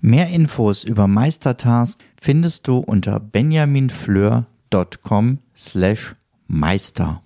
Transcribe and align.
Mehr 0.00 0.28
Infos 0.28 0.84
über 0.84 1.06
Meistertask 1.06 1.98
findest 2.20 2.68
du 2.68 2.78
unter 2.78 3.18
benjaminfleur.com 3.18 5.38
slash 5.56 6.14
meister. 6.46 7.22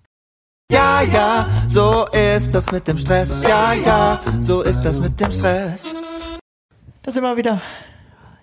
Ja, 0.70 1.02
ja, 1.02 1.48
so 1.66 2.06
ist 2.12 2.54
das 2.54 2.70
mit 2.70 2.86
dem 2.86 2.96
Stress. 2.96 3.42
Ja, 3.42 3.72
ja, 3.72 4.20
so 4.38 4.62
ist 4.62 4.82
das 4.82 5.00
mit 5.00 5.20
dem 5.20 5.32
Stress. 5.32 5.92
Das 7.02 7.16
immer 7.16 7.36
wieder. 7.36 7.60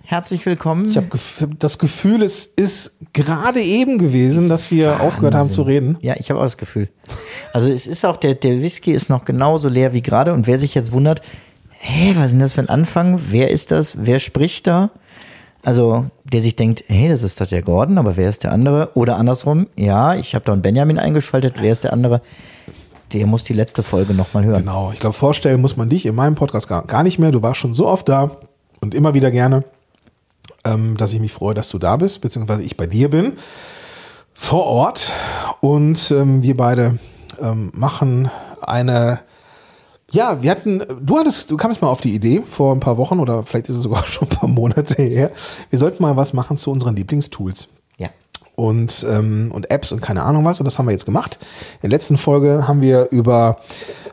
Herzlich 0.03 0.45
willkommen. 0.45 0.89
Ich 0.89 0.97
habe 0.97 1.07
das 1.59 1.80
Gefühl, 1.80 2.21
es 2.21 2.45
ist 2.45 2.99
gerade 3.13 3.61
eben 3.61 3.97
gewesen, 3.97 4.49
dass 4.49 4.71
wir 4.71 4.89
Wahnsinn. 4.91 5.07
aufgehört 5.07 5.35
haben 5.35 5.52
zu 5.52 5.61
reden. 5.61 5.97
Ja, 6.02 6.16
ich 6.17 6.30
habe 6.30 6.39
auch 6.39 6.45
das 6.45 6.57
Gefühl. 6.57 6.89
Also 7.53 7.69
es 7.69 7.88
ist 7.88 8.05
auch, 8.05 8.17
der, 8.17 8.35
der 8.35 8.61
Whisky 8.61 8.91
ist 8.91 9.09
noch 9.09 9.23
genauso 9.25 9.69
leer 9.69 9.94
wie 9.94 10.02
gerade 10.02 10.33
und 10.33 10.47
wer 10.47 10.59
sich 10.59 10.75
jetzt 10.75 10.91
wundert, 10.91 11.21
hä, 11.80 12.13
was 12.16 12.26
ist 12.26 12.31
denn 12.34 12.40
das 12.40 12.54
für 12.54 12.62
ein 12.62 12.70
Anfang? 12.70 13.20
Wer 13.30 13.52
ist 13.52 13.72
das? 13.72 13.98
Wer 13.99 14.20
spricht 14.20 14.67
da? 14.67 14.91
Also 15.63 16.05
der 16.23 16.41
sich 16.41 16.55
denkt, 16.55 16.84
hey, 16.88 17.09
das 17.09 17.23
ist 17.23 17.41
doch 17.41 17.48
der 17.48 17.62
Gordon, 17.62 17.98
aber 17.98 18.16
wer 18.16 18.30
ist 18.30 18.44
der 18.44 18.52
andere? 18.52 18.91
Oder 18.95 19.17
andersrum, 19.17 19.67
ja, 19.76 20.16
ich 20.16 20.36
habe 20.36 20.45
da 20.45 20.53
einen 20.53 20.61
Benjamin 20.61 20.97
eingeschaltet, 20.97 21.56
wer 21.59 21.72
ist 21.72 21.84
der 21.84 21.94
andere? 21.94 22.22
Der 23.14 23.25
muss 23.25 23.44
die 23.44 23.53
letzte 23.53 23.84
Folge 23.84 24.14
nochmal 24.14 24.45
hören. 24.45 24.64
Genau, 24.64 24.92
ich 24.94 25.00
glaube, 25.00 25.14
vorstellen 25.14 25.61
muss 25.61 25.78
man 25.78 25.89
dich 25.89 26.06
in 26.06 26.16
meinem 26.16 26.36
Podcast 26.36 26.67
gar, 26.67 26.86
gar 26.86 27.03
nicht 27.03 27.19
mehr. 27.19 27.31
Du 27.31 27.42
warst 27.42 27.59
schon 27.59 27.73
so 27.73 27.88
oft 27.88 28.08
da 28.09 28.38
und 28.81 28.94
immer 28.94 29.14
wieder 29.14 29.31
gerne, 29.31 29.64
ähm, 30.64 30.97
dass 30.97 31.14
ich 31.14 31.19
mich 31.19 31.34
freue, 31.34 31.53
dass 31.53 31.69
du 31.69 31.80
da 31.80 31.95
bist, 31.95 32.22
beziehungsweise 32.22 32.64
ich 32.64 32.78
bei 32.78 32.88
dir 32.88 33.09
bin, 33.09 33.34
vor 34.34 34.66
Ort. 34.66 35.14
Und 35.62 36.12
ähm, 36.12 36.44
wir 36.44 36.56
beide 36.56 37.00
ähm, 37.41 37.72
machen 37.73 38.30
eine 38.62 39.19
ja, 40.11 40.41
wir 40.41 40.52
hatten, 40.52 40.83
du 41.02 41.17
hattest, 41.19 41.52
du 41.52 41.58
kamst 41.58 41.81
mal 41.81 41.89
auf 41.89 42.02
die 42.02 42.13
Idee 42.16 42.41
vor 42.45 42.73
ein 42.73 42.80
paar 42.80 42.97
Wochen 42.97 43.19
oder 43.19 43.44
vielleicht 43.44 43.69
ist 43.69 43.75
es 43.75 43.83
sogar 43.83 44.03
schon 44.08 44.27
ein 44.30 44.36
paar 44.38 44.50
Monate 44.50 45.02
her. 45.02 45.31
Wir 45.69 45.80
sollten 45.80 46.02
mal 46.02 46.16
was 46.16 46.33
machen 46.33 46.58
zu 46.58 46.72
unseren 46.72 46.95
Lieblingstools 46.95 47.67
Ja. 47.97 48.08
und, 48.55 49.05
ähm, 49.09 49.52
und 49.53 49.69
Apps 49.69 49.91
und 49.91 50.02
keine 50.02 50.23
Ahnung 50.23 50.45
was. 50.45 50.59
Und 50.59 50.66
das 50.66 50.80
haben 50.80 50.85
wir 50.88 50.94
jetzt 50.94 51.05
gemacht. 51.05 51.39
In 51.81 51.89
der 51.89 51.89
letzten 51.89 52.17
Folge 52.17 52.67
haben 52.67 52.81
wir 52.81 53.09
über 53.11 53.58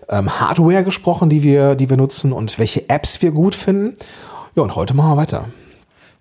ähm, 0.08 0.40
Hardware 0.40 0.82
gesprochen, 0.84 1.30
die 1.30 1.42
wir, 1.42 1.74
die 1.76 1.88
wir 1.88 1.96
nutzen 1.96 2.32
und 2.32 2.58
welche 2.58 2.88
Apps 2.88 3.22
wir 3.22 3.30
gut 3.30 3.54
finden. 3.54 3.94
Ja, 4.56 4.62
und 4.64 4.74
heute 4.76 4.94
machen 4.94 5.10
wir 5.12 5.16
weiter. 5.16 5.46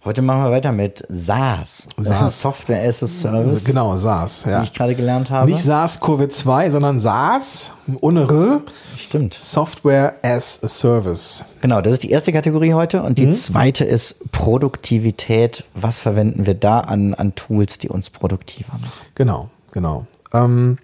Heute 0.05 0.21
machen 0.21 0.41
wir 0.43 0.51
weiter 0.51 0.73
mit 0.73 1.05
SaaS. 1.07 1.87
SaaS. 1.97 2.41
Software 2.41 2.85
as 2.89 3.01
a 3.03 3.07
Service. 3.07 3.63
Genau, 3.63 3.95
SaaS. 3.95 4.45
Wie 4.45 4.49
Ja. 4.49 4.61
ich 4.61 4.73
gerade 4.73 4.95
gelernt 4.95 5.29
habe. 5.31 5.49
Nicht 5.49 5.63
SaaS-CoV-2, 5.63 6.71
sondern 6.71 6.99
SaaS 6.99 7.71
ohne 8.01 8.23
R, 8.27 8.61
Stimmt. 8.97 9.33
Software 9.39 10.15
as 10.21 10.59
a 10.61 10.67
Service. 10.67 11.45
Genau, 11.61 11.79
das 11.79 11.93
ist 11.93 12.03
die 12.03 12.11
erste 12.11 12.33
Kategorie 12.33 12.73
heute. 12.73 13.01
Und 13.01 13.11
Mhm. 13.11 13.15
die 13.15 13.29
zweite 13.29 13.85
ist 13.85 14.29
Produktivität. 14.33 15.63
Was 15.73 15.99
verwenden 15.99 16.45
wir 16.45 16.55
da 16.55 16.81
an, 16.81 17.13
an 17.13 17.33
Tools, 17.35 17.77
die 17.77 17.87
uns 17.87 18.09
produktiver 18.09 18.73
machen? 18.73 18.91
Genau, 19.15 19.49
genau. 19.71 20.05
Ähm, 20.33 20.79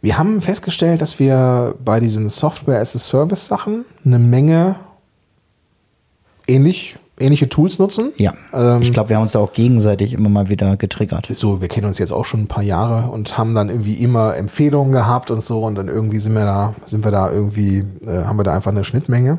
wir 0.00 0.16
haben 0.16 0.40
festgestellt, 0.40 1.02
dass 1.02 1.18
wir 1.18 1.74
bei 1.84 1.98
diesen 1.98 2.28
Software 2.28 2.80
as 2.80 2.94
a 2.94 3.00
Service 3.00 3.48
Sachen 3.48 3.84
eine 4.04 4.20
Menge 4.20 4.76
ähnlich, 6.46 6.96
ähnliche 7.18 7.48
Tools 7.48 7.78
nutzen. 7.78 8.12
Ja. 8.16 8.34
Ähm, 8.52 8.82
ich 8.82 8.92
glaube, 8.92 9.10
wir 9.10 9.16
haben 9.16 9.22
uns 9.22 9.32
da 9.32 9.38
auch 9.38 9.52
gegenseitig 9.52 10.12
immer 10.12 10.28
mal 10.28 10.48
wieder 10.48 10.76
getriggert. 10.76 11.26
So, 11.30 11.60
wir 11.60 11.68
kennen 11.68 11.86
uns 11.86 11.98
jetzt 11.98 12.12
auch 12.12 12.24
schon 12.24 12.42
ein 12.42 12.48
paar 12.48 12.62
Jahre 12.62 13.10
und 13.10 13.38
haben 13.38 13.54
dann 13.54 13.68
irgendwie 13.68 13.94
immer 13.94 14.36
Empfehlungen 14.36 14.92
gehabt 14.92 15.30
und 15.30 15.42
so 15.42 15.62
und 15.62 15.76
dann 15.76 15.88
irgendwie 15.88 16.18
sind 16.18 16.34
wir 16.34 16.44
da, 16.44 16.74
sind 16.84 17.04
wir 17.04 17.10
da 17.12 17.30
irgendwie, 17.30 17.84
äh, 18.06 18.24
haben 18.24 18.36
wir 18.36 18.44
da 18.44 18.54
einfach 18.54 18.72
eine 18.72 18.84
Schnittmenge. 18.84 19.38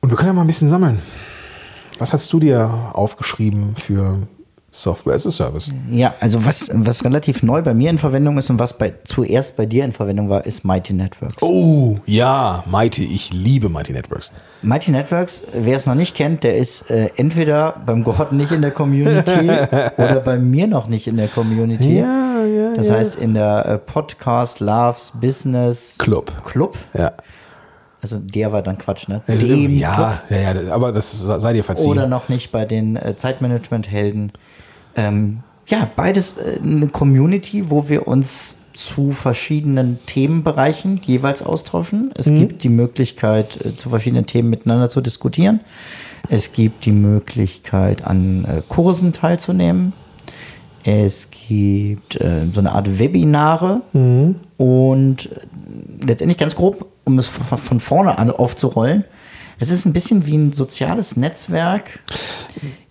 Und 0.00 0.10
wir 0.10 0.16
können 0.16 0.28
ja 0.28 0.32
mal 0.32 0.40
ein 0.40 0.46
bisschen 0.46 0.68
sammeln. 0.68 1.00
Was 1.98 2.12
hast 2.12 2.32
du 2.32 2.40
dir 2.40 2.90
aufgeschrieben 2.94 3.76
für 3.76 4.18
Software 4.74 5.14
as 5.14 5.26
a 5.26 5.30
Service? 5.30 5.70
Ja, 5.90 6.14
also 6.18 6.46
was, 6.46 6.70
was 6.72 7.04
relativ 7.04 7.42
neu 7.42 7.60
bei 7.60 7.74
mir 7.74 7.90
in 7.90 7.98
Verwendung 7.98 8.38
ist 8.38 8.48
und 8.48 8.58
was 8.58 8.78
bei, 8.78 8.94
zuerst 9.04 9.54
bei 9.58 9.66
dir 9.66 9.84
in 9.84 9.92
Verwendung 9.92 10.30
war, 10.30 10.46
ist 10.46 10.64
Mighty 10.64 10.94
Networks. 10.94 11.42
Oh, 11.42 11.96
ja, 12.06 12.64
Mighty. 12.66 13.04
Ich 13.04 13.34
liebe 13.34 13.68
Mighty 13.68 13.92
Networks. 13.92 14.32
Mighty 14.62 14.90
Networks, 14.90 15.44
wer 15.52 15.76
es 15.76 15.84
noch 15.84 15.94
nicht 15.94 16.16
kennt, 16.16 16.42
der 16.42 16.56
ist 16.56 16.90
äh, 16.90 17.10
entweder 17.16 17.82
beim 17.84 18.02
Gordon 18.02 18.38
nicht 18.38 18.50
in 18.50 18.62
der 18.62 18.70
Community 18.70 19.50
oder 19.98 20.20
bei 20.24 20.38
mir 20.38 20.66
noch 20.66 20.88
nicht 20.88 21.06
in 21.06 21.18
der 21.18 21.28
Community. 21.28 21.98
Ja, 21.98 22.42
ja, 22.44 22.74
Das 22.74 22.88
ja. 22.88 22.94
heißt 22.94 23.16
in 23.16 23.34
der 23.34 23.66
äh, 23.66 23.78
Podcast 23.78 24.60
Loves 24.60 25.12
Business 25.20 25.96
Club. 25.98 26.32
Club. 26.46 26.78
Ja. 26.94 27.12
Also 28.00 28.18
der 28.18 28.50
war 28.52 28.62
dann 28.62 28.78
Quatsch, 28.78 29.06
ne? 29.06 29.20
Dem 29.28 29.38
Club. 29.38 29.70
ja, 29.70 30.22
ja, 30.30 30.36
ja, 30.54 30.72
aber 30.74 30.90
das 30.92 31.12
sei 31.20 31.52
dir 31.52 31.62
verziehen. 31.62 31.90
Oder 31.90 32.06
noch 32.06 32.30
nicht 32.30 32.50
bei 32.50 32.64
den 32.64 32.96
äh, 32.96 33.14
Zeitmanagement-Helden. 33.14 34.32
Ähm, 34.96 35.40
ja, 35.66 35.88
beides 35.96 36.36
äh, 36.38 36.58
eine 36.62 36.88
Community, 36.88 37.70
wo 37.70 37.88
wir 37.88 38.06
uns 38.08 38.56
zu 38.74 39.12
verschiedenen 39.12 39.98
Themenbereichen 40.06 41.00
jeweils 41.04 41.42
austauschen. 41.42 42.10
Es 42.16 42.26
gibt 42.32 42.62
die 42.62 42.70
Möglichkeit, 42.70 43.58
äh, 43.64 43.76
zu 43.76 43.90
verschiedenen 43.90 44.26
Themen 44.26 44.48
miteinander 44.50 44.88
zu 44.88 45.00
diskutieren. 45.00 45.60
Es 46.28 46.52
gibt 46.52 46.84
die 46.86 46.92
Möglichkeit, 46.92 48.04
an 48.06 48.44
äh, 48.44 48.62
Kursen 48.68 49.12
teilzunehmen. 49.12 49.92
Es 50.84 51.28
gibt 51.30 52.20
äh, 52.20 52.46
so 52.52 52.60
eine 52.60 52.72
Art 52.72 52.98
Webinare 52.98 53.82
und 54.56 55.26
äh, 55.30 56.06
letztendlich 56.06 56.38
ganz 56.38 56.54
grob, 56.56 56.86
um 57.04 57.18
es 57.18 57.28
von 57.28 57.58
von 57.58 57.80
vorne 57.80 58.18
an 58.18 58.30
aufzurollen. 58.30 59.04
Es 59.58 59.70
ist 59.70 59.84
ein 59.84 59.92
bisschen 59.92 60.26
wie 60.26 60.36
ein 60.36 60.52
soziales 60.52 61.16
Netzwerk 61.16 62.00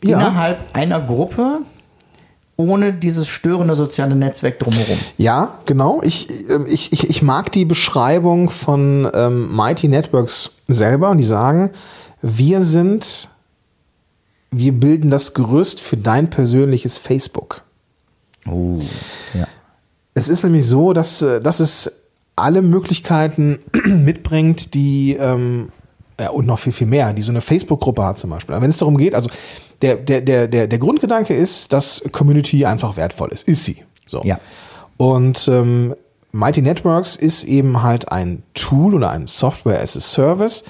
Ja. 0.04 0.18
innerhalb 0.20 0.60
einer 0.74 1.02
Gruppe 1.02 1.60
ohne 2.62 2.94
dieses 2.94 3.28
störende 3.28 3.76
soziale 3.76 4.16
Netzwerk 4.16 4.60
drumherum. 4.60 4.98
Ja, 5.18 5.60
genau. 5.66 6.02
Ich, 6.04 6.50
ähm, 6.50 6.66
ich, 6.68 6.94
ich, 6.94 7.10
ich 7.10 7.22
mag 7.22 7.52
die 7.52 7.66
Beschreibung 7.66 8.50
von 8.50 9.10
ähm, 9.14 9.56
Mighty 9.56 9.88
Networks 9.88 10.58
selber 10.68 11.10
und 11.10 11.18
die 11.18 11.24
sagen, 11.24 11.72
wir 12.22 12.62
sind, 12.62 13.30
wir 14.52 14.72
bilden 14.74 15.10
das 15.10 15.34
Gerüst 15.34 15.82
für 15.82 15.98
dein 15.98 16.30
persönliches 16.30 16.98
Facebook. 16.98 17.64
Oh, 18.48 18.80
ja. 19.34 19.48
Es 20.14 20.30
ist 20.30 20.44
nämlich 20.44 20.66
so, 20.66 20.94
dass, 20.94 21.22
äh, 21.22 21.40
dass 21.40 21.60
es 21.60 22.02
alle 22.36 22.62
Möglichkeiten 22.62 23.60
mitbringt, 23.86 24.74
die 24.74 25.18
ähm, 25.20 25.70
ja, 26.20 26.30
und 26.30 26.46
noch 26.46 26.60
viel, 26.60 26.74
viel 26.74 26.88
mehr, 26.88 27.14
die 27.14 27.22
so 27.22 27.32
eine 27.32 27.42
Facebook-Gruppe 27.42 28.04
hat 28.04 28.20
zum 28.20 28.30
Beispiel. 28.30 28.54
Aber 28.54 28.62
wenn 28.62 28.70
es 28.70 28.78
darum 28.78 28.98
geht, 28.98 29.16
also 29.16 29.30
der, 29.82 29.96
der, 29.96 30.22
der, 30.22 30.48
der, 30.48 30.68
der 30.68 30.80
Grundgedanke 30.80 31.34
ist, 31.36 31.74
dass 31.74 32.04
Community 32.12 32.66
einfach 32.66 32.98
wertvoll 32.98 33.30
ist. 33.30 33.48
Ist 33.48 33.66
sie. 33.66 33.84
So. 34.06 34.22
Ja. 34.24 34.40
Und 34.98 35.48
ähm, 35.48 35.96
Mighty 36.32 36.62
Networks 36.62 37.16
ist 37.16 37.44
eben 37.44 37.84
halt 37.84 38.12
ein 38.12 38.44
Tool 38.54 38.96
oder 38.96 39.10
ein 39.12 39.28
Software 39.28 39.82
as 39.82 39.98
a 39.98 40.00
Service. 40.00 40.64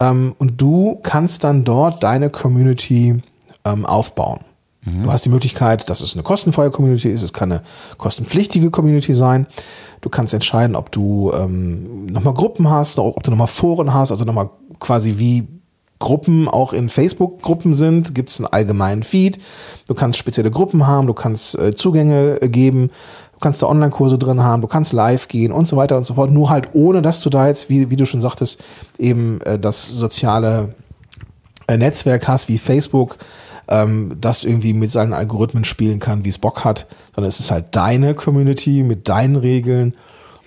Ähm, 0.00 0.34
und 0.38 0.60
du 0.60 0.98
kannst 1.02 1.44
dann 1.44 1.64
dort 1.64 2.02
deine 2.02 2.30
Community 2.30 3.22
ähm, 3.64 3.86
aufbauen. 3.86 4.40
Du 4.82 5.12
hast 5.12 5.26
die 5.26 5.28
Möglichkeit, 5.28 5.90
dass 5.90 6.00
es 6.00 6.14
eine 6.14 6.22
kostenfreie 6.22 6.70
Community 6.70 7.10
ist, 7.10 7.22
es 7.22 7.34
kann 7.34 7.52
eine 7.52 7.62
kostenpflichtige 7.98 8.70
Community 8.70 9.12
sein. 9.12 9.46
Du 10.00 10.08
kannst 10.08 10.32
entscheiden, 10.32 10.74
ob 10.74 10.90
du 10.90 11.30
ähm, 11.34 12.06
nochmal 12.06 12.32
Gruppen 12.32 12.70
hast, 12.70 12.98
ob 12.98 13.22
du 13.22 13.30
nochmal 13.30 13.46
Foren 13.46 13.92
hast, 13.92 14.10
also 14.10 14.24
nochmal 14.24 14.48
quasi 14.78 15.18
wie 15.18 15.46
Gruppen 16.00 16.48
auch 16.48 16.72
in 16.72 16.88
Facebook-Gruppen 16.88 17.74
sind, 17.74 18.14
gibt 18.14 18.30
es 18.30 18.40
einen 18.40 18.46
allgemeinen 18.46 19.04
Feed. 19.04 19.38
Du 19.86 19.94
kannst 19.94 20.18
spezielle 20.18 20.50
Gruppen 20.50 20.86
haben, 20.86 21.06
du 21.06 21.14
kannst 21.14 21.56
äh, 21.58 21.74
Zugänge 21.74 22.40
äh, 22.42 22.48
geben, 22.48 22.90
du 23.34 23.38
kannst 23.40 23.62
da 23.62 23.68
Online-Kurse 23.68 24.18
drin 24.18 24.42
haben, 24.42 24.62
du 24.62 24.66
kannst 24.66 24.92
live 24.92 25.28
gehen 25.28 25.52
und 25.52 25.68
so 25.68 25.76
weiter 25.76 25.96
und 25.98 26.04
so 26.04 26.14
fort. 26.14 26.30
Nur 26.30 26.48
halt 26.50 26.70
ohne, 26.72 27.02
dass 27.02 27.20
du 27.20 27.30
da 27.30 27.46
jetzt, 27.46 27.68
wie, 27.68 27.90
wie 27.90 27.96
du 27.96 28.06
schon 28.06 28.22
sagtest, 28.22 28.64
eben 28.98 29.42
äh, 29.42 29.58
das 29.58 29.88
soziale 29.88 30.74
äh, 31.68 31.76
Netzwerk 31.76 32.26
hast 32.26 32.48
wie 32.48 32.56
Facebook, 32.56 33.18
ähm, 33.68 34.16
das 34.18 34.42
irgendwie 34.42 34.72
mit 34.72 34.90
seinen 34.90 35.12
Algorithmen 35.12 35.66
spielen 35.66 36.00
kann, 36.00 36.24
wie 36.24 36.30
es 36.30 36.38
Bock 36.38 36.64
hat, 36.64 36.86
sondern 37.14 37.28
es 37.28 37.40
ist 37.40 37.50
halt 37.50 37.76
deine 37.76 38.14
Community 38.14 38.82
mit 38.82 39.06
deinen 39.10 39.36
Regeln 39.36 39.94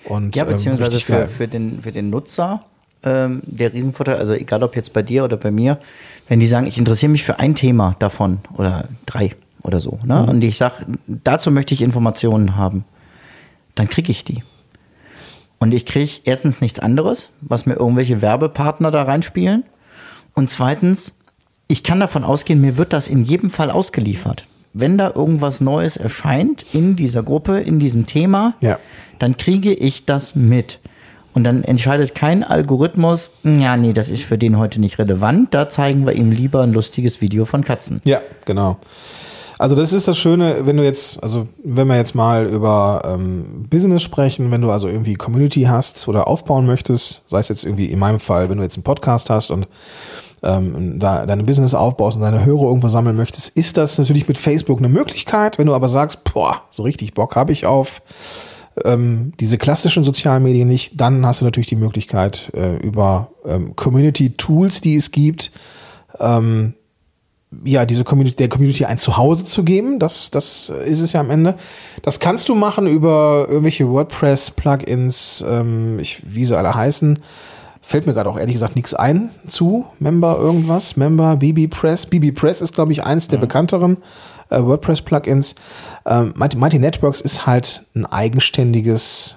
und 0.04 0.34
Ja, 0.34 0.42
ähm, 0.42 0.50
beziehungsweise 0.50 0.96
richtig 0.96 1.04
für, 1.06 1.28
für, 1.28 1.46
den, 1.46 1.80
für 1.80 1.92
den 1.92 2.10
Nutzer 2.10 2.62
ähm, 3.04 3.42
der 3.44 3.72
Riesenvorteil, 3.72 4.16
also 4.16 4.32
egal 4.34 4.62
ob 4.62 4.76
jetzt 4.76 4.92
bei 4.92 5.02
dir 5.02 5.24
oder 5.24 5.36
bei 5.36 5.50
mir, 5.50 5.78
wenn 6.28 6.40
die 6.40 6.46
sagen, 6.46 6.66
ich 6.66 6.78
interessiere 6.78 7.10
mich 7.12 7.22
für 7.24 7.38
ein 7.38 7.54
Thema 7.54 7.96
davon 7.98 8.38
oder 8.56 8.88
drei 9.06 9.32
oder 9.62 9.80
so, 9.80 9.98
ne? 10.04 10.22
Mhm. 10.22 10.28
und 10.28 10.44
ich 10.44 10.56
sage, 10.56 10.86
dazu 11.06 11.50
möchte 11.50 11.74
ich 11.74 11.82
Informationen 11.82 12.56
haben, 12.56 12.84
dann 13.74 13.88
kriege 13.88 14.10
ich 14.10 14.24
die. 14.24 14.42
Und 15.58 15.72
ich 15.72 15.86
kriege 15.86 16.10
erstens 16.24 16.60
nichts 16.60 16.78
anderes, 16.78 17.30
was 17.40 17.64
mir 17.64 17.74
irgendwelche 17.74 18.20
Werbepartner 18.20 18.90
da 18.90 19.02
reinspielen. 19.04 19.64
Und 20.34 20.50
zweitens, 20.50 21.14
ich 21.68 21.82
kann 21.82 22.00
davon 22.00 22.24
ausgehen, 22.24 22.60
mir 22.60 22.76
wird 22.76 22.92
das 22.92 23.08
in 23.08 23.22
jedem 23.22 23.48
Fall 23.50 23.70
ausgeliefert. 23.70 24.46
Wenn 24.74 24.98
da 24.98 25.10
irgendwas 25.14 25.60
Neues 25.60 25.96
erscheint 25.96 26.66
in 26.74 26.96
dieser 26.96 27.22
Gruppe, 27.22 27.60
in 27.60 27.78
diesem 27.78 28.04
Thema, 28.06 28.54
Ja. 28.60 28.78
dann 29.20 29.36
kriege 29.36 29.72
ich 29.72 30.04
das 30.04 30.34
mit. 30.34 30.80
Und 31.34 31.44
dann 31.44 31.64
entscheidet 31.64 32.14
kein 32.14 32.44
Algorithmus, 32.44 33.30
ja, 33.42 33.76
nee, 33.76 33.92
das 33.92 34.08
ist 34.08 34.22
für 34.22 34.38
den 34.38 34.56
heute 34.56 34.80
nicht 34.80 34.98
relevant, 34.98 35.52
da 35.52 35.68
zeigen 35.68 36.06
wir 36.06 36.14
ihm 36.14 36.30
lieber 36.30 36.62
ein 36.62 36.72
lustiges 36.72 37.20
Video 37.20 37.44
von 37.44 37.64
Katzen. 37.64 38.00
Ja, 38.04 38.20
genau. 38.44 38.78
Also 39.58 39.76
das 39.76 39.92
ist 39.92 40.08
das 40.08 40.18
Schöne, 40.18 40.66
wenn 40.66 40.76
du 40.76 40.84
jetzt, 40.84 41.22
also 41.22 41.46
wenn 41.62 41.86
wir 41.86 41.96
jetzt 41.96 42.14
mal 42.14 42.46
über 42.46 43.02
ähm, 43.04 43.66
Business 43.70 44.02
sprechen, 44.02 44.50
wenn 44.50 44.60
du 44.60 44.70
also 44.70 44.88
irgendwie 44.88 45.14
Community 45.14 45.62
hast 45.62 46.08
oder 46.08 46.26
aufbauen 46.26 46.66
möchtest, 46.66 47.28
sei 47.28 47.38
es 47.38 47.48
jetzt 47.48 47.64
irgendwie 47.64 47.86
in 47.86 47.98
meinem 47.98 48.20
Fall, 48.20 48.48
wenn 48.48 48.58
du 48.58 48.64
jetzt 48.64 48.76
einen 48.76 48.82
Podcast 48.82 49.30
hast 49.30 49.50
und 49.50 49.68
ähm, 50.42 50.98
da 50.98 51.24
deine 51.24 51.44
Business 51.44 51.74
aufbaust 51.74 52.16
und 52.16 52.22
deine 52.22 52.44
Hörer 52.44 52.64
irgendwo 52.64 52.88
sammeln 52.88 53.16
möchtest, 53.16 53.56
ist 53.56 53.76
das 53.76 53.96
natürlich 53.98 54.28
mit 54.28 54.38
Facebook 54.38 54.78
eine 54.78 54.88
Möglichkeit. 54.88 55.58
Wenn 55.58 55.66
du 55.66 55.74
aber 55.74 55.88
sagst, 55.88 56.24
boah, 56.24 56.62
so 56.68 56.82
richtig 56.82 57.14
Bock 57.14 57.36
habe 57.36 57.52
ich 57.52 57.64
auf 57.64 58.02
ähm, 58.84 59.32
diese 59.40 59.58
klassischen 59.58 60.04
sozialen 60.04 60.42
Medien 60.42 60.68
nicht, 60.68 61.00
dann 61.00 61.24
hast 61.24 61.40
du 61.40 61.44
natürlich 61.44 61.68
die 61.68 61.76
Möglichkeit 61.76 62.50
äh, 62.54 62.76
über 62.76 63.30
ähm, 63.44 63.76
Community-Tools, 63.76 64.80
die 64.80 64.96
es 64.96 65.10
gibt, 65.10 65.52
ähm, 66.18 66.74
ja, 67.64 67.84
diese 67.86 68.02
Community, 68.02 68.36
der 68.36 68.48
Community 68.48 68.84
ein 68.84 68.98
Zuhause 68.98 69.44
zu 69.44 69.62
geben. 69.62 70.00
Das, 70.00 70.30
das 70.30 70.70
ist 70.70 71.00
es 71.00 71.12
ja 71.12 71.20
am 71.20 71.30
Ende. 71.30 71.54
Das 72.02 72.18
kannst 72.18 72.48
du 72.48 72.56
machen 72.56 72.86
über 72.88 73.46
irgendwelche 73.48 73.88
WordPress-Plugins, 73.88 75.44
ähm, 75.48 76.00
wie 76.24 76.44
sie 76.44 76.58
alle 76.58 76.74
heißen. 76.74 77.20
Fällt 77.86 78.06
mir 78.06 78.14
gerade 78.14 78.30
auch 78.30 78.38
ehrlich 78.38 78.54
gesagt 78.54 78.76
nichts 78.76 78.94
ein 78.94 79.30
zu 79.46 79.84
Member 79.98 80.38
irgendwas. 80.38 80.96
Member, 80.96 81.36
BB 81.36 81.68
Press. 81.68 82.06
BB 82.06 82.34
Press 82.34 82.62
ist, 82.62 82.72
glaube 82.72 82.92
ich, 82.92 83.04
eins 83.04 83.28
der 83.28 83.36
bekannteren 83.36 83.98
äh, 84.48 84.58
WordPress-Plugins. 84.58 85.54
Ähm, 86.06 86.32
Mighty, 86.34 86.56
Mighty 86.56 86.78
Networks 86.78 87.20
ist 87.20 87.46
halt 87.46 87.84
ein 87.94 88.06
eigenständiges, 88.06 89.36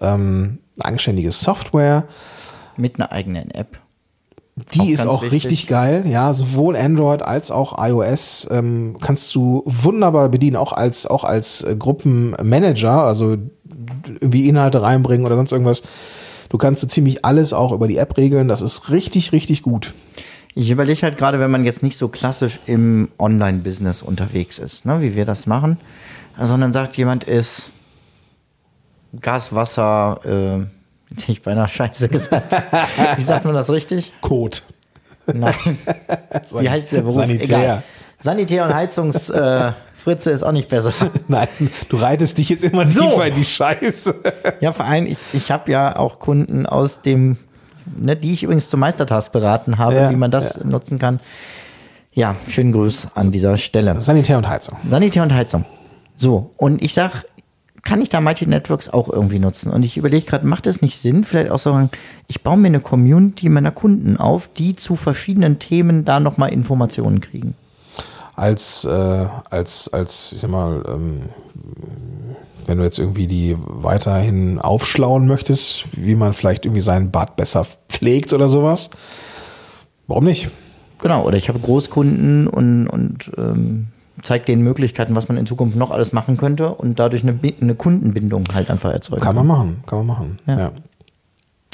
ähm, 0.00 0.60
eigenständige 0.78 1.32
Software. 1.32 2.04
Mit 2.76 3.00
einer 3.00 3.10
eigenen 3.10 3.50
App. 3.50 3.80
Die 4.74 4.80
Auch 4.80 4.88
ist 4.88 5.06
auch 5.08 5.22
wichtig. 5.22 5.44
richtig 5.46 5.66
geil. 5.66 6.04
Ja, 6.06 6.34
sowohl 6.34 6.76
Android 6.76 7.22
als 7.22 7.50
auch 7.50 7.84
iOS 7.84 8.46
ähm, 8.52 8.96
kannst 9.00 9.34
du 9.34 9.64
wunderbar 9.66 10.28
bedienen, 10.28 10.56
auch 10.56 10.72
als 10.72 11.08
auch 11.08 11.24
als 11.24 11.64
äh, 11.64 11.74
Gruppenmanager, 11.76 13.02
also 13.02 13.36
irgendwie 14.20 14.48
Inhalte 14.48 14.82
reinbringen 14.82 15.26
oder 15.26 15.34
sonst 15.34 15.50
irgendwas. 15.50 15.82
Du 16.48 16.58
kannst 16.58 16.80
so 16.80 16.86
ziemlich 16.86 17.24
alles 17.24 17.52
auch 17.52 17.72
über 17.72 17.88
die 17.88 17.98
App 17.98 18.16
regeln. 18.16 18.48
Das 18.48 18.62
ist 18.62 18.90
richtig, 18.90 19.32
richtig 19.32 19.62
gut. 19.62 19.94
Ich 20.54 20.70
überlege 20.70 21.02
halt 21.02 21.16
gerade, 21.16 21.38
wenn 21.40 21.50
man 21.50 21.64
jetzt 21.64 21.82
nicht 21.82 21.96
so 21.96 22.08
klassisch 22.08 22.58
im 22.66 23.10
Online-Business 23.18 24.02
unterwegs 24.02 24.58
ist, 24.58 24.86
ne, 24.86 25.00
wie 25.00 25.14
wir 25.14 25.24
das 25.24 25.46
machen, 25.46 25.78
sondern 26.40 26.72
sagt, 26.72 26.96
jemand 26.96 27.24
ist 27.24 27.70
Gas, 29.20 29.54
Wasser, 29.54 30.20
äh, 30.24 31.10
hätte 31.14 31.32
ich 31.32 31.42
beinahe 31.42 31.68
Scheiße 31.68 32.08
gesagt. 32.08 32.52
wie 33.16 33.22
sagt 33.22 33.44
man 33.44 33.54
das 33.54 33.70
richtig? 33.70 34.12
Code. 34.20 34.58
Nein. 35.32 35.54
Wie 36.58 36.70
heißt 36.70 36.92
der 36.92 37.02
Beruf? 37.02 37.16
Sanitär. 37.16 37.44
Egal. 37.44 37.82
Sanitär 38.20 38.64
und 38.64 38.74
Heizungs 38.74 39.28
äh, 39.30 39.72
Fritze 40.02 40.30
ist 40.30 40.42
auch 40.42 40.52
nicht 40.52 40.68
besser. 40.70 40.92
Nein, 41.28 41.48
du 41.88 41.96
reitest 41.96 42.38
dich 42.38 42.48
jetzt 42.48 42.64
immer 42.64 42.84
So. 42.84 43.02
tiefer 43.02 43.26
in 43.26 43.34
die 43.34 43.44
Scheiße. 43.44 44.14
Ja, 44.60 44.72
vor 44.72 44.86
allem, 44.86 45.06
ich, 45.06 45.18
ich 45.32 45.50
habe 45.50 45.70
ja 45.70 45.96
auch 45.96 46.18
Kunden 46.18 46.66
aus 46.66 47.02
dem, 47.02 47.36
ne, 47.96 48.16
die 48.16 48.32
ich 48.32 48.42
übrigens 48.44 48.70
zum 48.70 48.80
Meistertask 48.80 49.30
beraten 49.32 49.78
habe, 49.78 49.94
Ja, 49.96 50.10
wie 50.10 50.16
man 50.16 50.30
das 50.30 50.64
nutzen 50.64 50.98
kann. 50.98 51.20
Ja, 52.12 52.34
schönen 52.48 52.72
Gruß 52.72 53.08
an 53.14 53.30
dieser 53.30 53.56
Stelle. 53.56 53.94
Sanitär 54.00 54.38
und 54.38 54.48
Heizung. 54.48 54.76
Sanitär 54.88 55.22
und 55.22 55.32
Heizung. 55.34 55.64
So, 56.16 56.50
und 56.56 56.82
ich 56.82 56.94
sag, 56.94 57.24
kann 57.82 58.00
ich 58.00 58.08
da 58.08 58.20
Mighty 58.20 58.46
Networks 58.46 58.88
auch 58.88 59.08
irgendwie 59.08 59.38
nutzen? 59.38 59.70
Und 59.70 59.84
ich 59.84 59.96
überlege 59.96 60.26
gerade, 60.26 60.44
macht 60.46 60.66
es 60.66 60.82
nicht 60.82 60.98
Sinn, 60.98 61.22
vielleicht 61.22 61.50
auch 61.52 61.60
sagen, 61.60 61.90
ich 62.26 62.42
baue 62.42 62.56
mir 62.56 62.66
eine 62.66 62.80
Community 62.80 63.48
meiner 63.48 63.70
Kunden 63.70 64.16
auf, 64.16 64.48
die 64.56 64.74
zu 64.74 64.96
verschiedenen 64.96 65.58
Themen 65.60 66.04
da 66.04 66.18
nochmal 66.18 66.52
Informationen 66.52 67.20
kriegen. 67.20 67.54
Als, 68.38 68.84
äh, 68.84 69.26
als, 69.50 69.92
als, 69.92 70.32
ich 70.32 70.40
sag 70.40 70.50
mal, 70.50 70.82
ähm, 70.86 71.22
wenn 72.66 72.78
du 72.78 72.84
jetzt 72.84 72.98
irgendwie 72.98 73.26
die 73.26 73.56
weiterhin 73.58 74.60
aufschlauen 74.60 75.26
möchtest, 75.26 75.86
wie 75.92 76.14
man 76.14 76.34
vielleicht 76.34 76.64
irgendwie 76.64 76.80
seinen 76.80 77.10
Bart 77.10 77.36
besser 77.36 77.66
pflegt 77.88 78.32
oder 78.32 78.48
sowas. 78.48 78.90
Warum 80.06 80.24
nicht? 80.24 80.50
Genau, 81.00 81.26
oder 81.26 81.36
ich 81.36 81.48
habe 81.48 81.58
Großkunden 81.58 82.46
und, 82.46 82.86
und 82.86 83.32
ähm, 83.36 83.88
zeige 84.22 84.44
denen 84.44 84.62
Möglichkeiten, 84.62 85.16
was 85.16 85.28
man 85.28 85.36
in 85.36 85.46
Zukunft 85.46 85.76
noch 85.76 85.90
alles 85.90 86.12
machen 86.12 86.36
könnte 86.36 86.70
und 86.74 86.98
dadurch 87.00 87.22
eine, 87.22 87.38
eine 87.60 87.74
Kundenbindung 87.74 88.44
halt 88.52 88.70
einfach 88.70 88.92
erzeugen. 88.92 89.22
Kann 89.22 89.34
man 89.34 89.46
machen, 89.46 89.82
kann 89.86 89.98
man 89.98 90.06
machen. 90.06 90.38
Ja. 90.46 90.58
Ja. 90.58 90.72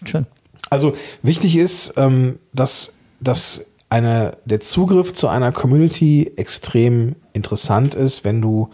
Schön. 0.04 0.26
Also 0.70 0.94
wichtig 1.22 1.56
ist, 1.56 1.94
ähm, 1.96 2.38
dass, 2.52 2.94
dass 3.20 3.73
eine, 3.94 4.36
der 4.44 4.60
Zugriff 4.60 5.14
zu 5.14 5.28
einer 5.28 5.52
Community 5.52 6.32
extrem 6.36 7.14
interessant 7.32 7.94
ist, 7.94 8.24
wenn 8.24 8.40
du 8.42 8.68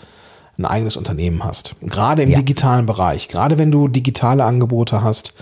ein 0.58 0.64
eigenes 0.64 0.96
Unternehmen 0.96 1.44
hast. 1.44 1.74
Gerade 1.82 2.22
im 2.22 2.30
Ja. 2.30 2.38
digitalen 2.38 2.86
Bereich, 2.86 3.28
gerade 3.28 3.58
wenn 3.58 3.70
du 3.70 3.88
digitale 3.88 4.44
Angebote 4.44 5.02
hast, 5.02 5.34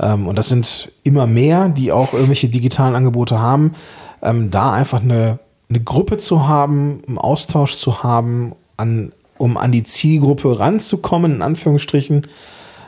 ähm, 0.00 0.26
und 0.26 0.36
das 0.36 0.48
sind 0.48 0.92
immer 1.04 1.26
mehr, 1.26 1.68
die 1.68 1.92
auch 1.92 2.14
irgendwelche 2.14 2.48
digitalen 2.48 2.94
Angebote 2.94 3.38
haben, 3.38 3.74
ähm, 4.22 4.50
da 4.50 4.72
einfach 4.72 5.02
eine, 5.02 5.38
eine 5.68 5.80
Gruppe 5.80 6.16
zu 6.16 6.48
haben, 6.48 7.02
einen 7.06 7.18
Austausch 7.18 7.76
zu 7.76 8.02
haben, 8.02 8.54
an, 8.78 9.12
um 9.36 9.56
an 9.58 9.72
die 9.72 9.84
Zielgruppe 9.84 10.58
ranzukommen, 10.58 11.34
in 11.36 11.42
Anführungsstrichen, 11.42 12.26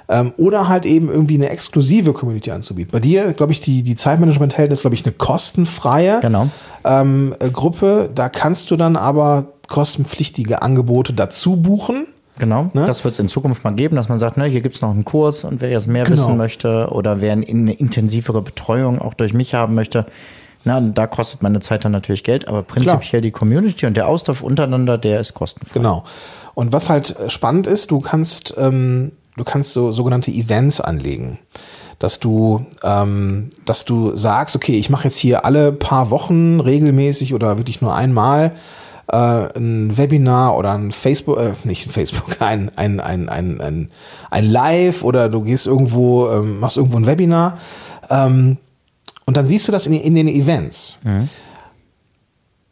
ähm, 0.09 0.33
oder 0.37 0.69
halt 0.69 0.85
eben 0.87 1.09
irgendwie 1.11 1.35
eine 1.35 1.49
exklusive 1.49 2.13
Community 2.13 2.51
anzubieten. 2.51 2.91
Bei 2.93 3.01
dir, 3.01 3.33
glaube 3.33 3.53
ich, 3.53 3.61
die, 3.61 3.83
die 3.83 3.95
Zeitmanagement-Helden 3.95 4.73
ist, 4.73 4.83
glaube 4.83 4.95
ich, 4.97 5.05
eine 5.05 5.13
kostenfreie 5.15 6.21
Genau. 6.21 6.49
ähm, 6.85 7.35
äh, 7.39 7.51
Gruppe. 7.51 8.11
Da 8.15 8.29
kannst 8.29 8.71
du 8.71 8.77
dann 8.77 8.97
aber 8.97 9.47
kostenpflichtige 9.69 10.63
Angebote 10.63 11.13
dazu 11.13 11.57
buchen. 11.57 12.07
Genau. 12.39 12.71
Ne? 12.75 12.85
Das 12.85 13.05
wird 13.05 13.15
es 13.15 13.21
in 13.21 13.29
Zukunft 13.29 13.63
mal 13.65 13.75
geben, 13.75 13.95
dass 13.97 14.09
man 14.09 14.19
sagt, 14.19 14.37
ne, 14.37 14.45
hier 14.47 14.61
gibt 14.61 14.75
es 14.75 14.83
noch 14.83 14.91
einen 14.91 15.05
Kurs 15.05 15.45
und 15.45 15.61
wer 15.61 15.71
jetzt 15.71 15.87
mehr 15.87 16.05
Genau. 16.05 16.17
wissen 16.17 16.37
möchte 16.37 16.89
oder 16.91 17.21
wer 17.21 17.33
eine 17.33 17.73
intensivere 17.73 18.43
Betreuung 18.43 19.01
auch 19.01 19.15
durch 19.15 19.33
mich 19.33 19.55
haben 19.55 19.75
möchte, 19.75 20.07
na, 20.65 20.81
da 20.81 21.07
kostet 21.07 21.43
meine 21.43 21.61
Zeit 21.61 21.85
dann 21.85 21.93
natürlich 21.93 22.25
Geld, 22.25 22.49
aber 22.49 22.63
prinzipiell 22.63 23.21
die 23.21 23.31
Community 23.31 23.87
und 23.87 23.97
der 23.97 24.09
Austausch 24.09 24.43
untereinander, 24.43 24.99
der 24.99 25.21
ist 25.21 25.35
kostenfrei. 25.35 25.75
Genau. 25.75 26.05
Und 26.55 26.73
was 26.73 26.89
halt 26.91 27.17
äh, 27.19 27.31
spannend 27.31 27.67
ist, 27.67 27.91
du 27.91 28.01
kannst, 28.01 28.55
ähm, 28.59 29.13
du 29.37 29.45
kannst 29.45 29.73
so 29.73 29.93
sogenannte 29.93 30.31
Events 30.31 30.81
anlegen. 30.81 31.39
Dass 31.99 32.19
du, 32.19 32.67
ähm, 32.83 33.51
dass 33.65 33.85
du 33.85 34.17
sagst, 34.17 34.57
okay, 34.57 34.77
ich 34.77 34.91
mache 34.91 35.05
jetzt 35.05 35.17
hier 35.17 35.45
alle 35.45 35.73
paar 35.73 36.11
Wochen 36.11 36.61
regelmäßig 36.61 37.35
oder 37.35 37.57
wirklich 37.57 37.81
nur 37.81 37.95
einmal 37.95 38.53
äh, 39.07 39.17
ein 39.57 39.97
Webinar 39.97 40.57
oder 40.57 40.73
ein 40.73 40.93
Facebook, 40.93 41.39
äh, 41.39 41.53
nicht 41.65 41.87
ein 41.87 41.91
Facebook, 41.91 42.37
ein, 42.41 42.71
ein, 42.77 43.01
ein, 43.01 43.29
ein, 43.29 43.61
ein, 43.61 43.91
ein 44.31 44.45
Live 44.45 45.05
oder 45.05 45.29
du 45.29 45.43
gehst 45.43 45.67
irgendwo, 45.67 46.29
ähm, 46.31 46.61
machst 46.61 46.77
irgendwo 46.77 46.99
ein 46.99 47.07
Webinar. 47.07 47.59
Ähm, 48.11 48.59
und 49.27 49.37
dann 49.37 49.47
siehst 49.47 49.69
du 49.69 49.73
das 49.73 49.87
in, 49.87 49.95
in 49.95 50.15
den 50.15 50.29
Events. 50.29 50.99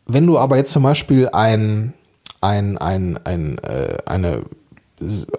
Wenn 0.07 0.26
du 0.26 0.38
aber 0.38 0.57
jetzt 0.57 0.73
zum 0.73 0.83
Beispiel 0.83 1.28
ein, 1.31 1.95
ein, 2.40 2.76
ein, 2.76 3.19
ein, 3.25 3.59
äh, 3.59 3.97
eine, 4.04 4.42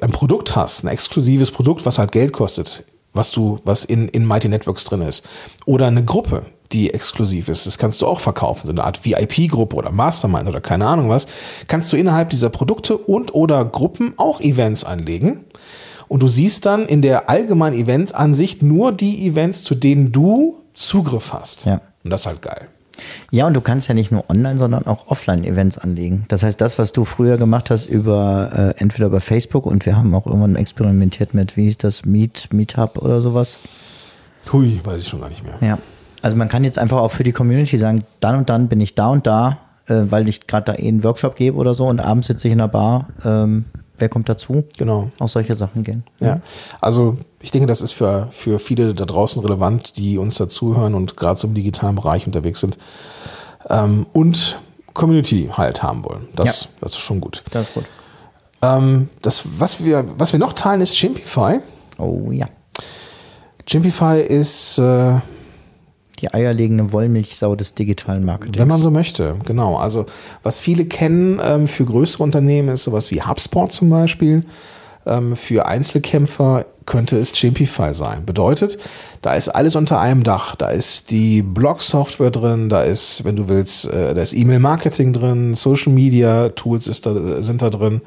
ein 0.02 0.12
Produkt 0.12 0.56
hast, 0.56 0.84
ein 0.84 0.88
exklusives 0.88 1.52
Produkt, 1.52 1.86
was 1.86 2.00
halt 2.00 2.12
Geld 2.12 2.34
kostet, 2.34 2.84
was 3.14 3.32
du, 3.32 3.60
was 3.64 3.86
in, 3.86 4.08
in 4.10 4.26
Mighty 4.26 4.50
Networks 4.50 4.84
drin 4.86 5.02
ist, 5.02 5.26
oder 5.66 5.88
eine 5.88 6.04
Gruppe, 6.04 6.46
die 6.72 6.94
exklusiv 6.94 7.50
ist, 7.50 7.68
das 7.68 7.78
kannst 7.78 8.02
du 8.02 8.08
auch 8.08 8.20
verkaufen, 8.20 8.66
so 8.66 8.72
eine 8.72 8.84
Art 8.84 9.06
VIP-Gruppe 9.06 9.76
oder 9.76 9.92
Mastermind 9.92 10.48
oder 10.48 10.62
keine 10.62 10.88
Ahnung 10.88 11.10
was, 11.10 11.28
kannst 11.68 11.94
du 11.94 11.98
innerhalb 11.98 12.30
dieser 12.30 12.50
Produkte 12.50 12.98
und 12.98 13.34
oder 13.34 13.64
Gruppen 13.64 14.14
auch 14.18 14.42
Events 14.42 14.84
anlegen. 14.84 15.46
Und 16.08 16.22
du 16.22 16.28
siehst 16.28 16.66
dann 16.66 16.86
in 16.86 17.02
der 17.02 17.30
allgemeinen 17.30 17.76
Eventsansicht 17.76 18.62
nur 18.62 18.92
die 18.92 19.26
Events, 19.26 19.64
zu 19.64 19.74
denen 19.74 20.12
du 20.12 20.58
Zugriff 20.74 21.34
hast. 21.34 21.66
Ja. 21.66 21.82
Und 22.04 22.10
das 22.10 22.22
ist 22.22 22.28
halt 22.28 22.42
geil. 22.42 22.68
Ja, 23.32 23.48
und 23.48 23.54
du 23.54 23.62
kannst 23.62 23.88
ja 23.88 23.94
nicht 23.94 24.12
nur 24.12 24.30
online, 24.30 24.58
sondern 24.58 24.86
auch 24.86 25.08
offline-Events 25.08 25.78
anlegen. 25.78 26.26
Das 26.28 26.44
heißt, 26.44 26.60
das, 26.60 26.80
was 26.80 26.92
du 26.92 27.06
früher 27.06 27.38
gemacht 27.38 27.70
hast 27.70 27.86
über 27.86 28.74
äh, 28.78 28.82
entweder 28.82 29.08
über 29.08 29.22
Facebook 29.22 29.66
und 29.66 29.86
wir 29.86 29.96
haben 29.96 30.14
auch 30.16 30.28
irgendwann 30.28 30.56
experimentiert 30.56 31.34
mit, 31.34 31.58
wie 31.58 31.66
hieß 31.66 31.78
das, 31.78 32.06
Meet, 32.06 32.54
Meetup 32.54 32.98
oder 32.98 33.22
sowas. 33.22 33.58
Hui, 34.52 34.80
weiß 34.84 35.02
ich 35.02 35.08
schon 35.08 35.22
gar 35.22 35.30
nicht 35.30 35.44
mehr. 35.44 35.56
Ja. 35.62 35.78
Also 36.22 36.38
man 36.38 36.48
kann 36.48 36.64
jetzt 36.64 36.80
einfach 36.80 36.98
auch 36.98 37.12
für 37.12 37.24
die 37.24 37.34
Community 37.34 37.78
sagen, 37.78 38.04
dann 38.20 38.38
und 38.38 38.50
dann 38.50 38.70
bin 38.70 38.80
ich 38.80 38.96
da 38.96 39.08
und 39.08 39.28
da, 39.28 39.60
äh, 39.88 40.04
weil 40.10 40.28
ich 40.28 40.48
gerade 40.48 40.72
da 40.72 40.74
eh 40.74 40.88
einen 40.88 41.04
Workshop 41.04 41.36
gebe 41.36 41.58
oder 41.58 41.74
so 41.74 41.88
und 41.88 42.00
abends 42.00 42.28
sitze 42.28 42.48
ich 42.48 42.52
in 42.54 42.60
der 42.60 42.68
Bar. 42.68 43.08
Ähm, 43.26 43.66
wer 43.98 44.10
kommt 44.10 44.30
dazu? 44.30 44.64
Genau. 44.78 45.10
Auch 45.20 45.30
solche 45.30 45.56
Sachen 45.56 45.84
gehen. 45.84 46.04
Ja. 46.20 46.42
Also 46.82 47.18
ich 47.40 47.52
denke, 47.52 47.68
das 47.68 47.82
ist 47.82 47.92
für, 47.92 48.30
für 48.32 48.60
viele 48.60 48.94
da 48.94 49.06
draußen 49.06 49.42
relevant, 49.42 49.98
die 49.98 50.18
uns 50.18 50.38
dazuhören 50.38 50.96
und 50.96 51.18
gerade 51.18 51.40
so 51.40 51.48
im 51.48 51.54
digitalen 51.54 51.96
Bereich 51.96 52.26
unterwegs 52.26 52.60
sind 52.60 52.78
ähm, 53.70 54.06
und 54.14 54.60
Community 54.94 55.50
halt 55.54 55.82
haben 55.84 56.04
wollen. 56.06 56.28
Das, 56.36 56.64
Ja. 56.64 56.70
das 56.82 56.92
ist 56.94 57.00
schon 57.00 57.20
gut. 57.22 57.44
Das 57.52 57.68
ist 57.70 57.74
gut. 57.74 57.86
Ähm, 58.62 59.10
das, 59.22 59.44
was, 59.58 59.84
wir, 59.84 60.06
was 60.18 60.32
wir 60.34 60.40
noch 60.40 60.54
teilen, 60.54 60.82
ist 60.82 60.96
Chimpify. 60.96 61.60
Oh 61.98 62.32
ja. 62.32 62.48
Chimpify 63.66 64.22
ist, 64.22 64.78
äh, 64.78 65.20
Die 66.20 66.34
eierlegende 66.34 66.94
Wollmilchsau 66.94 67.56
des 67.56 67.74
digitalen 67.74 68.24
Marketings. 68.24 68.58
wenn 68.58 68.68
man 68.68 68.80
so 68.80 68.92
möchte, 68.92 69.36
genau. 69.46 69.78
Also 69.78 70.06
was 70.44 70.60
viele 70.60 70.86
kennen 70.86 71.42
ähm, 71.44 71.68
für 71.68 71.86
größere 71.86 72.24
Unternehmen 72.24 72.70
ist 72.70 72.84
sowas 72.84 73.12
wie 73.12 73.22
HubSpot 73.22 73.72
zum 73.72 73.90
Beispiel. 73.90 74.46
Ähm, 75.06 75.36
für 75.36 75.66
Einzelkämpfer 75.66 76.66
könnte 76.86 77.18
es 77.18 77.34
Chimpify 77.34 77.94
sein. 77.94 78.26
Bedeutet, 78.26 78.78
da 79.22 79.34
ist 79.34 79.50
alles 79.50 79.76
unter 79.76 80.00
einem 80.00 80.24
Dach. 80.24 80.56
Da 80.56 80.70
ist 80.70 81.12
die 81.12 81.42
Blog-Software 81.42 82.32
drin, 82.32 82.70
da 82.70 82.84
ist, 82.84 83.24
wenn 83.26 83.36
du 83.36 83.50
willst, 83.50 83.88
äh, 83.88 84.14
da 84.14 84.22
ist 84.22 84.34
E-Mail-Marketing 84.34 85.14
drin, 85.14 85.56
Social-Media-Tools 85.56 86.86
sind 86.86 87.62
da 87.62 87.70
drin. 87.70 88.02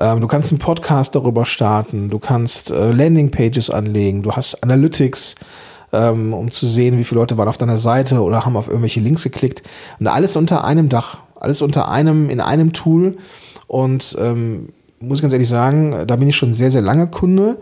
Ähm, 0.00 0.20
du 0.20 0.26
kannst 0.26 0.52
einen 0.52 0.58
Podcast 0.58 1.14
darüber 1.14 1.44
starten, 1.44 2.08
du 2.08 2.18
kannst 2.18 2.70
äh, 2.70 2.92
Landing-Pages 2.92 3.70
anlegen, 3.70 4.22
du 4.22 4.32
hast 4.32 4.62
Analytics, 4.62 5.34
ähm, 5.92 6.32
um 6.32 6.50
zu 6.50 6.66
sehen, 6.66 6.98
wie 6.98 7.04
viele 7.04 7.20
Leute 7.20 7.36
waren 7.38 7.48
auf 7.48 7.58
deiner 7.58 7.76
Seite 7.76 8.22
oder 8.22 8.44
haben 8.44 8.56
auf 8.56 8.68
irgendwelche 8.68 9.00
Links 9.00 9.22
geklickt. 9.22 9.62
Und 10.00 10.06
alles 10.06 10.36
unter 10.36 10.64
einem 10.64 10.88
Dach, 10.88 11.18
alles 11.38 11.62
unter 11.62 11.88
einem, 11.88 12.30
in 12.30 12.40
einem 12.40 12.72
Tool. 12.72 13.18
Und 13.66 14.16
ähm, 14.20 14.70
muss 15.00 15.18
ich 15.18 15.22
ganz 15.22 15.32
ehrlich 15.32 15.48
sagen, 15.48 16.06
da 16.06 16.16
bin 16.16 16.28
ich 16.28 16.36
schon 16.36 16.54
sehr, 16.54 16.70
sehr 16.70 16.82
lange 16.82 17.08
Kunde 17.08 17.58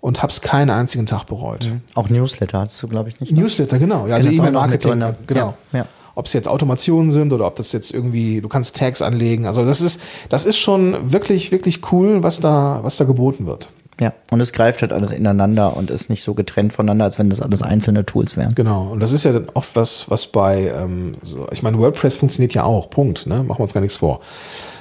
und 0.00 0.20
habe 0.20 0.30
es 0.30 0.40
keinen 0.40 0.70
einzigen 0.70 1.06
Tag 1.06 1.24
bereut. 1.26 1.70
Auch 1.94 2.10
Newsletter 2.10 2.58
hast 2.58 2.82
du, 2.82 2.88
glaube 2.88 3.08
ich, 3.08 3.20
nicht. 3.20 3.32
ne? 3.32 3.40
Newsletter, 3.40 3.78
genau. 3.78 4.06
Ja, 4.06 4.16
also 4.16 4.28
E-Mail-Marketing, 4.28 5.00
drin, 5.00 5.14
genau. 5.26 5.54
ja, 5.72 5.80
ja. 5.80 5.86
Ob 6.14 6.26
es 6.26 6.34
jetzt 6.34 6.48
Automationen 6.48 7.10
sind 7.10 7.32
oder 7.32 7.46
ob 7.46 7.56
das 7.56 7.72
jetzt 7.72 7.94
irgendwie, 7.94 8.42
du 8.42 8.48
kannst 8.48 8.76
Tags 8.76 9.00
anlegen. 9.00 9.46
Also 9.46 9.64
das 9.64 9.80
ist, 9.80 10.02
das 10.28 10.44
ist 10.44 10.58
schon 10.58 11.12
wirklich, 11.12 11.52
wirklich 11.52 11.80
cool, 11.90 12.22
was 12.22 12.40
da, 12.40 12.80
was 12.82 12.98
da 12.98 13.04
geboten 13.04 13.46
wird. 13.46 13.68
Ja, 14.00 14.12
und 14.30 14.40
es 14.40 14.52
greift 14.52 14.82
halt 14.82 14.92
alles 14.92 15.10
ineinander 15.10 15.76
und 15.76 15.90
ist 15.90 16.08
nicht 16.08 16.22
so 16.22 16.34
getrennt 16.34 16.72
voneinander, 16.72 17.04
als 17.04 17.18
wenn 17.18 17.28
das 17.28 17.42
alles 17.42 17.62
einzelne 17.62 18.06
Tools 18.06 18.36
wären. 18.36 18.54
Genau. 18.54 18.88
Und 18.90 19.00
das 19.00 19.12
ist 19.12 19.24
ja 19.24 19.32
dann 19.32 19.48
oft 19.54 19.76
was, 19.76 20.10
was 20.10 20.26
bei, 20.26 20.72
ähm, 20.74 21.16
so, 21.22 21.46
ich 21.52 21.62
meine, 21.62 21.78
WordPress 21.78 22.16
funktioniert 22.16 22.54
ja 22.54 22.64
auch. 22.64 22.88
Punkt. 22.90 23.26
Ne? 23.26 23.42
Machen 23.42 23.58
wir 23.58 23.64
uns 23.64 23.74
gar 23.74 23.80
nichts 23.80 23.96
vor. 23.96 24.20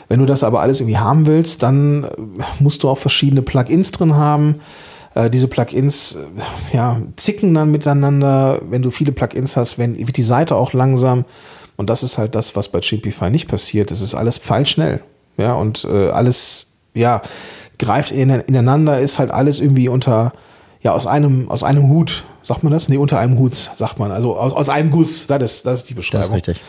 Wenn 0.08 0.20
du 0.20 0.26
das 0.26 0.44
aber 0.44 0.62
alles 0.62 0.80
irgendwie 0.80 0.98
haben 0.98 1.28
willst, 1.28 1.62
dann 1.62 2.06
äh, 2.06 2.10
musst 2.60 2.84
du 2.84 2.90
auch 2.90 2.98
verschiedene 2.98 3.42
Plugins 3.42 3.92
drin 3.92 4.16
haben. 4.16 4.62
Äh, 5.14 5.30
diese 5.30 5.48
Plugins 5.48 6.16
äh, 6.16 6.76
ja, 6.76 7.02
zicken 7.18 7.54
dann 7.54 7.70
miteinander. 7.70 8.62
Wenn 8.70 8.82
du 8.82 8.92
viele 8.92 9.12
Plugins 9.12 9.58
hast, 9.58 9.78
wenn, 9.78 9.98
wird 9.98 10.18
die 10.18 10.24
Seite 10.24 10.56
auch 10.56 10.74
langsam. 10.74 11.26
Und 11.76 11.90
das 11.90 12.04
ist 12.04 12.18
halt 12.18 12.36
das, 12.36 12.56
was 12.56 12.70
bei 12.70 12.80
Chimpify 12.80 13.30
nicht 13.30 13.48
passiert. 13.48 13.92
Es 13.92 14.02
ist 14.02 14.16
alles 14.16 14.38
pfeilschnell. 14.38 15.02
Ja, 15.38 15.54
und 15.54 15.86
äh, 15.86 16.10
alles, 16.10 16.74
ja, 16.94 17.22
greift 17.82 18.12
in, 18.12 18.30
ineinander, 18.30 19.00
ist 19.00 19.20
halt 19.20 19.32
alles 19.32 19.60
irgendwie 19.60 19.90
unter, 19.90 20.32
ja, 20.82 20.94
aus 20.94 21.06
einem, 21.08 21.50
aus 21.52 21.64
einem 21.64 21.90
Hut. 21.90 22.24
Sagt 22.44 22.64
man 22.64 22.72
das? 22.72 22.90
Nee, 22.90 22.98
unter 22.98 23.20
einem 23.20 23.38
Hut, 23.38 23.54
sagt 23.54 24.00
man. 24.00 24.12
Also 24.12 24.38
aus, 24.38 24.54
aus 24.54 24.70
einem 24.70 24.90
Guss. 24.90 25.28
Das 25.28 25.44
ist, 25.44 25.66
das 25.66 25.80
ist 25.82 25.90
die 25.90 25.94
Beschreibung. 25.94 26.30
Das 26.30 26.30
ist 26.30 26.48
richtig. 26.48 26.64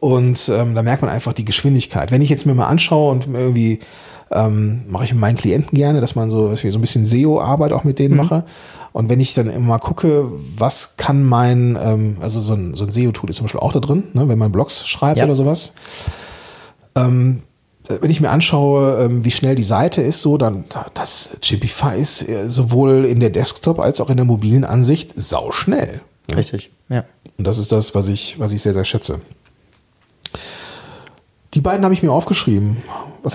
Und 0.00 0.48
ähm, 0.48 0.74
da 0.74 0.82
merkt 0.82 1.02
man 1.02 1.10
einfach 1.10 1.32
die 1.32 1.44
Geschwindigkeit. 1.44 2.10
Wenn 2.10 2.22
ich 2.22 2.30
jetzt 2.30 2.46
mir 2.46 2.54
mal 2.54 2.68
anschaue 2.68 3.10
und 3.10 3.26
irgendwie 3.26 3.80
ähm, 4.30 4.84
mache 4.88 5.04
ich 5.04 5.12
mit 5.12 5.20
meinen 5.20 5.36
Klienten 5.36 5.76
gerne, 5.76 6.00
dass 6.00 6.14
man 6.14 6.30
so, 6.30 6.48
dass 6.50 6.62
ich 6.62 6.72
so 6.72 6.78
ein 6.78 6.80
bisschen 6.82 7.04
SEO-Arbeit 7.06 7.72
auch 7.72 7.84
mit 7.84 7.98
denen 7.98 8.16
mache. 8.16 8.44
Und 8.92 9.08
wenn 9.08 9.20
ich 9.20 9.34
dann 9.34 9.48
immer 9.50 9.66
mal 9.66 9.78
gucke, 9.78 10.26
was 10.56 10.96
kann 10.96 11.24
mein, 11.24 11.78
ähm, 11.80 12.16
also 12.20 12.40
so 12.40 12.54
ein, 12.54 12.74
so 12.74 12.84
ein 12.84 12.90
SEO-Tool 12.90 13.30
ist 13.30 13.36
zum 13.36 13.44
Beispiel 13.44 13.60
auch 13.60 13.72
da 13.72 13.80
drin, 13.80 14.04
ne, 14.12 14.28
wenn 14.28 14.38
man 14.38 14.50
Blogs 14.52 14.86
schreibt 14.88 15.18
Ja. 15.18 15.24
oder 15.24 15.34
sowas. 15.34 15.74
Ähm, 16.94 17.42
wenn 18.00 18.10
ich 18.10 18.20
mir 18.20 18.30
anschaue, 18.30 19.04
ähm, 19.04 19.24
wie 19.24 19.30
schnell 19.30 19.54
die 19.54 19.64
Seite 19.64 20.02
ist, 20.02 20.22
so, 20.22 20.38
dann 20.38 20.64
das 20.94 21.38
Chimpify 21.40 21.98
ist 21.98 22.28
äh, 22.28 22.48
sowohl 22.48 23.04
in 23.04 23.20
der 23.20 23.30
Desktop 23.30 23.80
als 23.80 24.00
auch 24.00 24.10
in 24.10 24.16
der 24.16 24.26
mobilen 24.26 24.64
Ansicht 24.64 25.12
sau 25.16 25.52
schnell. 25.52 26.00
Richtig, 26.34 26.70
ja. 26.88 27.04
Und 27.38 27.46
das 27.46 27.58
ist 27.58 27.72
das, 27.72 27.94
was 27.94 28.08
ich, 28.08 28.38
was 28.38 28.52
ich 28.52 28.62
sehr, 28.62 28.74
sehr 28.74 28.84
schätze. 28.84 29.20
Die 31.58 31.62
beiden 31.62 31.82
habe 31.82 31.92
ich 31.92 32.04
mir 32.04 32.12
aufgeschrieben. 32.12 32.76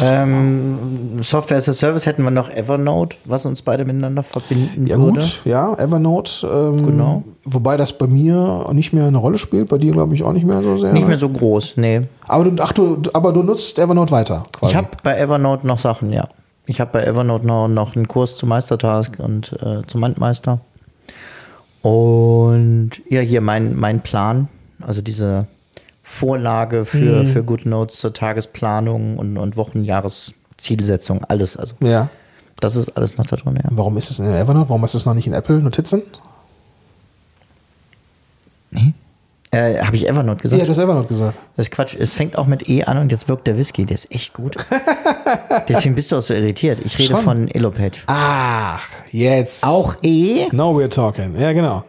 Ähm, 0.02 1.20
Software 1.20 1.58
as 1.58 1.68
a 1.68 1.74
Service 1.74 2.06
hätten 2.06 2.24
wir 2.24 2.32
noch 2.32 2.50
Evernote, 2.50 3.18
was 3.26 3.46
uns 3.46 3.62
beide 3.62 3.84
miteinander 3.84 4.24
verbinden 4.24 4.88
ja, 4.88 4.98
würde. 4.98 5.20
gut, 5.20 5.42
ja, 5.44 5.74
Evernote. 5.74 6.48
Ähm, 6.48 6.86
Genau. 6.86 7.24
Wobei 7.44 7.76
das 7.76 7.98
bei 7.98 8.08
mir 8.08 8.70
nicht 8.72 8.94
mehr 8.94 9.08
eine 9.08 9.18
Rolle 9.18 9.38
spielt, 9.38 9.68
bei 9.68 9.78
dir 9.78 9.92
glaube 9.92 10.16
ich 10.16 10.24
auch 10.24 10.32
nicht 10.32 10.46
mehr 10.46 10.64
so 10.64 10.78
sehr. 10.78 10.94
Nicht 10.94 11.06
mehr 11.06 11.18
so 11.18 11.28
groß, 11.28 11.76
nee. 11.76 12.04
aber, 12.26 12.46
du, 12.46 12.64
ach, 12.64 12.72
du, 12.72 13.02
aber 13.12 13.34
du 13.34 13.44
nutzt 13.44 13.78
Evernote 13.78 14.12
weiter. 14.12 14.44
Quasi. 14.54 14.72
Ich 14.72 14.78
habe 14.78 14.88
bei 15.04 15.18
Evernote 15.18 15.68
noch 15.68 15.80
Sachen, 15.80 16.14
ja. 16.14 16.30
Ich 16.66 16.80
habe 16.80 16.92
bei 16.94 17.04
Evernote 17.04 17.46
noch, 17.46 17.68
noch 17.68 17.98
einen 17.98 18.08
Kurs 18.08 18.38
zu 18.38 18.48
Meistertask 18.48 19.20
und 19.20 19.52
äh, 19.62 19.86
zum 19.86 20.00
Mandmeister. 20.00 20.62
Und 21.82 22.92
ja, 23.10 23.20
hier 23.20 23.42
mein, 23.42 23.76
mein 23.76 24.00
Plan, 24.00 24.48
also 24.80 25.02
diese 25.02 25.48
Vorlage 26.04 26.86
für, 26.86 27.26
für 27.26 27.44
GoodNotes 27.44 27.98
zur 27.98 28.14
Tagesplanung 28.14 29.18
und, 29.18 29.38
und 29.38 29.56
Wochenjahreszielsetzung, 29.56 31.24
alles. 31.24 31.56
Also 31.56 31.76
ja. 31.80 32.10
das 32.60 32.76
ist 32.76 32.96
alles 32.98 33.18
noch 33.18 33.26
da 33.26 33.38
drin, 33.38 33.56
ja. 33.56 33.70
Warum 33.72 33.98
ist 33.98 34.12
es 34.12 34.20
in 34.20 34.26
Evernote? 34.26 34.70
Warum 34.70 34.84
ist 34.84 34.94
es 34.94 35.06
noch 35.06 35.14
nicht 35.14 35.28
in 35.28 35.34
Apple 35.34 35.60
Notizen? 35.60 36.04
Äh, 39.54 39.84
habe 39.84 39.96
ich 39.96 40.10
Evernote 40.10 40.42
gesagt? 40.42 40.60
Ja, 40.60 40.66
du 40.66 40.72
hast 40.72 40.80
Evernote 40.80 41.08
gesagt. 41.08 41.40
Das 41.56 41.68
ist 41.68 41.72
Quatsch. 41.72 41.96
Es 41.96 42.16
fängt 42.16 42.40
auch 42.40 42.48
mit 42.48 42.68
E 42.68 42.86
an 42.86 42.98
und 42.98 43.12
jetzt 43.12 43.30
wirkt 43.30 43.46
der 43.46 43.56
Whisky. 43.56 43.86
Der 43.86 43.94
ist 43.94 44.12
echt 44.12 44.34
gut. 44.34 44.58
Deswegen 45.70 45.94
bist 45.94 46.12
du 46.12 46.18
auch 46.18 46.22
so 46.22 46.34
irritiert. 46.34 46.80
Ich 46.84 46.98
rede 46.98 47.14
Schon. 47.14 47.24
von 47.24 47.48
Elopage. 47.50 48.02
Ach, 48.08 48.82
jetzt. 49.12 49.64
Auch 49.64 49.96
E? 50.02 50.48
Now 50.52 50.76
we're 50.76 50.90
talking. 50.90 51.40
Ja, 51.40 51.54
genau. 51.54 51.84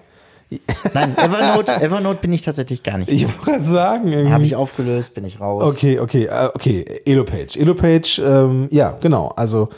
Nein, 0.92 1.16
Evernote, 1.16 1.72
Evernote 1.80 2.20
bin 2.20 2.32
ich 2.32 2.42
tatsächlich 2.42 2.82
gar 2.82 2.98
nicht. 2.98 3.10
Ich 3.10 3.24
wollte 3.24 3.50
gerade 3.50 3.64
sagen, 3.64 4.12
irgendwie. 4.12 4.32
Habe 4.32 4.44
ich 4.44 4.56
aufgelöst, 4.56 5.14
bin 5.14 5.24
ich 5.24 5.40
raus. 5.40 5.64
Okay, 5.64 5.98
okay, 5.98 6.26
äh, 6.26 6.48
okay. 6.54 6.84
Elopage. 7.04 7.58
Elopage, 7.58 8.20
ähm, 8.24 8.68
ja, 8.70 8.96
genau. 9.00 9.28
Also, 9.36 9.68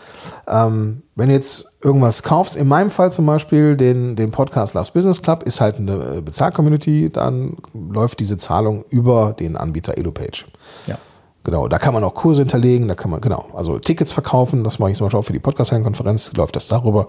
ähm, 0.48 1.02
wenn 1.14 1.28
du 1.28 1.34
jetzt 1.34 1.78
irgendwas 1.82 2.22
kaufst, 2.22 2.56
in 2.56 2.68
meinem 2.68 2.90
Fall 2.90 3.12
zum 3.12 3.26
Beispiel 3.26 3.76
den, 3.76 4.16
den 4.16 4.30
Podcast 4.30 4.74
Loves 4.74 4.90
Business 4.90 5.22
Club, 5.22 5.42
ist 5.44 5.60
halt 5.60 5.76
eine 5.76 6.22
Bezahl-Community, 6.22 7.10
dann 7.10 7.56
läuft 7.72 8.20
diese 8.20 8.36
Zahlung 8.36 8.84
über 8.90 9.34
den 9.38 9.56
Anbieter 9.56 9.96
Elopage. 9.96 10.44
Ja. 10.86 10.98
Genau, 11.46 11.68
da 11.68 11.78
kann 11.78 11.94
man 11.94 12.02
auch 12.02 12.12
Kurse 12.12 12.42
hinterlegen, 12.42 12.88
da 12.88 12.96
kann 12.96 13.08
man, 13.08 13.20
genau, 13.20 13.46
also 13.54 13.78
Tickets 13.78 14.12
verkaufen, 14.12 14.64
das 14.64 14.80
mache 14.80 14.90
ich 14.90 14.98
zum 14.98 15.06
Beispiel 15.06 15.20
auch 15.20 15.24
für 15.24 15.32
die 15.32 15.38
Podcast-Konferenz, 15.38 16.32
läuft 16.32 16.56
das 16.56 16.66
darüber. 16.66 17.06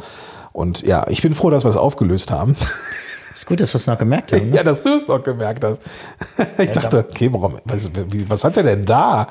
Und 0.53 0.83
ja, 0.83 1.07
ich 1.09 1.23
bin 1.23 1.33
froh, 1.33 1.49
dass 1.49 1.65
wir 1.65 1.69
es 1.69 1.75
aufgelöst 1.75 2.29
haben. 2.29 2.55
Ist 3.37 3.45
gut, 3.45 3.59
dass 3.59 3.71
wir 3.71 3.75
es 3.77 3.85
noch 3.85 3.99
gemerkt 3.99 4.33
haben. 4.33 4.49
Ne? 4.49 4.55
Ja, 4.55 4.63
dass 4.63 4.81
du 4.81 4.95
es 4.95 5.07
noch 5.07 5.21
gemerkt 5.21 5.63
hast. 5.63 5.79
Ich 6.57 6.71
dachte, 6.71 7.05
okay, 7.07 7.29
warum, 7.31 7.59
was, 7.65 7.87
was 8.27 8.43
hat 8.43 8.57
er 8.57 8.63
denn 8.63 8.83
da? 8.83 9.27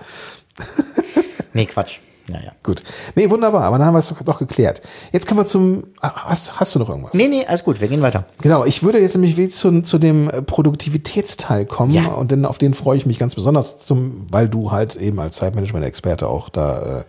Nee, 1.52 1.66
Quatsch. 1.66 1.98
Ja, 2.28 2.36
ja. 2.36 2.52
Gut. 2.62 2.84
Nee, 3.16 3.28
wunderbar, 3.30 3.64
aber 3.64 3.78
dann 3.78 3.86
haben 3.88 3.94
wir 3.94 3.98
es 3.98 4.14
doch, 4.24 4.38
geklärt. 4.38 4.80
Jetzt 5.10 5.26
kommen 5.26 5.40
wir 5.40 5.46
zum. 5.46 5.84
ah, 6.00 6.28
Hast, 6.28 6.60
hast 6.60 6.74
du 6.74 6.78
noch 6.78 6.88
irgendwas? 6.88 7.14
Nee, 7.14 7.26
nee, 7.28 7.44
alles 7.46 7.64
gut, 7.64 7.80
wir 7.80 7.88
gehen 7.88 8.02
weiter. 8.02 8.26
Genau, 8.42 8.64
ich 8.64 8.82
würde 8.84 9.00
jetzt 9.00 9.14
nämlich 9.14 9.36
wie 9.36 9.48
zu, 9.48 9.82
zu 9.82 9.98
dem 9.98 10.30
äh, 10.30 10.40
Produktivitätsteil 10.42 11.66
kommen 11.66 11.92
Ja. 11.92 12.06
und 12.08 12.30
denn 12.30 12.44
auf 12.44 12.58
den 12.58 12.74
freue 12.74 12.96
ich 12.96 13.06
mich 13.06 13.18
ganz 13.18 13.34
besonders, 13.34 13.78
zum, 13.78 14.26
weil 14.30 14.48
du 14.48 14.70
halt 14.70 14.94
eben 14.96 15.18
als 15.18 15.36
Zeitmanagement-Experte 15.36 16.28
auch 16.28 16.48
da 16.48 17.00
äh, 17.00 17.04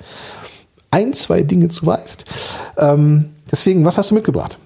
ein, 0.89 1.13
zwei 1.13 1.43
Dinge 1.43 1.67
zu 1.67 1.85
weißt. 1.85 2.25
Ähm, 2.77 3.35
deswegen, 3.51 3.85
was 3.85 3.97
hast 3.99 4.09
du 4.09 4.15
mitgebracht? 4.15 4.57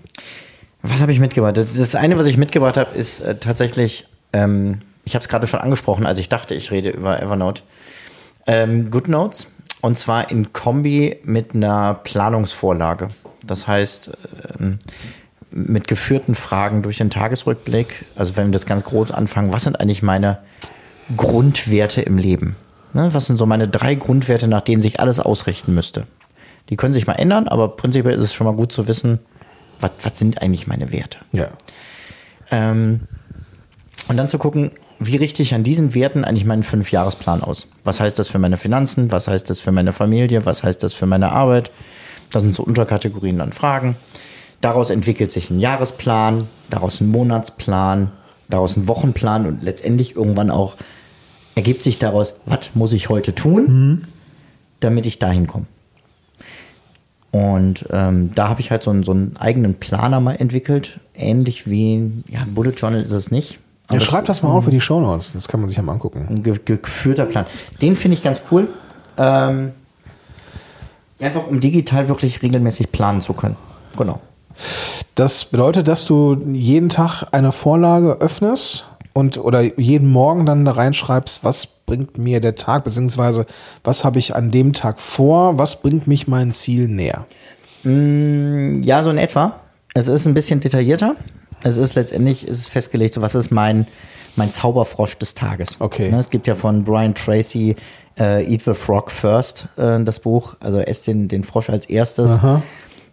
Was 0.84 1.02
habe 1.02 1.12
ich 1.12 1.20
mitgebracht? 1.20 1.58
Das, 1.58 1.76
das 1.76 1.96
eine, 1.96 2.18
was 2.18 2.26
ich 2.26 2.38
mitgebracht 2.38 2.78
habe, 2.78 2.96
ist 2.96 3.22
äh, 3.22 3.36
tatsächlich, 3.36 4.08
ähm, 4.34 4.82
ich 5.04 5.16
habe 5.16 5.22
es 5.22 5.30
gerade 5.30 5.48
schon 5.48 5.60
angesprochen, 5.60 6.06
als 6.06 6.20
ich 6.20 6.30
dachte, 6.30 6.56
ich 6.56 6.72
rede 6.72 6.90
über 6.90 7.22
Evernote. 7.22 7.64
Ähm, 8.48 8.90
GoodNotes. 8.92 9.48
Und 9.82 9.98
zwar 9.98 10.30
in 10.30 10.54
Kombi 10.54 11.18
mit 11.24 11.56
einer 11.56 11.96
Planungsvorlage. 11.96 13.08
Das 13.44 13.68
heißt, 13.68 14.12
ähm, 14.60 14.78
mit 15.50 15.88
geführten 15.88 16.36
Fragen 16.36 16.82
durch 16.82 16.98
den 16.98 17.10
Tagesrückblick. 17.10 18.06
Also 18.16 18.38
wenn 18.38 18.48
wir 18.48 18.54
das 18.54 18.66
ganz 18.66 18.84
groß 18.84 19.12
anfangen, 19.12 19.52
was 19.52 19.64
sind 19.64 19.80
eigentlich 19.80 20.02
meine 20.02 20.40
Grundwerte 21.18 22.02
im 22.02 22.18
Leben? 22.18 22.56
Ne, 22.94 23.14
was 23.14 23.26
sind 23.26 23.38
so 23.38 23.46
meine 23.46 23.68
drei 23.68 23.96
Grundwerte, 23.96 24.48
nach 24.48 24.62
denen 24.62 24.82
sich 24.82 25.00
alles 25.00 25.20
ausrichten 25.20 25.74
müsste? 25.74 26.06
Die 26.70 26.78
können 26.78 26.94
sich 26.94 27.08
mal 27.08 27.14
ändern, 27.14 27.48
aber 27.48 27.70
prinzipiell 27.70 28.16
ist 28.16 28.22
es 28.22 28.34
schon 28.34 28.46
mal 28.46 28.56
gut 28.56 28.72
zu 28.72 28.88
wissen, 28.88 29.20
was, 29.82 29.92
was 30.04 30.20
sind 30.20 30.42
eigentlich 30.42 30.68
meine 30.68 30.92
Werte? 30.92 31.20
Ja. 31.32 31.50
Ähm, 32.52 33.02
und 34.08 34.18
dann 34.18 34.28
zu 34.28 34.38
gucken, 34.38 34.72
wie 35.00 35.16
richte 35.16 35.42
ich 35.42 35.56
an 35.56 35.64
diesen 35.64 35.96
Werten 35.96 36.24
eigentlich 36.24 36.46
meinen 36.46 36.64
Fünfjahresplan 36.64 37.44
aus? 37.44 37.68
Was 37.84 38.00
heißt 38.00 38.20
das 38.20 38.28
für 38.28 38.40
meine 38.40 38.58
Finanzen? 38.58 39.12
Was 39.12 39.28
heißt 39.28 39.50
das 39.50 39.60
für 39.60 39.72
meine 39.72 39.94
Familie? 39.94 40.46
Was 40.46 40.64
heißt 40.64 40.84
das 40.84 40.94
für 40.94 41.08
meine 41.08 41.32
Arbeit? 41.32 41.72
Das 42.30 42.44
sind 42.44 42.54
so 42.56 42.64
Unterkategorien 42.64 43.42
an 43.42 43.52
Fragen. 43.52 43.96
Daraus 44.62 44.92
entwickelt 44.92 45.32
sich 45.32 45.50
ein 45.50 45.60
Jahresplan, 45.60 46.44
daraus 46.70 47.02
ein 47.02 47.10
Monatsplan, 47.10 48.12
daraus 48.48 48.78
ein 48.78 48.88
Wochenplan 48.88 49.48
und 49.48 49.64
letztendlich 49.64 50.16
irgendwann 50.16 50.52
auch 50.52 50.76
ergibt 51.56 51.82
sich 51.84 51.98
daraus, 51.98 52.36
was 52.46 52.76
muss 52.76 52.94
ich 52.94 53.10
heute 53.10 53.34
tun, 53.34 54.08
damit 54.80 55.06
ich 55.06 55.20
dahin 55.20 55.48
komme. 55.48 55.66
Und 57.32 57.86
ähm, 57.92 58.32
da 58.36 58.50
habe 58.50 58.60
ich 58.60 58.72
halt 58.72 58.84
so 58.84 58.92
einen, 58.92 59.04
so 59.04 59.12
einen 59.14 59.36
eigenen 59.40 59.76
Planer 59.76 60.20
mal 60.20 60.36
entwickelt, 60.36 61.00
ähnlich 61.16 61.70
wie, 61.70 62.12
ja, 62.28 62.46
Bullet 62.54 62.72
Journal 62.72 63.02
ist 63.02 63.12
es 63.12 63.32
nicht. 63.32 63.60
Ja, 63.90 63.98
aber 63.98 64.02
schreib 64.02 64.22
es 64.24 64.28
das 64.28 64.38
ist 64.38 64.44
mal 64.44 64.50
auf 64.50 64.66
für 64.66 64.72
die 64.72 64.82
Shownotes. 64.82 65.34
Das 65.34 65.48
kann 65.48 65.62
man 65.62 65.70
sich 65.70 65.78
ja 65.78 65.84
mal 65.84 65.94
angucken. 65.94 66.26
ein 66.30 66.44
ge 66.44 66.60
geführter 66.66 67.26
Plan. 67.26 67.46
Den 67.82 67.96
finde 67.96 68.18
ich 68.18 68.24
ganz 68.24 68.44
cool. 68.52 68.68
Ähm, 69.18 69.72
einfach 71.20 71.48
um 71.48 71.60
digital 71.60 72.10
wirklich 72.10 72.42
regelmäßig 72.42 72.92
planen 72.92 73.22
zu 73.22 73.34
können. 73.34 73.56
Genau. 73.98 74.20
Das 75.16 75.46
bedeutet, 75.46 75.88
dass 75.88 76.06
du 76.06 76.38
jeden 76.52 76.90
Tag 76.90 77.24
eine 77.32 77.52
Vorlage 77.52 78.18
öffnest 78.20 78.86
und 79.13 79.38
oder 79.38 79.62
jeden 79.80 80.10
Morgen 80.10 80.46
dann 80.46 80.65
da 80.65 80.72
reinschreibst, 80.72 81.44
was 81.44 81.68
bringt 81.68 82.18
mir 82.18 82.39
der 82.39 82.56
Tag, 82.56 82.84
beziehungsweise 82.84 83.46
was 83.84 84.03
habe 84.03 84.20
ich 84.20 84.36
an 84.36 84.51
dem 84.51 84.74
Tag 84.74 85.01
vor, 85.01 85.58
was 85.58 85.82
bringt 85.82 86.08
mich 86.08 86.27
meinem 86.27 86.51
Ziel 86.51 86.88
näher. 86.88 87.25
Ja, 87.84 89.03
so 89.03 89.10
in 89.10 89.18
etwa. 89.18 89.60
Es 89.94 90.08
ist 90.08 90.25
ein 90.25 90.34
bisschen 90.34 90.60
detaillierter. 90.60 91.15
Es 91.63 91.77
ist 91.77 91.96
letztendlich 91.96 92.48
ist 92.48 92.58
es 92.58 92.68
festgelegt, 92.68 93.13
so 93.13 93.22
was 93.22 93.36
ist 93.36 93.51
mein, 93.51 93.88
mein 94.36 94.51
Zauberfrosch 94.51 95.18
des 95.18 95.36
Tages. 95.36 95.77
Okay. 95.80 96.10
Ne, 96.10 96.18
Es 96.18 96.30
gibt 96.30 96.48
ja 96.48 96.56
von 96.56 96.84
Brian 96.84 97.13
Tracy 97.13 97.75
äh, 98.20 98.51
Eat 98.51 98.63
the 98.63 98.74
Frog 98.74 99.12
First, 99.12 99.68
äh, 99.77 100.01
das 100.03 100.20
Buch. 100.20 100.56
Also 100.60 100.80
ess 100.80 101.03
den, 101.03 101.27
den 101.27 101.44
Frosch 101.44 101.70
als 101.70 101.86
erstes. 101.88 102.39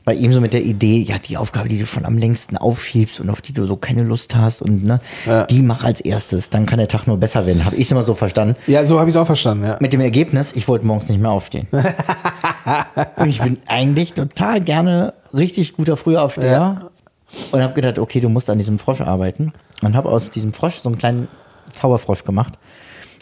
Bei 0.09 0.15
ihm 0.15 0.33
so 0.33 0.41
mit 0.41 0.55
der 0.55 0.62
Idee, 0.62 1.05
ja, 1.07 1.19
die 1.19 1.37
Aufgabe, 1.37 1.69
die 1.69 1.79
du 1.79 1.85
schon 1.85 2.07
am 2.07 2.17
längsten 2.17 2.57
aufschiebst 2.57 3.21
und 3.21 3.29
auf 3.29 3.43
die 3.43 3.53
du 3.53 3.67
so 3.67 3.77
keine 3.77 4.05
Lust 4.05 4.35
hast 4.35 4.62
und 4.62 4.83
ne, 4.83 5.00
Ja. 5.27 5.45
die 5.45 5.61
mach 5.61 5.85
als 5.85 6.00
erstes, 6.00 6.49
dann 6.49 6.65
kann 6.65 6.79
der 6.79 6.88
Tag 6.88 7.07
nur 7.07 7.19
besser 7.19 7.45
werden. 7.45 7.67
Habe 7.67 7.77
ich 7.77 7.83
es 7.83 7.93
immer 7.93 8.03
so 8.03 8.15
verstanden. 8.15 8.57
Ja, 8.67 8.87
so 8.87 8.99
habe 8.99 9.11
ich 9.11 9.15
es 9.15 9.21
auch 9.21 9.27
verstanden, 9.27 9.67
ja. 9.67 9.77
Mit 9.81 9.93
dem 9.93 10.00
Ergebnis, 10.00 10.53
ich 10.57 10.67
wollte 10.67 10.87
morgens 10.87 11.11
nicht 11.11 11.21
mehr 11.21 11.31
aufstehen. 11.31 11.69
und 13.17 13.29
ich 13.29 13.43
bin 13.43 13.59
eigentlich 13.67 14.15
total 14.15 14.62
gerne 14.62 15.12
richtig 15.35 15.75
guter 15.75 15.99
Frühaufsteher. 15.99 16.50
Ja. 16.50 16.91
Und 17.53 17.62
habe 17.62 17.75
gedacht, 17.75 17.99
okay, 17.99 18.21
du 18.21 18.31
musst 18.31 18.49
an 18.49 18.57
diesem 18.57 18.79
Frosch 18.79 19.03
arbeiten. 19.03 19.53
Und 19.83 19.95
habe 19.95 20.09
aus 20.09 20.31
diesem 20.31 20.55
Frosch 20.55 20.77
so 20.77 20.88
einen 20.88 20.97
kleinen 20.97 21.29
Zauberfrosch 21.75 22.25
gemacht. 22.25 22.55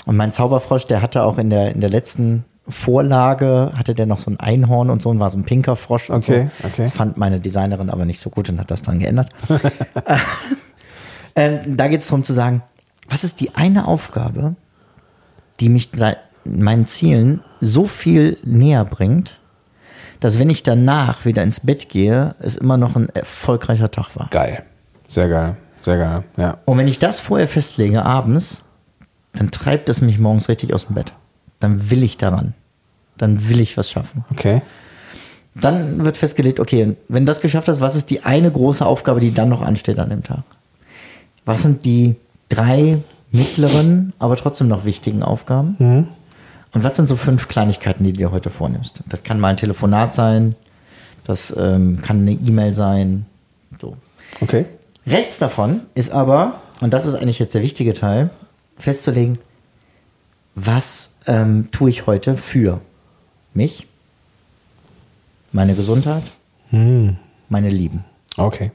Und 0.05 0.15
mein 0.15 0.31
Zauberfrosch, 0.31 0.85
der 0.85 1.03
hatte 1.03 1.25
auch 1.25 1.39
in 1.39 1.51
der, 1.51 1.73
in 1.73 1.81
der 1.81 1.91
letzten 1.91 2.45
Vorlage, 2.69 3.73
hatte 3.77 3.95
der 3.95 4.07
noch 4.07 4.19
so 4.19 4.31
ein 4.31 4.41
Einhorn 4.41 4.91
und 4.91 5.01
so 5.03 5.11
und 5.11 5.21
war 5.21 5.31
so 5.31 5.39
ein 5.39 5.45
pinker 5.45 5.77
Frosch. 5.77 6.11
Und 6.11 6.17
Okay, 6.17 6.49
so. 6.61 6.67
okay. 6.69 6.83
Das 6.83 6.93
fand 6.93 7.17
meine 7.17 7.41
Designerin 7.41 7.91
aber 7.91 8.05
nicht 8.05 8.21
so 8.21 8.31
gut 8.31 8.49
und 8.49 8.59
hat 8.59 8.71
das 8.71 8.83
dann 8.83 8.99
geändert. 8.99 9.31
ähm, 11.37 11.77
da 11.77 11.89
geht 11.89 12.01
es 12.01 12.07
darum 12.09 12.25
zu 12.25 12.33
sagen, 12.33 12.63
was 13.09 13.25
ist 13.25 13.41
die 13.41 13.55
eine 13.55 13.87
Aufgabe, 13.87 14.57
die 15.61 15.69
mich 15.69 15.91
meinen 16.45 16.87
Zielen 16.87 17.43
so 17.61 17.87
viel 17.87 18.39
näher 18.45 18.85
bringt, 18.85 19.41
dass 20.21 20.39
wenn 20.39 20.51
ich 20.51 20.63
danach 20.63 21.25
wieder 21.25 21.43
ins 21.43 21.61
Bett 21.61 21.89
gehe, 21.89 22.35
es 22.41 22.57
immer 22.57 22.77
noch 22.77 22.97
ein 22.97 23.09
erfolgreicher 23.11 23.91
Tag 23.91 24.17
war. 24.17 24.29
Geil. 24.31 24.65
Sehr 25.07 25.29
geil. 25.29 25.57
Sehr 25.77 25.99
geil. 25.99 26.25
Ja. 26.37 26.59
Und 26.65 26.79
wenn 26.79 26.89
ich 26.89 26.99
das 26.99 27.21
vorher 27.21 27.47
festlege, 27.49 28.05
abends, 28.05 28.65
dann 29.35 29.51
treibt 29.51 29.89
es 29.89 30.01
mich 30.01 30.19
morgens 30.19 30.49
richtig 30.49 30.75
aus 30.75 30.87
dem 30.87 30.95
Bett. 30.95 31.13
Dann 31.61 31.91
will 31.91 32.03
ich 32.03 32.17
daran. 32.17 32.55
Dann 33.17 33.49
will 33.49 33.61
ich 33.61 33.77
was 33.77 33.91
schaffen. 33.91 34.25
Okay. 34.31 34.63
Dann 35.55 36.05
wird 36.05 36.19
festgelegt, 36.19 36.61
okay, 36.61 36.97
wenn 37.09 37.25
du 37.25 37.31
das 37.31 37.41
geschafft 37.41 37.69
hast, 37.69 37.81
was 37.81 37.97
ist 37.97 38.11
die 38.11 38.25
eine 38.25 38.51
große 38.51 38.85
Aufgabe, 38.85 39.21
die 39.21 39.33
dann 39.33 39.49
noch 39.49 39.63
ansteht 39.63 39.99
an 39.99 40.11
dem 40.11 40.23
Tag? 40.23 40.43
Was 41.47 41.63
sind 41.63 41.85
die 41.87 42.17
drei 42.51 42.99
mittleren, 43.33 44.13
aber 44.19 44.37
trotzdem 44.37 44.69
noch 44.69 44.85
wichtigen 44.85 45.23
Aufgaben? 45.23 45.77
Und 46.73 46.85
was 46.85 46.97
sind 46.97 47.07
so 47.07 47.17
fünf 47.17 47.49
Kleinigkeiten, 47.49 48.05
die 48.05 48.13
du 48.13 48.19
dir 48.19 48.33
heute 48.33 48.51
vornimmst? 48.51 49.03
Das 49.09 49.23
kann 49.23 49.41
mal 49.41 49.49
ein 49.49 49.57
Telefonat 49.57 50.15
sein, 50.15 50.55
das 51.25 51.55
ähm, 51.57 51.99
kann 52.03 52.21
eine 52.21 52.33
E-Mail 52.33 52.75
sein. 52.75 53.25
So. 53.81 53.97
Okay. 54.43 54.67
Rechts 55.07 55.39
davon 55.39 55.83
ist 55.95 56.11
aber, 56.11 56.61
und 56.81 56.93
das 56.93 57.07
ist 57.07 57.15
eigentlich 57.15 57.39
jetzt 57.39 57.55
der 57.55 57.63
wichtige 57.63 57.95
Teil, 57.95 58.31
festzulegen, 58.77 59.39
was 60.57 61.15
ähm, 61.27 61.69
tue 61.71 61.91
ich 61.91 62.07
heute 62.07 62.37
für 62.37 62.81
mich, 63.55 63.87
meine 65.53 65.77
Gesundheit, 65.77 66.25
meine 67.49 67.71
Lieben. 67.71 68.05
Okay. 68.37 68.73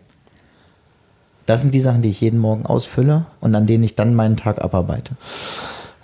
Das 1.45 1.59
sind 1.59 1.73
die 1.73 1.79
Sachen, 1.81 2.01
die 2.01 2.09
ich 2.09 2.21
jeden 2.21 2.39
Morgen 2.39 2.65
ausfülle 2.65 3.25
und 3.41 3.53
an 3.55 3.67
denen 3.67 3.83
ich 3.83 3.95
dann 3.95 4.15
meinen 4.15 4.37
Tag 4.37 4.61
abarbeite. 4.63 5.17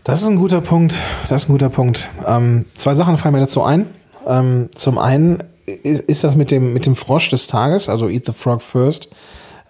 Das 0.03 0.21
ist 0.21 0.27
ein 0.27 0.37
guter 0.37 0.61
Punkt. 0.61 0.95
Das 1.29 1.43
ist 1.43 1.49
ein 1.49 1.53
guter 1.53 1.69
Punkt. 1.69 2.09
Ähm, 2.25 2.65
zwei 2.75 2.95
Sachen 2.95 3.17
fallen 3.17 3.33
mir 3.33 3.41
dazu 3.41 3.63
ein. 3.63 3.85
Ähm, 4.25 4.69
zum 4.73 4.97
einen 4.97 5.43
ist, 5.65 6.03
ist 6.03 6.23
das 6.23 6.35
mit 6.35 6.49
dem, 6.49 6.73
mit 6.73 6.85
dem 6.85 6.95
Frosch 6.95 7.29
des 7.29 7.47
Tages, 7.47 7.87
also 7.87 8.09
Eat 8.09 8.25
the 8.25 8.31
Frog 8.31 8.61
First, 8.61 9.09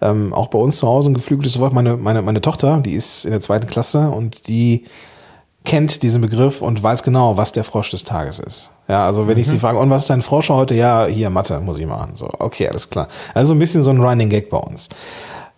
ähm, 0.00 0.32
auch 0.32 0.46
bei 0.48 0.58
uns 0.58 0.78
zu 0.78 0.86
Hause 0.86 1.10
ein 1.10 1.14
geflügeltes 1.14 1.58
Wort. 1.58 1.72
Meine, 1.72 1.96
meine, 1.96 2.22
meine 2.22 2.40
Tochter, 2.40 2.80
die 2.80 2.94
ist 2.94 3.24
in 3.24 3.32
der 3.32 3.40
zweiten 3.40 3.66
Klasse 3.66 4.10
und 4.10 4.48
die 4.48 4.86
kennt 5.64 6.02
diesen 6.02 6.22
Begriff 6.22 6.62
und 6.62 6.82
weiß 6.82 7.02
genau, 7.02 7.36
was 7.36 7.52
der 7.52 7.64
Frosch 7.64 7.90
des 7.90 8.04
Tages 8.04 8.38
ist. 8.38 8.70
Ja, 8.88 9.04
also 9.04 9.28
wenn 9.28 9.36
ich 9.36 9.46
sie 9.46 9.58
frage, 9.58 9.78
und 9.78 9.90
was 9.90 10.02
ist 10.02 10.10
dein 10.10 10.22
Frosch 10.22 10.48
heute? 10.48 10.74
Ja, 10.74 11.06
hier, 11.06 11.28
Mathe 11.28 11.60
muss 11.60 11.78
ich 11.78 11.86
machen. 11.86 12.12
So, 12.14 12.28
okay, 12.38 12.68
alles 12.68 12.88
klar. 12.88 13.08
Also 13.34 13.54
ein 13.54 13.58
bisschen 13.58 13.82
so 13.82 13.90
ein 13.90 14.00
Running 14.00 14.30
Gag 14.30 14.48
bei 14.48 14.56
uns. 14.56 14.88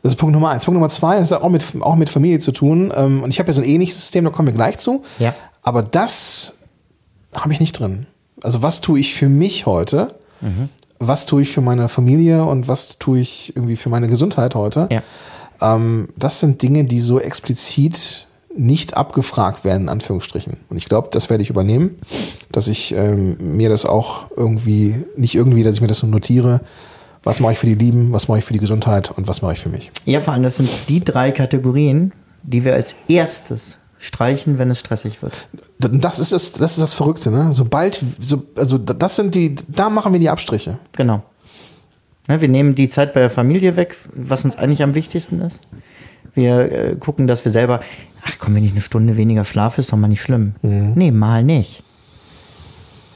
Das 0.02 0.12
ist 0.12 0.18
Punkt 0.18 0.32
Nummer 0.32 0.50
eins. 0.50 0.64
Punkt 0.64 0.76
Nummer 0.76 0.88
zwei, 0.88 1.18
das 1.18 1.30
hat 1.30 1.42
auch 1.42 1.50
mit, 1.50 1.64
auch 1.80 1.94
mit 1.94 2.08
Familie 2.08 2.40
zu 2.40 2.52
tun. 2.52 2.92
Ähm, 2.94 3.22
und 3.22 3.30
ich 3.30 3.38
habe 3.38 3.48
ja 3.48 3.52
so 3.52 3.62
ein 3.62 3.68
ähnliches 3.68 3.96
System, 3.96 4.24
da 4.24 4.30
kommen 4.30 4.48
wir 4.48 4.54
gleich 4.54 4.78
zu. 4.78 5.04
Ja. 5.18 5.34
Aber 5.62 5.82
das 5.82 6.58
habe 7.34 7.52
ich 7.52 7.60
nicht 7.60 7.78
drin. 7.78 8.06
Also 8.42 8.62
was 8.62 8.80
tue 8.80 8.98
ich 8.98 9.14
für 9.14 9.28
mich 9.28 9.66
heute? 9.66 10.14
Was 10.98 11.26
tue 11.26 11.42
ich 11.42 11.52
für 11.52 11.60
meine 11.60 11.88
Familie 11.88 12.44
und 12.44 12.66
was 12.66 12.98
tue 12.98 13.20
ich 13.20 13.54
irgendwie 13.54 13.76
für 13.76 13.90
meine 13.90 14.08
Gesundheit 14.08 14.54
heute? 14.54 14.88
Ja. 14.90 15.02
Ähm, 15.60 16.08
das 16.16 16.40
sind 16.40 16.62
Dinge, 16.62 16.84
die 16.84 17.00
so 17.00 17.20
explizit 17.20 18.26
nicht 18.56 18.96
abgefragt 18.96 19.64
werden, 19.64 19.82
in 19.82 19.88
Anführungsstrichen. 19.88 20.56
Und 20.68 20.76
ich 20.76 20.86
glaube, 20.86 21.08
das 21.12 21.30
werde 21.30 21.42
ich 21.42 21.50
übernehmen, 21.50 21.98
dass 22.50 22.68
ich 22.68 22.92
ähm, 22.92 23.56
mir 23.56 23.68
das 23.68 23.86
auch 23.86 24.30
irgendwie, 24.36 25.04
nicht 25.16 25.34
irgendwie, 25.34 25.62
dass 25.62 25.74
ich 25.74 25.80
mir 25.80 25.86
das 25.86 25.98
so 25.98 26.06
notiere, 26.06 26.60
was 27.22 27.40
mache 27.40 27.52
ich 27.52 27.58
für 27.58 27.66
die 27.66 27.74
Lieben, 27.74 28.12
was 28.12 28.28
mache 28.28 28.38
ich 28.38 28.44
für 28.44 28.52
die 28.52 28.58
Gesundheit 28.58 29.10
und 29.10 29.28
was 29.28 29.42
mache 29.42 29.52
ich 29.52 29.60
für 29.60 29.68
mich. 29.68 29.90
Ja, 30.04 30.20
vor 30.20 30.34
allem, 30.34 30.42
das 30.42 30.56
sind 30.56 30.68
die 30.88 31.00
drei 31.00 31.32
Kategorien, 31.32 32.12
die 32.42 32.64
wir 32.64 32.74
als 32.74 32.94
erstes 33.08 33.78
streichen, 33.98 34.58
wenn 34.58 34.70
es 34.70 34.80
stressig 34.80 35.22
wird. 35.22 35.32
Das 35.78 36.18
ist 36.18 36.32
das, 36.32 36.52
das 36.52 36.72
ist 36.72 36.80
das 36.80 36.94
Verrückte, 36.94 37.30
ne? 37.30 37.52
Sobald, 37.52 38.02
so, 38.18 38.42
also 38.56 38.78
das 38.78 39.16
sind 39.16 39.34
die, 39.34 39.54
da 39.68 39.90
machen 39.90 40.12
wir 40.12 40.20
die 40.20 40.30
Abstriche. 40.30 40.78
Genau. 40.96 41.22
Ne, 42.26 42.40
wir 42.40 42.48
nehmen 42.48 42.74
die 42.74 42.88
Zeit 42.88 43.12
bei 43.12 43.20
der 43.20 43.30
Familie 43.30 43.76
weg, 43.76 43.96
was 44.14 44.44
uns 44.44 44.56
eigentlich 44.56 44.82
am 44.82 44.94
wichtigsten 44.94 45.40
ist. 45.42 45.60
Wir 46.34 46.72
äh, 46.72 46.96
gucken, 46.96 47.26
dass 47.26 47.44
wir 47.44 47.52
selber, 47.52 47.80
ach 48.24 48.36
komm, 48.38 48.54
wenn 48.54 48.64
ich 48.64 48.72
eine 48.72 48.80
Stunde 48.80 49.16
weniger 49.16 49.44
schlafe, 49.44 49.80
ist 49.80 49.92
doch 49.92 49.96
mal 49.96 50.08
nicht 50.08 50.22
schlimm. 50.22 50.54
Nee, 50.62 51.10
mal 51.10 51.42
nicht. 51.44 51.82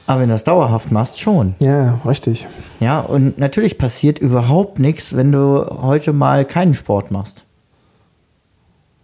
Aber 0.07 0.21
wenn 0.21 0.29
du 0.29 0.35
das 0.35 0.43
dauerhaft 0.43 0.91
machst, 0.91 1.19
schon. 1.19 1.55
Ja, 1.59 1.99
richtig. 2.05 2.47
Ja, 2.79 2.99
und 2.99 3.39
natürlich 3.39 3.77
passiert 3.77 4.19
überhaupt 4.19 4.77
nichts, 4.77 5.15
wenn 5.15 5.31
du 5.31 5.65
heute 5.81 6.13
mal 6.13 6.45
keinen 6.45 6.75
Sport 6.75 7.09
machst. 7.09 7.43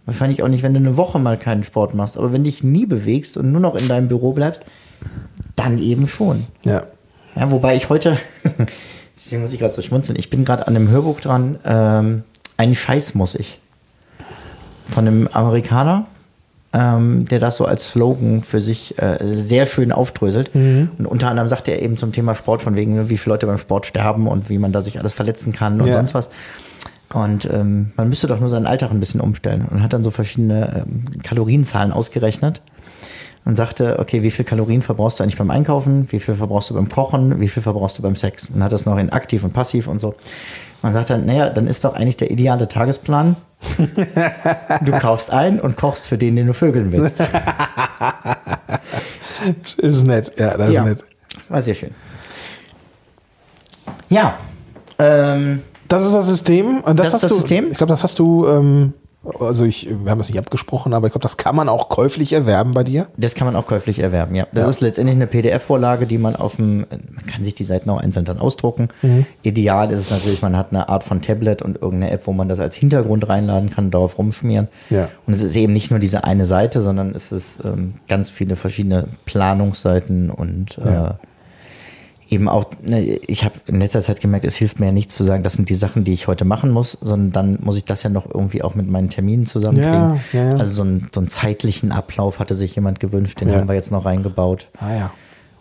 Wahrscheinlich 0.04 0.42
auch 0.42 0.48
nicht, 0.48 0.62
wenn 0.62 0.74
du 0.74 0.80
eine 0.80 0.96
Woche 0.96 1.18
mal 1.18 1.36
keinen 1.36 1.64
Sport 1.64 1.94
machst. 1.94 2.16
Aber 2.16 2.32
wenn 2.32 2.44
dich 2.44 2.62
nie 2.62 2.86
bewegst 2.86 3.36
und 3.36 3.50
nur 3.50 3.60
noch 3.60 3.74
in 3.74 3.88
deinem 3.88 4.08
Büro 4.08 4.32
bleibst, 4.32 4.64
dann 5.56 5.78
eben 5.78 6.06
schon. 6.06 6.46
Ja. 6.64 6.84
Ja, 7.34 7.50
wobei 7.50 7.76
ich 7.76 7.88
heute, 7.88 8.18
deswegen 9.16 9.42
muss 9.42 9.52
ich 9.52 9.58
gerade 9.58 9.72
so 9.72 9.82
schmunzeln, 9.82 10.18
ich 10.18 10.28
bin 10.28 10.44
gerade 10.44 10.66
an 10.66 10.76
einem 10.76 10.88
Hörbuch 10.88 11.20
dran, 11.20 11.58
ähm, 11.64 12.24
einen 12.56 12.74
Scheiß 12.74 13.14
muss 13.14 13.34
ich. 13.34 13.58
Von 14.90 15.06
einem 15.06 15.28
Amerikaner, 15.32 16.06
ähm, 16.72 17.26
der 17.28 17.38
das 17.38 17.56
so 17.56 17.66
als 17.66 17.90
Slogan 17.90 18.42
für 18.42 18.60
sich 18.60 18.98
äh, 18.98 19.18
sehr 19.20 19.66
schön 19.66 19.92
aufdröselt. 19.92 20.50
Und 20.54 21.06
unter 21.06 21.28
anderem 21.28 21.48
sagt 21.48 21.68
er 21.68 21.82
eben 21.82 21.96
zum 21.96 22.12
Thema 22.12 22.34
Sport, 22.34 22.62
von 22.62 22.76
wegen, 22.76 23.08
wie 23.10 23.16
viele 23.18 23.34
Leute 23.34 23.46
beim 23.46 23.58
Sport 23.58 23.86
sterben 23.86 24.26
und 24.26 24.48
wie 24.48 24.58
man 24.58 24.72
da 24.72 24.80
sich 24.80 24.98
alles 24.98 25.12
verletzen 25.12 25.52
kann 25.52 25.80
und 25.80 25.88
Ja. 25.88 25.94
sonst 25.96 26.14
was. 26.14 26.30
Und 27.14 27.44
ähm, 27.52 27.92
man 27.96 28.08
müsste 28.08 28.26
doch 28.26 28.40
nur 28.40 28.48
seinen 28.48 28.66
Alltag 28.66 28.90
ein 28.90 28.98
bisschen 29.00 29.20
umstellen 29.20 29.66
und 29.70 29.82
hat 29.82 29.92
dann 29.92 30.02
so 30.02 30.10
verschiedene 30.10 30.84
ähm, 30.86 31.04
Kalorienzahlen 31.22 31.92
ausgerechnet 31.92 32.62
und 33.44 33.54
sagte, 33.54 33.98
okay, 33.98 34.22
wie 34.22 34.30
viel 34.30 34.46
Kalorien 34.46 34.80
verbrauchst 34.80 35.18
du 35.20 35.22
eigentlich 35.22 35.36
beim 35.36 35.50
Einkaufen, 35.50 36.06
wie 36.10 36.20
viel 36.20 36.34
verbrauchst 36.36 36.70
du 36.70 36.74
beim 36.74 36.88
Kochen, 36.88 37.38
wie 37.38 37.48
viel 37.48 37.62
verbrauchst 37.62 37.98
du 37.98 38.02
beim 38.02 38.16
Sex? 38.16 38.48
Und 38.54 38.62
hat 38.64 38.72
das 38.72 38.86
noch 38.86 38.96
in 38.96 39.10
aktiv 39.10 39.44
und 39.44 39.52
passiv 39.52 39.88
und 39.88 39.98
so. 39.98 40.14
Man 40.80 40.94
sagt 40.94 41.10
dann, 41.10 41.26
naja, 41.26 41.50
dann 41.50 41.66
ist 41.66 41.84
doch 41.84 41.94
eigentlich 41.94 42.16
der 42.16 42.30
ideale 42.30 42.66
Tagesplan, 42.66 43.36
du 44.84 44.92
kaufst 44.92 45.30
ein 45.30 45.60
und 45.60 45.76
kochst 45.76 46.06
für 46.06 46.18
den, 46.18 46.36
den 46.36 46.46
du 46.48 46.54
vögeln 46.54 46.92
willst. 46.92 47.22
Ist 49.78 50.04
nett, 50.06 50.32
ja, 50.38 50.56
das 50.56 50.72
ja. 50.72 50.82
ist 50.82 50.88
nett. 50.88 51.04
War 51.48 51.62
sehr 51.62 51.74
schön. 51.74 51.90
Ja. 54.08 54.38
Ähm, 54.98 55.62
Das 55.88 56.04
ist 56.04 56.14
das 56.14 56.26
System. 56.26 56.80
Und 56.80 56.98
das, 56.98 57.06
Das 57.06 57.06
ist 57.08 57.14
hast 57.14 57.22
das 57.24 57.30
du, 57.30 57.36
System? 57.36 57.70
Ich 57.70 57.76
glaube, 57.78 57.90
das 57.90 58.02
hast 58.02 58.18
du, 58.18 58.46
ähm, 58.46 58.92
also 59.38 59.64
ich, 59.64 59.88
wir 60.02 60.10
haben 60.10 60.18
das 60.18 60.28
nicht 60.28 60.38
abgesprochen, 60.38 60.92
aber 60.94 61.06
ich 61.06 61.12
glaube, 61.12 61.22
das 61.22 61.36
kann 61.36 61.54
man 61.54 61.68
auch 61.68 61.88
käuflich 61.88 62.32
erwerben 62.32 62.72
bei 62.72 62.82
dir. 62.84 63.06
das 63.16 63.34
kann 63.34 63.46
man 63.46 63.54
auch 63.56 63.66
käuflich 63.66 64.00
erwerben, 64.00 64.34
ja. 64.34 64.46
Das 64.52 64.64
Ja. 64.64 64.70
ist 64.70 64.80
letztendlich 64.80 65.14
eine 65.16 65.26
PDF-Vorlage, 65.26 66.06
die 66.06 66.18
man 66.18 66.34
auf 66.34 66.56
dem, 66.56 66.78
man 66.90 67.26
kann 67.26 67.44
sich 67.44 67.54
die 67.54 67.64
Seiten 67.64 67.88
auch 67.90 68.00
einzeln 68.00 68.24
dann 68.24 68.38
ausdrucken. 68.38 68.88
Mhm. 69.02 69.26
Ideal 69.42 69.92
ist 69.92 69.98
es 70.00 70.10
natürlich, 70.10 70.42
man 70.42 70.56
hat 70.56 70.68
eine 70.70 70.88
Art 70.88 71.04
von 71.04 71.20
Tablet 71.22 71.62
und 71.62 71.80
irgendeine 71.80 72.12
App, 72.12 72.26
wo 72.26 72.32
man 72.32 72.48
das 72.48 72.58
als 72.60 72.74
Hintergrund 72.74 73.28
reinladen 73.28 73.70
kann, 73.70 73.90
darauf 73.90 74.18
rumschmieren. 74.18 74.68
Ja. 74.90 75.08
Und 75.26 75.34
es 75.34 75.42
ist 75.42 75.54
eben 75.56 75.72
nicht 75.72 75.90
nur 75.90 76.00
diese 76.00 76.24
eine 76.24 76.44
Seite, 76.44 76.80
sondern 76.80 77.14
es 77.14 77.30
ist 77.32 77.60
ähm, 77.64 77.94
ganz 78.08 78.28
viele 78.30 78.56
verschiedene 78.56 79.06
Planungsseiten 79.24 80.30
und 80.30 80.78
Ja. 80.84 81.18
Eben 82.32 82.48
auch, 82.48 82.64
ne, 82.82 83.00
ich 83.02 83.44
habe 83.44 83.54
in 83.66 83.78
letzter 83.78 84.00
Zeit 84.00 84.20
gemerkt, 84.20 84.44
es 84.44 84.56
hilft 84.56 84.80
mir 84.80 84.86
ja 84.86 84.92
nichts 84.92 85.14
zu 85.16 85.22
sagen, 85.22 85.42
das 85.42 85.52
sind 85.52 85.68
die 85.68 85.74
Sachen, 85.74 86.02
die 86.02 86.12
ich 86.12 86.26
heute 86.26 86.44
machen 86.44 86.70
muss, 86.70 86.98
sondern 87.00 87.30
dann 87.32 87.58
muss 87.64 87.76
ich 87.76 87.84
das 87.84 88.02
ja 88.02 88.10
noch 88.10 88.26
irgendwie 88.32 88.62
auch 88.62 88.74
mit 88.74 88.88
meinen 88.88 89.10
Terminen 89.10 89.46
zusammenkriegen. 89.46 89.92
Ja, 89.92 90.18
ja, 90.32 90.50
ja. 90.52 90.56
Also 90.56 90.72
so, 90.72 90.84
ein, 90.84 91.08
so 91.14 91.20
einen 91.20 91.28
zeitlichen 91.28 91.92
Ablauf 91.92 92.38
hatte 92.38 92.54
sich 92.54 92.74
jemand 92.74 92.98
gewünscht, 93.00 93.40
den 93.40 93.48
Ja. 93.50 93.56
haben 93.60 93.68
wir 93.68 93.74
jetzt 93.74 93.90
noch 93.92 94.04
reingebaut. 94.06 94.68
Ah 94.80 94.94
ja. 94.94 95.10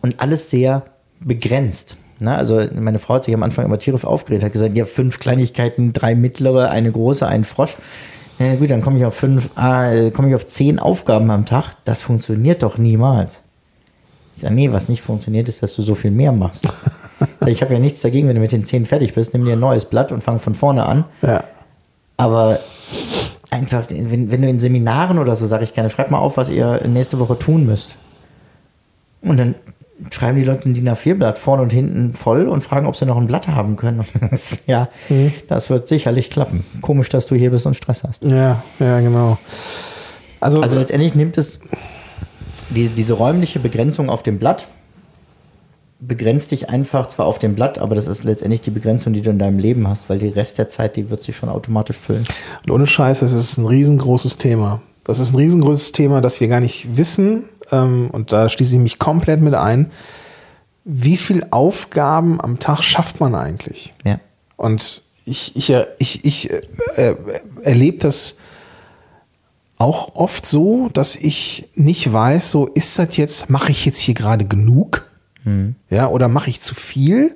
Und 0.02 0.20
alles 0.22 0.50
sehr 0.50 0.84
begrenzt. 1.20 1.98
Ne? 2.20 2.34
Also 2.36 2.62
meine 2.74 3.00
Frau 3.00 3.16
hat 3.16 3.26
sich 3.26 3.34
am 3.34 3.44
Anfang 3.44 3.66
immer 3.66 3.78
tierisch 3.78 4.06
aufgeregt, 4.06 4.44
hat 4.44 4.54
gesagt, 4.54 4.76
ja, 4.76 4.86
fünf 4.86 5.20
Kleinigkeiten, 5.20 5.94
drei 5.94 6.16
mittlere, 6.16 6.70
eine 6.70 6.92
große, 6.92 7.28
ein 7.28 7.44
Frosch. 7.44 7.76
Na 8.40 8.56
gut, 8.56 8.72
dann 8.72 8.82
komme 8.82 8.98
ich 8.98 9.06
auf 9.06 9.14
fünf, 9.14 9.50
äh, 9.58 10.10
komme 10.12 10.30
ich 10.30 10.36
auf 10.36 10.48
zehn 10.48 10.80
Aufgaben 10.80 11.30
am 11.30 11.46
Tag. 11.46 11.74
Das 11.84 12.02
funktioniert 12.02 12.64
doch 12.64 12.78
niemals. 12.78 13.41
Ich 14.42 14.48
sage, 14.48 14.56
nee, 14.56 14.72
was 14.72 14.90
nicht 14.90 15.04
funktioniert, 15.04 15.48
ist, 15.48 15.62
dass 15.62 15.76
du 15.76 15.84
so 15.84 15.94
viel 15.94 16.10
mehr 16.10 16.32
machst. 16.32 16.68
ich 17.46 17.62
habe 17.62 17.74
ja 17.74 17.80
nichts 17.80 18.02
dagegen, 18.02 18.28
wenn 18.28 18.34
du 18.34 18.42
mit 18.42 18.52
den 18.52 18.64
zehn 18.64 18.88
fertig 18.88 19.14
bist, 19.14 19.34
nimm 19.34 19.46
dir 19.46 19.54
ein 19.54 19.60
neues 19.60 19.86
Blatt 19.86 20.12
und 20.12 20.24
fang 20.24 20.40
von 20.40 20.56
vorne 20.56 20.84
an. 20.84 21.06
Ja. 21.22 21.44
Aber 22.18 22.60
einfach, 23.52 23.86
wenn, 23.92 24.32
wenn 24.32 24.42
du 24.42 24.50
in 24.50 24.58
Seminaren 24.58 25.20
oder 25.20 25.36
so, 25.36 25.46
sage 25.46 25.64
ich 25.64 25.74
gerne, 25.74 25.92
schreib 25.92 26.10
mal 26.10 26.18
auf, 26.18 26.38
was 26.38 26.50
ihr 26.50 26.82
nächste 26.88 27.20
Woche 27.20 27.38
tun 27.38 27.68
müsst. 27.68 27.98
Und 29.22 29.38
dann 29.38 29.54
schreiben 30.10 30.40
die 30.40 30.44
Leute 30.44 30.68
ein 30.68 30.74
DIN 30.74 30.90
A4-Blatt 30.90 31.38
vorne 31.38 31.62
und 31.62 31.72
hinten 31.72 32.16
voll 32.16 32.48
und 32.48 32.62
fragen, 32.62 32.88
ob 32.88 32.96
sie 32.96 33.06
noch 33.06 33.18
ein 33.18 33.28
Blatt 33.28 33.48
haben 33.48 33.76
können. 33.76 34.04
Ja, 34.66 34.88
das 35.50 35.70
wird 35.70 35.88
sicherlich 35.88 36.32
klappen. 36.32 36.66
Komisch, 36.82 37.10
dass 37.10 37.28
du 37.28 37.36
hier 37.36 37.52
bist 37.52 37.68
und 37.68 37.76
Stress 37.76 38.04
hast. 38.04 38.24
Ja, 38.24 38.64
ja, 38.80 39.02
genau. 39.02 39.38
Also, 40.40 40.62
Also 40.62 40.80
letztendlich 40.80 41.14
nimmt 41.14 41.38
es 41.38 41.60
die, 42.76 42.90
diese 42.90 43.14
räumliche 43.14 43.60
Begrenzung 43.60 44.10
auf 44.10 44.24
dem 44.24 44.40
Blatt, 44.40 44.68
begrenzt 46.00 46.52
dich 46.52 46.70
einfach 46.70 47.08
zwar 47.08 47.28
auf 47.28 47.38
dem 47.38 47.54
Blatt, 47.54 47.78
aber 47.78 47.94
das 47.94 48.08
ist 48.08 48.24
letztendlich 48.24 48.62
die 48.62 48.72
Begrenzung, 48.72 49.14
die 49.14 49.22
du 49.22 49.30
in 49.30 49.38
deinem 49.38 49.60
Leben 49.60 49.88
hast, 49.88 50.10
weil 50.10 50.18
die 50.18 50.30
Rest 50.30 50.58
der 50.58 50.68
Zeit, 50.68 50.96
die 50.96 51.10
wird 51.12 51.22
sich 51.22 51.38
schon 51.38 51.48
automatisch 51.48 51.98
füllen. 51.98 52.24
Und 52.64 52.72
ohne 52.72 52.88
Scheiß, 52.88 53.20
das 53.20 53.34
ist 53.34 53.58
ein 53.58 53.68
riesengroßes 53.68 54.38
Thema. 54.38 54.82
Das 55.04 55.20
ist 55.20 55.34
ein 55.34 55.38
riesengroßes 55.38 55.92
Thema, 55.92 56.22
das 56.22 56.42
wir 56.42 56.48
gar 56.48 56.60
nicht 56.60 56.98
wissen. 56.98 57.44
Ähm, 57.72 58.10
und 58.12 58.32
da 58.32 58.50
schließe 58.50 58.76
ich 58.76 58.82
mich 58.82 58.98
komplett 58.98 59.42
mit 59.42 59.54
ein. 59.54 59.92
Wie 60.84 61.18
viel 61.18 61.46
Aufgaben 61.52 62.42
am 62.42 62.60
Tag 62.60 62.82
schafft 62.82 63.20
man 63.20 63.36
eigentlich? 63.36 63.94
Ja. 64.04 64.20
Und 64.58 65.04
ich, 65.26 65.56
ich, 65.56 65.72
ich, 66.00 66.26
ich 66.26 66.50
äh, 66.50 66.62
äh, 66.96 67.16
erlebe 67.62 68.00
das 68.00 68.38
auch 69.82 70.16
oft 70.16 70.46
so, 70.46 70.90
dass 70.94 71.16
ich 71.16 71.70
nicht 71.76 72.12
weiß, 72.14 72.52
so 72.52 72.68
ist 72.68 73.00
das 73.00 73.18
jetzt, 73.18 73.50
mache 73.50 73.72
ich 73.72 73.84
jetzt 73.86 74.00
hier 74.00 74.14
gerade 74.14 74.46
genug? 74.46 75.10
Ja, 75.90 76.08
oder 76.08 76.28
mache 76.28 76.50
ich 76.52 76.62
zu 76.62 76.76
viel? 76.76 77.36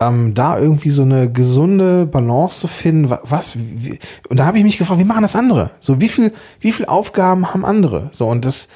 Ähm, 0.00 0.34
da 0.34 0.58
irgendwie 0.58 0.90
so 0.90 1.02
eine 1.02 1.30
gesunde 1.30 2.06
Balance 2.06 2.60
zu 2.60 2.66
finden, 2.68 3.10
wa- 3.10 3.20
was, 3.24 3.56
wie, 3.56 3.98
und 4.28 4.38
da 4.38 4.46
habe 4.46 4.58
ich 4.58 4.64
mich 4.64 4.78
gefragt, 4.78 5.00
wie 5.00 5.04
machen 5.04 5.22
das 5.22 5.34
andere? 5.36 5.70
So, 5.80 6.00
wie 6.00 6.08
viel, 6.08 6.32
wie 6.60 6.72
viel 6.72 6.86
Aufgaben 6.86 7.52
haben 7.52 7.64
andere? 7.64 8.08
So, 8.12 8.28
und 8.28 8.44
das, 8.44 8.68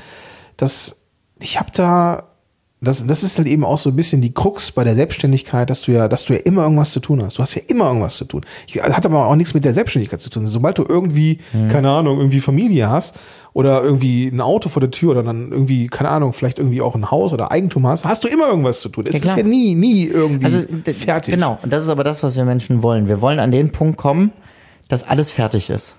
das, 0.57 1.07
ich 1.41 1.59
habe 1.61 1.71
da, 1.73 2.25
das, 2.85 3.07
das 3.07 3.23
ist 3.23 3.39
halt 3.39 3.47
eben 3.47 3.65
auch 3.65 3.79
so 3.79 3.91
ein 3.91 3.97
bisschen 3.97 4.21
die 4.21 4.35
Krux 4.35 4.73
bei 4.73 4.83
der 4.83 4.95
Selbstständigkeit, 4.95 5.71
dass 5.71 5.83
du 5.83 5.93
ja, 5.93 6.09
dass 6.09 6.25
du 6.25 6.33
ja 6.33 6.41
immer 6.41 6.65
irgendwas 6.65 6.93
zu 6.93 6.99
tun 6.99 7.23
hast. 7.23 7.39
Du 7.39 7.43
hast 7.43 7.55
ja 7.55 7.63
immer 7.69 7.87
irgendwas 7.87 8.17
zu 8.17 8.25
tun. 8.25 8.43
Ich, 8.67 8.83
hat 8.83 9.07
aber 9.07 9.27
auch 9.27 9.37
nichts 9.37 9.55
mit 9.55 9.65
der 9.65 9.73
Selbstständigkeit 9.73 10.21
zu 10.21 10.31
tun. 10.31 10.47
Sobald 10.47 10.79
du 10.79 10.85
irgendwie, 10.89 11.39
keine 11.69 11.91
Ahnung, 11.91 12.19
irgendwie 12.19 12.41
Familie 12.41 12.91
hast 12.91 13.19
oder 13.53 13.83
irgendwie 13.83 14.27
ein 14.27 14.41
Auto 14.41 14.69
vor 14.69 14.81
der 14.81 14.91
Tür 14.91 15.13
oder 15.13 15.23
dann 15.23 15.53
irgendwie, 15.53 15.87
keine 15.87 16.09
Ahnung, 16.09 16.33
vielleicht 16.33 16.59
irgendwie 16.59 16.83
auch 16.83 16.97
ein 16.97 17.09
Haus 17.11 17.33
oder 17.33 17.53
Eigentum 17.53 17.87
hast, 17.87 18.05
hast 18.05 18.25
du 18.25 18.29
immer 18.29 18.49
irgendwas 18.49 18.81
zu 18.81 18.89
tun. 18.89 19.05
Es 19.09 19.23
Ja, 19.23 19.31
ist 19.31 19.37
ja 19.37 19.45
nie, 19.45 19.77
nie 19.77 20.07
irgendwie 20.07 20.45
Also 20.45 20.67
fertig. 20.93 21.35
Genau, 21.35 21.59
und 21.63 21.73
das 21.73 21.85
ist 21.85 21.89
aber 21.89 22.03
das, 22.03 22.25
was 22.25 22.37
wir 22.37 22.45
Menschen 22.45 22.83
wollen. 22.83 23.09
Wir 23.09 23.21
wollen 23.21 23.39
an 23.39 23.53
den 23.53 23.71
Punkt 23.71 23.97
kommen, 23.97 24.33
dass 24.89 25.05
alles 25.05 25.31
fertig 25.31 25.71
ist. 25.71 25.95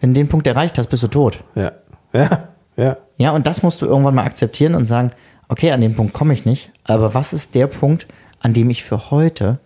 Wenn 0.00 0.14
du 0.14 0.20
den 0.20 0.28
Punkt 0.28 0.46
erreicht 0.46 0.78
hast, 0.78 0.88
bist 0.88 1.02
du 1.02 1.08
tot. 1.08 1.44
Ja, 1.54 1.72
ja, 2.14 2.48
ja. 2.76 2.96
Ja, 3.18 3.32
und 3.32 3.46
das 3.46 3.62
musst 3.62 3.82
du 3.82 3.86
irgendwann 3.86 4.14
mal 4.14 4.24
akzeptieren 4.24 4.74
und 4.74 4.86
sagen, 4.86 5.10
okay, 5.48 5.70
an 5.72 5.80
den 5.80 5.94
Punkt 5.94 6.12
komme 6.12 6.32
ich 6.32 6.44
nicht, 6.44 6.70
aber 6.84 7.14
was 7.14 7.32
ist 7.32 7.54
der 7.54 7.66
Punkt, 7.66 8.06
an 8.40 8.52
dem 8.54 8.70
ich 8.70 8.84
für 8.84 9.10
heute 9.10 9.60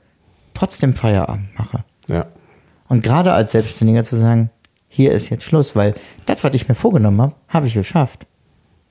trotzdem 0.55 0.95
Feierabend 0.95 1.49
mache? 1.59 1.85
Ja, 2.09 2.27
Und 2.89 3.03
gerade 3.03 3.33
als 3.33 3.53
Selbstständiger 3.53 4.05
zu 4.05 4.17
sagen, 4.17 4.51
hier 4.89 5.13
ist 5.13 5.29
jetzt 5.29 5.45
Schluss, 5.45 5.75
weil 5.77 5.95
das, 6.27 6.45
was 6.45 6.55
ich 6.55 6.69
mir 6.69 6.75
vorgenommen 6.75 7.21
habe, 7.21 7.35
habe 7.49 7.67
ich 7.67 7.75
geschafft. 7.75 8.27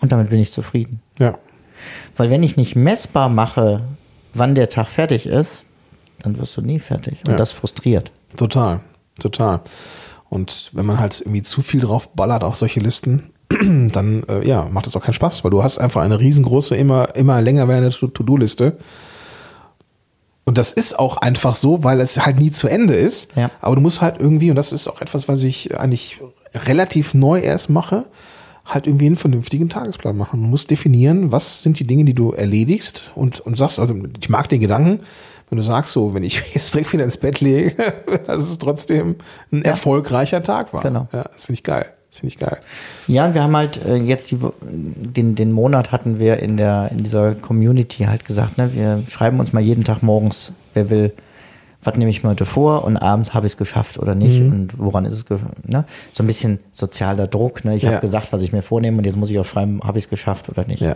Und 0.02 0.12
damit 0.12 0.30
bin 0.30 0.40
ich 0.40 0.52
zufrieden. 0.52 1.02
ja. 1.20 1.38
Weil 2.16 2.30
wenn 2.30 2.42
ich 2.42 2.56
nicht 2.56 2.76
messbar 2.78 3.28
mache, 3.28 3.84
wann 4.34 4.56
der 4.56 4.70
Tag 4.70 4.88
fertig 4.88 5.28
ist, 5.28 5.66
dann 6.20 6.38
wirst 6.40 6.56
du 6.56 6.62
nie 6.62 6.80
fertig. 6.80 7.20
Und 7.26 7.32
Ja. 7.32 7.36
das 7.36 7.52
frustriert. 7.52 8.12
Total, 8.38 8.80
total. 9.20 9.60
Und 10.30 10.72
wenn 10.74 10.86
man 10.86 11.00
halt 11.00 11.20
irgendwie 11.20 11.42
zu 11.42 11.62
viel 11.62 11.82
drauf 11.82 12.10
ballert 12.14 12.44
auf 12.46 12.56
solche 12.56 12.80
Listen, 12.80 13.32
dann 13.92 14.24
äh, 14.28 14.48
ja, 14.48 14.68
macht 14.72 14.88
das 14.88 14.96
auch 14.96 15.02
keinen 15.04 15.14
Spaß, 15.14 15.44
weil 15.44 15.52
du 15.52 15.64
hast 15.64 15.78
einfach 15.78 16.02
eine 16.02 16.20
riesengroße, 16.20 16.76
immer, 16.76 17.16
immer 17.16 17.42
länger 17.42 17.68
werdende 17.68 17.96
To- 17.96 18.08
To-Do-Liste. 18.08 18.78
Und 20.46 20.58
das 20.60 20.72
ist 20.72 20.98
auch 21.00 21.18
einfach 21.18 21.56
so, 21.56 21.84
weil 21.84 22.00
es 22.00 22.24
halt 22.24 22.38
nie 22.38 22.52
zu 22.52 22.68
Ende 22.68 22.94
ist. 22.94 23.36
Ja. 23.36 23.50
Aber 23.62 23.76
du 23.76 23.82
musst 23.82 24.02
halt 24.02 24.20
irgendwie, 24.20 24.50
und 24.52 24.56
das 24.56 24.72
ist 24.72 24.88
auch 24.88 25.02
etwas, 25.02 25.28
was 25.28 25.44
ich 25.44 25.78
eigentlich 25.78 26.22
relativ 26.54 27.14
neu 27.14 27.40
erst 27.40 27.70
mache, 27.70 28.06
halt 28.66 28.88
irgendwie 28.88 29.08
einen 29.08 29.16
vernünftigen 29.16 29.70
Tagesplan 29.70 30.16
machen. 30.18 30.42
Du 30.42 30.48
musst 30.48 30.70
definieren, 30.72 31.32
was 31.32 31.64
sind 31.64 31.80
die 31.80 31.88
Dinge, 31.88 32.06
die 32.06 32.14
du 32.14 32.32
erledigst 32.32 33.12
und, 33.16 33.40
und 33.42 33.58
sagst, 33.58 33.80
also 33.80 33.96
ich 34.20 34.30
mag 34.30 34.50
den 34.50 34.62
Gedanken, 34.62 35.02
wenn 35.50 35.58
du 35.58 35.64
sagst 35.64 35.94
so, 35.94 36.14
wenn 36.14 36.24
ich 36.24 36.42
jetzt 36.54 36.74
direkt 36.74 36.94
wieder 36.94 37.04
ins 37.06 37.18
Bett 37.18 37.42
lege, 37.42 37.76
dass 38.28 38.42
es 38.44 38.58
trotzdem 38.60 39.16
ein 39.52 39.64
erfolgreicher 39.64 40.42
Tag 40.44 40.74
war. 40.74 40.82
Genau. 40.82 41.08
Ja, 41.12 41.24
das 41.24 41.46
finde 41.46 41.58
ich 41.58 41.64
geil. 41.64 41.86
Das 42.16 42.20
finde 42.22 42.34
ich 42.34 42.40
geil. 42.40 42.58
Ja, 43.08 43.34
wir 43.34 43.44
haben 43.44 43.56
halt 43.58 43.84
äh, 43.86 43.96
jetzt 43.98 44.32
die, 44.32 44.38
den, 44.62 45.36
den 45.36 45.52
Monat 45.52 45.92
hatten 45.92 46.18
wir 46.18 46.40
in 46.40 46.56
der 46.56 46.90
in 46.92 47.00
dieser 47.04 47.36
Community 47.36 48.06
halt 48.06 48.24
gesagt, 48.24 48.58
ne, 48.58 48.74
wir 48.74 49.04
schreiben 49.10 49.40
uns 49.42 49.52
mal 49.52 49.60
jeden 49.60 49.84
Tag 49.84 50.02
morgens, 50.02 50.54
wer 50.74 50.90
will, 50.90 51.12
was 51.84 51.96
nehme 51.98 52.10
ich 52.10 52.24
mir 52.24 52.30
heute 52.30 52.46
vor 52.46 52.86
und 52.86 52.96
abends 52.98 53.34
habe 53.34 53.46
ich 53.48 53.54
es 53.54 53.58
geschafft 53.58 54.00
oder 54.00 54.16
nicht 54.16 54.42
und 54.42 54.80
woran 54.80 55.04
ist 55.04 55.14
es 55.14 55.26
ne? 55.68 55.84
so 56.14 56.24
ein 56.24 56.28
bisschen 56.28 56.60
sozialer 56.72 57.28
Druck. 57.28 57.66
Ne? 57.66 57.76
Ich 57.76 57.84
Ja. 57.84 57.92
habe 57.92 58.00
gesagt, 58.02 58.32
was 58.32 58.42
ich 58.42 58.54
mir 58.54 58.62
vornehme 58.62 58.98
und 59.00 59.06
jetzt 59.06 59.18
muss 59.18 59.30
ich 59.30 59.38
auch 59.38 59.46
schreiben, 59.46 59.82
habe 59.84 59.98
ich 59.98 60.06
es 60.06 60.10
geschafft 60.10 60.48
oder 60.48 60.66
nicht. 60.66 60.82
Ja. 60.82 60.96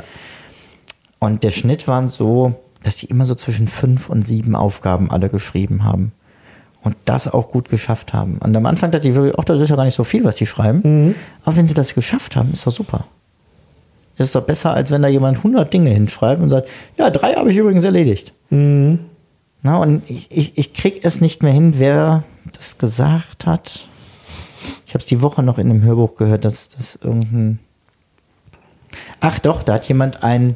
Und 1.20 1.44
der 1.44 1.52
Schnitt 1.52 1.88
waren 1.90 2.08
so, 2.08 2.56
dass 2.82 2.96
die 2.96 3.08
immer 3.08 3.26
so 3.26 3.36
zwischen 3.36 3.68
fünf 3.68 4.10
und 4.10 4.26
sieben 4.26 4.56
Aufgaben 4.56 5.12
alle 5.12 5.28
geschrieben 5.30 5.84
haben. 5.84 6.14
Und 6.82 6.96
das 7.06 7.28
auch 7.28 7.50
gut 7.50 7.68
geschafft 7.68 8.14
haben. 8.14 8.38
Und 8.38 8.56
am 8.56 8.66
Anfang 8.66 8.92
dachte 8.92 9.10
ich 9.10 9.16
wirklich, 9.16 9.38
ach, 9.38 9.44
das 9.44 9.60
ist 9.60 9.70
ja 9.70 9.76
gar 9.76 9.84
nicht 9.84 9.96
so 9.96 10.06
viel, 10.06 10.24
was 10.24 10.36
die 10.36 10.46
schreiben. 10.46 10.82
Aber 11.44 11.58
wenn 11.58 11.68
sie 11.68 11.74
das 11.74 11.94
geschafft 11.94 12.38
haben, 12.38 12.54
ist 12.54 12.66
doch 12.66 12.72
super. 12.72 13.06
Das 14.16 14.28
ist 14.28 14.36
doch 14.36 14.44
besser, 14.44 14.74
als 14.74 14.90
wenn 14.90 15.02
da 15.02 15.08
jemand 15.08 15.38
100 15.38 15.72
Dinge 15.74 15.90
hinschreibt 15.90 16.42
und 16.42 16.50
sagt, 16.50 16.70
ja, 16.98 17.10
drei 17.10 17.34
habe 17.34 17.52
ich 17.52 17.58
übrigens 17.58 17.84
erledigt. 17.84 18.34
Na, 19.62 19.78
und 19.78 20.10
ich, 20.10 20.32
ich, 20.32 20.58
ich 20.58 20.74
krieg 20.74 21.04
es 21.04 21.20
nicht 21.20 21.44
mehr 21.44 21.52
hin, 21.52 21.76
wer 21.78 22.24
das 22.58 22.78
gesagt 22.78 23.46
hat. 23.46 23.88
Ich 24.86 24.94
habe 24.94 25.00
es 25.00 25.06
die 25.06 25.22
Woche 25.22 25.44
noch 25.44 25.58
in 25.58 25.70
einem 25.70 25.82
Hörbuch 25.82 26.16
gehört, 26.16 26.46
dass 26.46 26.70
das 26.70 26.98
irgendein 27.02 27.60
Ach 29.20 29.40
doch, 29.40 29.64
da 29.64 29.74
hat 29.74 29.88
jemand 29.88 30.24
ein, 30.24 30.56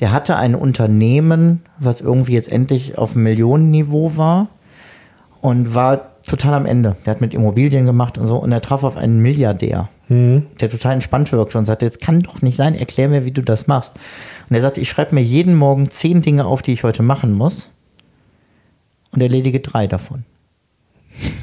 der 0.00 0.12
hatte 0.12 0.36
ein 0.36 0.54
Unternehmen, 0.54 1.62
was 1.78 2.00
irgendwie 2.00 2.32
jetzt 2.32 2.50
endlich 2.50 2.98
auf 2.98 3.14
Millionenniveau 3.14 4.16
war 4.16 4.48
und 5.40 5.74
war 5.74 6.22
total 6.22 6.54
am 6.54 6.66
Ende. 6.66 6.96
Der 7.04 7.12
hat 7.12 7.20
mit 7.20 7.34
Immobilien 7.34 7.86
gemacht 7.86 8.18
und 8.18 8.26
so 8.26 8.36
und 8.36 8.52
er 8.52 8.60
traf 8.60 8.84
auf 8.84 8.96
einen 8.96 9.20
Milliardär, 9.20 9.88
der 10.08 10.70
total 10.70 10.94
entspannt 10.94 11.32
wirkte 11.32 11.58
und 11.58 11.66
sagte, 11.66 11.84
jetzt 11.84 12.00
kann 12.00 12.20
doch 12.20 12.42
nicht 12.42 12.56
sein, 12.56 12.74
erklär 12.74 13.08
mir, 13.08 13.24
wie 13.24 13.30
du 13.30 13.42
das 13.42 13.66
machst. 13.66 13.96
Und 14.48 14.56
er 14.56 14.62
sagte, 14.62 14.80
ich 14.80 14.88
schreibe 14.88 15.14
mir 15.14 15.22
jeden 15.22 15.54
Morgen 15.54 15.90
zehn 15.90 16.22
Dinge 16.22 16.46
auf, 16.46 16.62
die 16.62 16.72
ich 16.72 16.84
heute 16.84 17.02
machen 17.02 17.32
muss 17.32 17.70
und 19.12 19.22
erledige 19.22 19.60
drei 19.60 19.86
davon. 19.86 20.24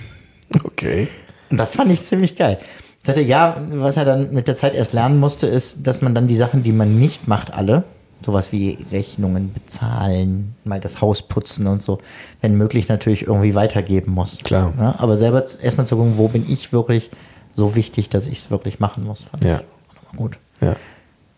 Okay. 0.64 1.10
Und 1.50 1.58
das 1.58 1.76
fand 1.76 1.92
ich 1.92 2.04
ziemlich 2.04 2.38
geil. 2.38 2.60
Sagte, 3.04 3.22
ja, 3.22 3.62
was 3.72 3.98
er 3.98 4.06
dann 4.06 4.34
mit 4.34 4.48
der 4.48 4.56
Zeit 4.56 4.74
erst 4.74 4.94
lernen 4.94 5.20
musste, 5.20 5.48
ist, 5.48 5.86
dass 5.86 6.02
man 6.02 6.16
dann 6.16 6.28
die 6.28 6.36
Sachen, 6.36 6.64
die 6.64 6.72
man 6.72 6.98
nicht 6.98 7.28
macht, 7.28 7.54
alle, 7.54 7.84
sowas 8.24 8.52
wie 8.52 8.78
Rechnungen 8.92 9.54
bezahlen, 9.54 10.56
mal 10.64 10.80
das 10.80 11.02
Haus 11.02 11.22
putzen 11.22 11.68
und 11.68 11.82
so, 11.82 12.00
wenn 12.42 12.56
möglich 12.56 12.88
natürlich 12.88 13.24
irgendwie 13.28 13.56
weitergeben 13.56 14.14
muss. 14.14 14.38
Klar. 14.44 14.74
Ja, 14.80 14.96
aber 14.98 15.16
selber 15.16 15.44
erstmal 15.62 15.86
zu 15.88 15.96
gucken, 15.96 16.18
wo 16.18 16.28
bin 16.28 16.50
ich 16.50 16.72
wirklich 16.74 17.10
so 17.54 17.76
wichtig, 17.76 18.10
dass 18.10 18.28
ich 18.28 18.40
es 18.40 18.52
wirklich 18.52 18.80
machen 18.80 19.04
muss. 19.04 19.22
Fand 19.24 19.44
Ja. 19.44 19.58
ich 19.58 20.08
auch 20.10 20.16
gut. 20.18 20.38
Ja. 20.62 20.76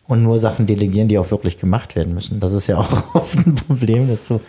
Und 0.08 0.24
nur 0.24 0.40
Sachen 0.40 0.66
delegieren, 0.66 1.10
die 1.10 1.18
auch 1.20 1.32
wirklich 1.32 1.58
gemacht 1.58 1.96
werden 1.96 2.13
müssen. 2.13 2.40
Das 2.40 2.54
ist 2.54 2.68
ja 2.68 2.78
auch 2.78 3.04
oft 3.16 3.36
ein 3.36 3.56
Problem, 3.56 4.08
dass 4.08 4.24
du 4.24 4.40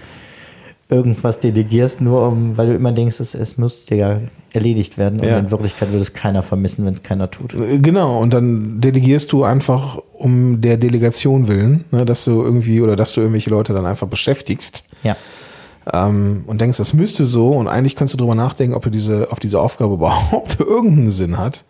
irgendwas 0.90 1.38
delegierst, 1.40 2.00
nur 2.00 2.26
um, 2.28 2.56
weil 2.56 2.68
du 2.68 2.74
immer 2.74 2.92
denkst, 2.92 3.20
es, 3.20 3.34
es 3.34 3.58
müsste 3.58 3.94
ja 3.94 4.20
erledigt 4.54 4.96
werden. 4.96 5.20
Und 5.20 5.26
Ja. 5.26 5.38
in 5.38 5.50
Wirklichkeit 5.50 5.90
würde 5.90 6.00
es 6.02 6.14
keiner 6.14 6.42
vermissen, 6.42 6.86
wenn 6.86 6.94
es 6.94 7.02
keiner 7.02 7.30
tut. 7.30 7.54
Äh, 7.54 7.78
Genau, 7.78 8.18
und 8.18 8.32
dann 8.32 8.80
delegierst 8.80 9.30
du 9.32 9.44
einfach 9.44 9.98
um 10.14 10.60
der 10.62 10.78
Delegation 10.78 11.46
willen, 11.46 11.84
ne, 11.90 12.06
dass 12.06 12.24
du 12.24 12.42
irgendwie 12.42 12.80
oder 12.80 12.96
dass 12.96 13.12
du 13.12 13.20
irgendwelche 13.20 13.50
Leute 13.50 13.74
dann 13.74 13.84
einfach 13.84 14.08
beschäftigst 14.08 14.84
Ja. 15.02 15.14
ähm, 15.92 16.44
und 16.46 16.60
denkst, 16.60 16.78
das 16.78 16.94
müsste 16.94 17.24
so 17.26 17.48
und 17.52 17.68
eigentlich 17.68 17.94
könntest 17.94 18.14
du 18.14 18.18
drüber 18.18 18.34
nachdenken, 18.34 18.74
ob 18.74 18.82
du 18.82 18.90
diese, 18.90 19.30
auf 19.30 19.38
diese 19.40 19.60
Aufgabe 19.60 19.92
überhaupt 19.94 20.58
irgendeinen 20.58 21.10
Sinn 21.10 21.36
hat. 21.36 21.64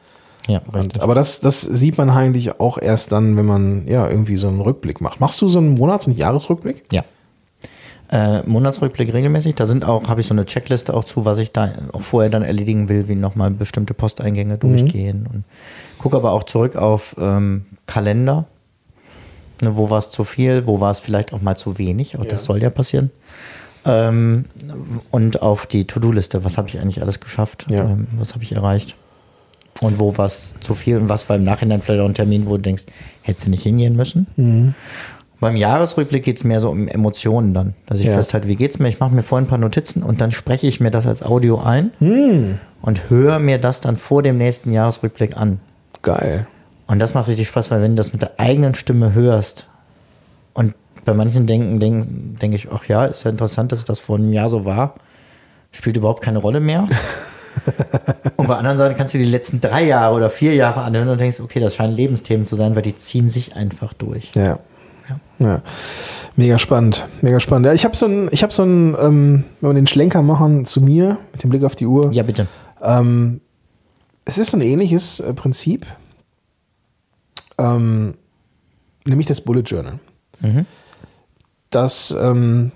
Ja, 0.46 0.62
Und, 0.72 1.00
aber 1.02 1.14
das, 1.14 1.40
das 1.40 1.60
sieht 1.60 1.98
man 1.98 2.08
eigentlich 2.08 2.58
auch 2.58 2.78
erst 2.80 3.12
dann, 3.12 3.36
wenn 3.36 3.44
man 3.44 3.86
ja 3.88 4.08
irgendwie 4.08 4.36
so 4.36 4.48
einen 4.48 4.60
Rückblick 4.60 5.00
macht. 5.02 5.20
Machst 5.20 5.42
du 5.42 5.48
so 5.48 5.58
einen 5.58 5.74
Monats- 5.74 6.06
und 6.06 6.16
Jahresrückblick? 6.16 6.84
Ja. 6.92 7.02
Äh, 8.10 8.42
Monatsrückblick 8.46 9.12
regelmäßig. 9.12 9.54
Da 9.54 9.66
sind 9.66 9.84
auch, 9.84 10.08
habe 10.08 10.22
ich 10.22 10.26
so 10.26 10.34
eine 10.34 10.46
Checkliste 10.46 10.94
auch 10.94 11.04
zu, 11.04 11.24
was 11.26 11.38
ich 11.38 11.52
da 11.52 11.70
auch 11.92 12.00
vorher 12.00 12.30
dann 12.30 12.42
erledigen 12.42 12.88
will, 12.88 13.08
wie 13.08 13.14
nochmal 13.14 13.50
bestimmte 13.50 13.92
Posteingänge 13.92 14.56
durchgehen. 14.56 15.28
Und 15.30 15.44
gucke 15.98 16.16
aber 16.16 16.32
auch 16.32 16.44
zurück 16.44 16.76
auf 16.76 17.16
ähm, 17.20 17.66
Kalender. 17.86 18.46
Ne, 19.62 19.76
wo 19.76 19.90
war 19.90 19.98
es 19.98 20.10
zu 20.10 20.24
viel, 20.24 20.66
wo 20.66 20.80
war 20.80 20.90
es 20.90 21.00
vielleicht 21.00 21.34
auch 21.34 21.42
mal 21.42 21.56
zu 21.56 21.76
wenig. 21.78 22.18
Auch 22.18 22.24
das 22.24 22.44
soll 22.44 22.62
ja 22.62 22.70
passieren. 22.70 23.10
Ähm, 23.84 24.46
und 25.10 25.42
auf 25.42 25.66
die 25.66 25.86
To-Do-Liste. 25.86 26.44
Was 26.44 26.56
habe 26.56 26.68
ich 26.68 26.80
eigentlich 26.80 27.02
alles 27.02 27.20
geschafft? 27.20 27.66
Ja. 27.68 27.84
Ähm, 27.84 28.06
was 28.16 28.34
habe 28.34 28.42
ich 28.42 28.52
erreicht? 28.52 28.96
Und 29.80 29.98
wo 29.98 30.16
war 30.16 30.26
es 30.26 30.54
zu 30.60 30.74
viel 30.74 30.96
und 30.96 31.08
was 31.08 31.28
war 31.28 31.36
im 31.36 31.44
Nachhinein 31.44 31.82
vielleicht 31.82 32.00
auch 32.00 32.08
ein 32.08 32.14
Termin, 32.14 32.46
wo 32.46 32.56
du 32.56 32.62
denkst, 32.62 32.84
hättest 33.22 33.46
du 33.46 33.50
nicht 33.50 33.62
hingehen 33.62 33.96
müssen? 33.96 34.26
Beim 35.40 35.54
Jahresrückblick 35.56 36.24
geht 36.24 36.36
es 36.38 36.44
mehr 36.44 36.58
so 36.60 36.68
um 36.70 36.88
Emotionen 36.88 37.54
dann, 37.54 37.74
dass 37.86 38.00
ich 38.00 38.06
Ja. 38.06 38.14
festhalte, 38.14 38.48
wie 38.48 38.56
geht's 38.56 38.78
mir? 38.78 38.88
Ich 38.88 38.98
mache 38.98 39.14
mir 39.14 39.22
vorhin 39.22 39.46
ein 39.46 39.48
paar 39.50 39.58
Notizen 39.58 40.02
und 40.02 40.20
dann 40.20 40.30
spreche 40.32 40.66
ich 40.66 40.80
mir 40.80 40.90
das 40.90 41.06
als 41.06 41.22
Audio 41.22 41.60
ein 41.60 41.92
Hm. 42.00 42.58
und 42.82 43.08
höre 43.10 43.38
mir 43.38 43.58
das 43.58 43.80
dann 43.80 43.96
vor 43.96 44.22
dem 44.22 44.36
nächsten 44.36 44.72
Jahresrückblick 44.72 45.36
an. 45.36 45.60
Geil. 46.02 46.46
Und 46.88 46.98
das 46.98 47.14
macht 47.14 47.28
richtig 47.28 47.46
Spaß, 47.48 47.70
weil 47.70 47.82
wenn 47.82 47.92
du 47.92 47.96
das 47.96 48.12
mit 48.12 48.22
der 48.22 48.32
eigenen 48.38 48.74
Stimme 48.74 49.12
hörst 49.14 49.68
und 50.54 50.74
bei 51.04 51.14
manchen 51.14 51.46
denken, 51.46 51.78
denken 51.78 52.36
denke 52.40 52.56
ich, 52.56 52.68
ach 52.72 52.84
ja, 52.86 53.04
ist 53.04 53.24
ja 53.24 53.30
interessant, 53.30 53.70
dass 53.72 53.84
das 53.84 53.98
vor 54.00 54.16
einem 54.16 54.32
Jahr 54.32 54.48
so 54.48 54.64
war, 54.64 54.94
spielt 55.70 55.96
überhaupt 55.96 56.22
keine 56.22 56.38
Rolle 56.38 56.60
mehr. 56.60 56.88
und 58.36 58.46
bei 58.48 58.56
anderen 58.56 58.76
Seiten 58.76 58.96
kannst 58.96 59.14
du 59.14 59.18
die 59.18 59.24
letzten 59.24 59.60
drei 59.60 59.84
Jahre 59.84 60.16
oder 60.16 60.30
vier 60.30 60.54
Jahre 60.54 60.80
anhören 60.82 61.08
und 61.08 61.20
denkst, 61.20 61.40
okay, 61.40 61.60
das 61.60 61.74
scheinen 61.76 61.94
Lebensthemen 61.94 62.46
zu 62.46 62.56
sein, 62.56 62.74
weil 62.74 62.82
die 62.82 62.96
ziehen 62.96 63.30
sich 63.30 63.54
einfach 63.56 63.92
durch. 63.92 64.32
Ja. 64.34 64.58
Ja. 65.38 65.62
Mega 66.36 66.58
spannend, 66.58 67.06
mega 67.20 67.40
spannend. 67.40 67.66
Ja, 67.66 67.72
ich 67.72 67.84
habe 67.84 67.96
so 67.96 68.06
ein, 68.06 68.28
ich 68.30 68.42
habe 68.42 68.52
so 68.52 68.62
ein, 68.62 68.96
ähm, 69.00 69.44
wenn 69.60 69.70
wir 69.70 69.74
den 69.74 69.86
Schlenker 69.86 70.22
machen 70.22 70.66
zu 70.66 70.80
mir 70.80 71.18
mit 71.32 71.42
dem 71.42 71.50
Blick 71.50 71.64
auf 71.64 71.74
die 71.74 71.86
Uhr. 71.86 72.12
Ja, 72.12 72.22
bitte. 72.22 72.46
Ähm, 72.80 73.40
es 74.24 74.38
ist 74.38 74.52
so 74.52 74.56
ein 74.56 74.60
ähnliches 74.60 75.20
äh, 75.20 75.34
Prinzip, 75.34 75.86
ähm, 77.58 78.14
nämlich 79.04 79.26
das 79.26 79.40
Bullet 79.40 79.62
Journal. 79.62 79.98
Das, 81.70 82.16
ähm, 82.20 82.70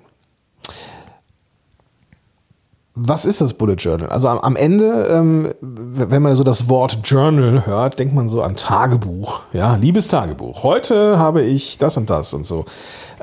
was 2.95 3.25
ist 3.25 3.41
das 3.41 3.55
Bullet 3.55 3.77
Journal? 3.77 4.11
Also 4.11 4.29
am, 4.29 4.39
am 4.39 4.55
Ende, 4.55 5.09
ähm, 5.11 5.55
wenn 5.61 6.21
man 6.21 6.37
so 6.37 6.45
das 6.45 6.69
Wort 6.69 6.99
Journal 7.05 7.65
hört, 7.65 7.99
denkt 7.99 8.15
man 8.15 8.29
so 8.29 8.43
an 8.43 8.55
Tagebuch. 8.55 9.41
Ja, 9.55 9.77
liebes 9.77 10.09
Tagebuch. 10.09 10.63
Heute 10.63 11.19
habe 11.19 11.43
ich 11.43 11.79
das 11.79 11.97
und 11.97 12.11
das 12.11 12.35
und 12.35 12.45
so. 12.45 12.67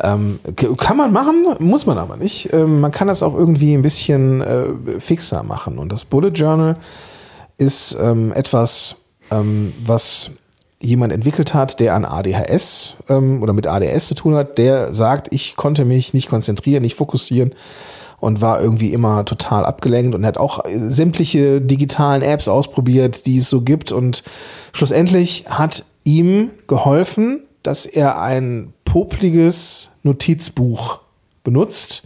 Ähm, 0.02 0.40
kann 0.78 0.98
man 0.98 1.14
machen, 1.14 1.46
muss 1.60 1.86
man 1.86 2.00
aber 2.00 2.18
nicht. 2.18 2.52
Ähm, 2.52 2.82
man 2.82 2.92
kann 2.92 3.08
das 3.08 3.22
auch 3.22 3.36
irgendwie 3.36 3.76
ein 3.76 3.84
bisschen 3.84 4.42
äh, 4.42 5.00
fixer 5.00 5.44
machen. 5.44 5.78
Und 5.78 5.92
das 5.92 6.04
Bullet 6.04 6.30
Journal 6.30 6.78
ist 7.60 7.96
ähm, 8.02 8.34
etwas, 8.34 9.06
ähm, 9.30 9.74
was 9.86 10.32
jemand 10.80 11.14
entwickelt 11.14 11.54
hat, 11.54 11.80
der 11.80 11.94
an 11.94 12.06
ADHS 12.06 12.96
ähm, 13.08 13.44
oder 13.44 13.54
mit 13.54 13.68
ADS 13.68 14.08
zu 14.08 14.16
tun 14.16 14.34
hat, 14.34 14.58
der 14.58 14.94
sagt, 14.94 15.28
ich 15.32 15.56
konnte 15.58 15.86
mich 15.86 16.16
nicht 16.16 16.28
konzentrieren, 16.28 16.82
nicht 16.82 16.96
fokussieren 16.96 17.54
und 18.20 18.42
war 18.42 18.62
irgendwie 18.62 18.94
immer 18.94 19.26
total 19.26 19.66
abgelenkt 19.66 20.16
und 20.16 20.26
hat 20.26 20.38
auch 20.38 20.64
sämtliche 20.74 21.62
digitalen 21.62 22.22
Apps 22.22 22.48
ausprobiert, 22.48 23.26
die 23.26 23.38
es 23.38 23.50
so 23.50 23.62
gibt 23.62 23.92
und 23.92 24.24
schlussendlich 24.74 25.46
hat 25.50 25.86
ihm 26.04 26.52
geholfen, 26.68 27.44
dass 27.64 27.86
er 27.86 28.22
ein 28.22 28.74
popliges 28.86 29.92
Notizbuch 30.04 31.00
benutzt, 31.44 32.04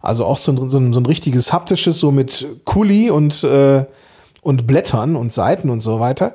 also 0.00 0.24
auch 0.24 0.36
so 0.36 0.52
ein, 0.52 0.70
so 0.70 0.78
ein, 0.78 0.92
so 0.92 1.00
ein 1.00 1.06
richtiges 1.06 1.52
haptisches, 1.52 1.98
so 1.98 2.10
mit 2.10 2.46
Kuli 2.64 3.10
und, 3.10 3.42
äh, 3.44 3.84
und 4.42 4.66
Blättern 4.66 5.16
und 5.16 5.32
Seiten 5.32 5.70
und 5.70 5.80
so 5.80 6.00
weiter, 6.00 6.34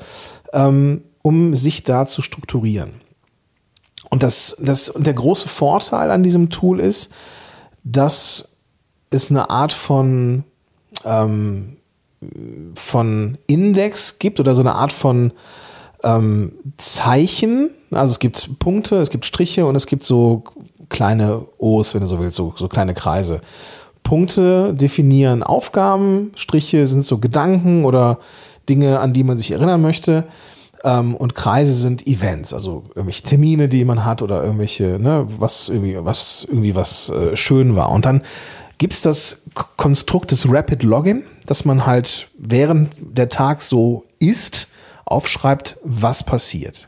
ähm, 0.53 1.03
um 1.21 1.53
sich 1.53 1.83
da 1.83 2.07
zu 2.07 2.21
strukturieren. 2.21 2.95
Und, 4.09 4.23
das, 4.23 4.57
das, 4.59 4.89
und 4.89 5.05
der 5.05 5.13
große 5.13 5.47
Vorteil 5.47 6.09
an 6.09 6.23
diesem 6.23 6.49
Tool 6.49 6.79
ist, 6.79 7.13
dass 7.83 8.48
es 9.09 9.29
eine 9.29 9.49
Art 9.49 9.73
von, 9.73 10.43
ähm, 11.05 11.77
von 12.75 13.37
Index 13.47 14.19
gibt 14.19 14.39
oder 14.39 14.55
so 14.55 14.61
eine 14.61 14.75
Art 14.75 14.93
von 14.93 15.33
ähm, 16.03 16.51
Zeichen. 16.77 17.71
Also 17.91 18.11
es 18.11 18.19
gibt 18.19 18.59
Punkte, 18.59 18.97
es 18.97 19.09
gibt 19.09 19.25
Striche 19.25 19.65
und 19.65 19.75
es 19.75 19.87
gibt 19.87 20.03
so 20.03 20.43
kleine 20.89 21.45
O's, 21.57 21.93
wenn 21.93 22.01
du 22.01 22.07
so 22.07 22.19
willst, 22.19 22.37
so, 22.37 22.53
so 22.55 22.67
kleine 22.67 22.93
Kreise. 22.93 23.41
Punkte 24.03 24.73
definieren 24.73 25.43
Aufgaben, 25.43 26.31
Striche 26.35 26.87
sind 26.87 27.03
so 27.03 27.19
Gedanken 27.19 27.85
oder 27.85 28.19
Dinge, 28.67 28.99
an 28.99 29.13
die 29.13 29.23
man 29.23 29.37
sich 29.37 29.51
erinnern 29.51 29.81
möchte. 29.81 30.25
Ähm, 30.83 31.15
und 31.15 31.35
Kreise 31.35 31.73
sind 31.73 32.07
Events, 32.07 32.53
also 32.53 32.83
irgendwelche 32.95 33.23
Termine, 33.23 33.67
die 33.67 33.83
man 33.83 34.05
hat 34.05 34.21
oder 34.21 34.41
irgendwelche, 34.41 34.97
ne, 34.99 35.27
was 35.37 35.69
irgendwie, 35.69 35.97
was 35.99 36.45
irgendwie 36.49 36.73
was 36.73 37.09
äh, 37.09 37.35
schön 37.35 37.75
war. 37.75 37.89
Und 37.89 38.05
dann 38.05 38.21
gibt's 38.79 39.03
das 39.03 39.43
K- 39.53 39.65
Konstrukt 39.77 40.31
des 40.31 40.51
Rapid 40.51 40.81
Login, 40.81 41.23
dass 41.45 41.65
man 41.65 41.85
halt 41.85 42.29
während 42.37 42.95
der 42.99 43.29
Tag 43.29 43.61
so 43.61 44.05
ist, 44.19 44.67
aufschreibt, 45.05 45.77
was 45.83 46.23
passiert. 46.23 46.87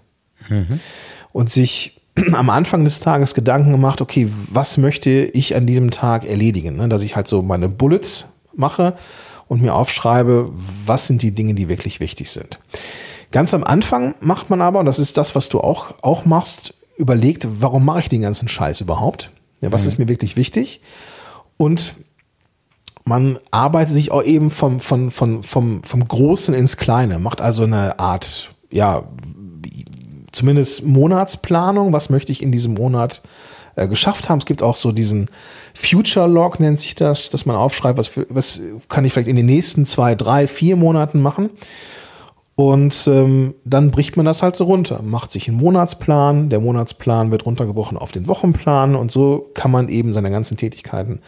Und 1.31 1.49
sich 1.51 2.01
am 2.33 2.49
Anfang 2.49 2.83
des 2.83 2.99
Tages 2.99 3.33
Gedanken 3.35 3.71
gemacht, 3.71 4.01
okay, 4.01 4.27
was 4.49 4.77
möchte 4.77 5.09
ich 5.09 5.55
an 5.55 5.65
diesem 5.67 5.91
Tag 5.91 6.25
erledigen? 6.25 6.75
Ne? 6.77 6.89
Dass 6.89 7.03
ich 7.03 7.15
halt 7.15 7.27
so 7.27 7.41
meine 7.41 7.69
Bullets 7.69 8.25
mache 8.55 8.95
und 9.47 9.61
mir 9.61 9.73
aufschreibe, 9.75 10.51
was 10.85 11.07
sind 11.07 11.21
die 11.21 11.31
Dinge, 11.33 11.53
die 11.53 11.69
wirklich 11.69 11.99
wichtig 11.99 12.31
sind. 12.31 12.59
Ganz 13.31 13.53
am 13.53 13.63
Anfang 13.63 14.13
macht 14.19 14.49
man 14.49 14.61
aber, 14.61 14.79
und 14.79 14.85
das 14.85 14.99
ist 14.99 15.17
das, 15.17 15.35
was 15.35 15.47
du 15.49 15.61
auch, 15.61 15.93
auch 16.01 16.25
machst, 16.25 16.73
überlegt, 16.97 17.47
warum 17.59 17.85
mache 17.85 18.01
ich 18.01 18.09
den 18.09 18.21
ganzen 18.21 18.47
Scheiß 18.49 18.81
überhaupt? 18.81 19.31
Ja, 19.61 19.71
was 19.71 19.85
ist 19.85 19.97
mir 19.99 20.07
wirklich 20.09 20.35
wichtig? 20.35 20.81
Und 21.57 21.93
man 23.03 23.39
arbeitet 23.51 23.93
sich 23.93 24.11
auch 24.11 24.23
eben 24.23 24.49
vom, 24.49 24.79
vom, 24.79 25.11
vom, 25.11 25.43
vom, 25.43 25.83
vom 25.83 26.07
Großen 26.07 26.53
ins 26.53 26.77
Kleine, 26.77 27.19
macht 27.19 27.41
also 27.41 27.63
eine 27.63 27.99
Art, 27.99 28.51
ja, 28.69 29.03
zumindest 30.31 30.85
Monatsplanung, 30.85 31.93
was 31.93 32.09
möchte 32.09 32.31
ich 32.31 32.41
in 32.41 32.51
diesem 32.51 32.73
Monat 32.75 33.21
äh, 33.75 33.87
geschafft 33.87 34.29
haben. 34.29 34.39
Es 34.39 34.45
gibt 34.45 34.63
auch 34.63 34.75
so 34.75 34.91
diesen 34.91 35.29
Future 35.73 36.27
Log, 36.27 36.59
nennt 36.59 36.79
sich 36.79 36.95
das, 36.95 37.29
dass 37.29 37.45
man 37.45 37.55
aufschreibt, 37.55 37.97
was, 37.97 38.11
was 38.29 38.61
kann 38.89 39.05
ich 39.05 39.13
vielleicht 39.13 39.29
in 39.29 39.35
den 39.35 39.45
nächsten 39.45 39.85
zwei, 39.85 40.15
drei, 40.15 40.47
vier 40.47 40.75
Monaten 40.75 41.21
machen. 41.21 41.49
Und 42.55 43.07
ähm, 43.07 43.55
dann 43.63 43.91
bricht 43.91 44.17
man 44.17 44.25
das 44.25 44.43
halt 44.43 44.55
so 44.55 44.65
runter, 44.65 45.01
macht 45.01 45.31
sich 45.31 45.47
einen 45.47 45.57
Monatsplan, 45.57 46.49
der 46.49 46.59
Monatsplan 46.59 47.31
wird 47.31 47.45
runtergebrochen 47.45 47.97
auf 47.97 48.11
den 48.11 48.27
Wochenplan 48.27 48.95
und 48.95 49.11
so 49.11 49.49
kann 49.53 49.71
man 49.71 49.89
eben 49.89 50.13
seine 50.13 50.29
ganzen 50.29 50.57
Tätigkeiten 50.57 51.21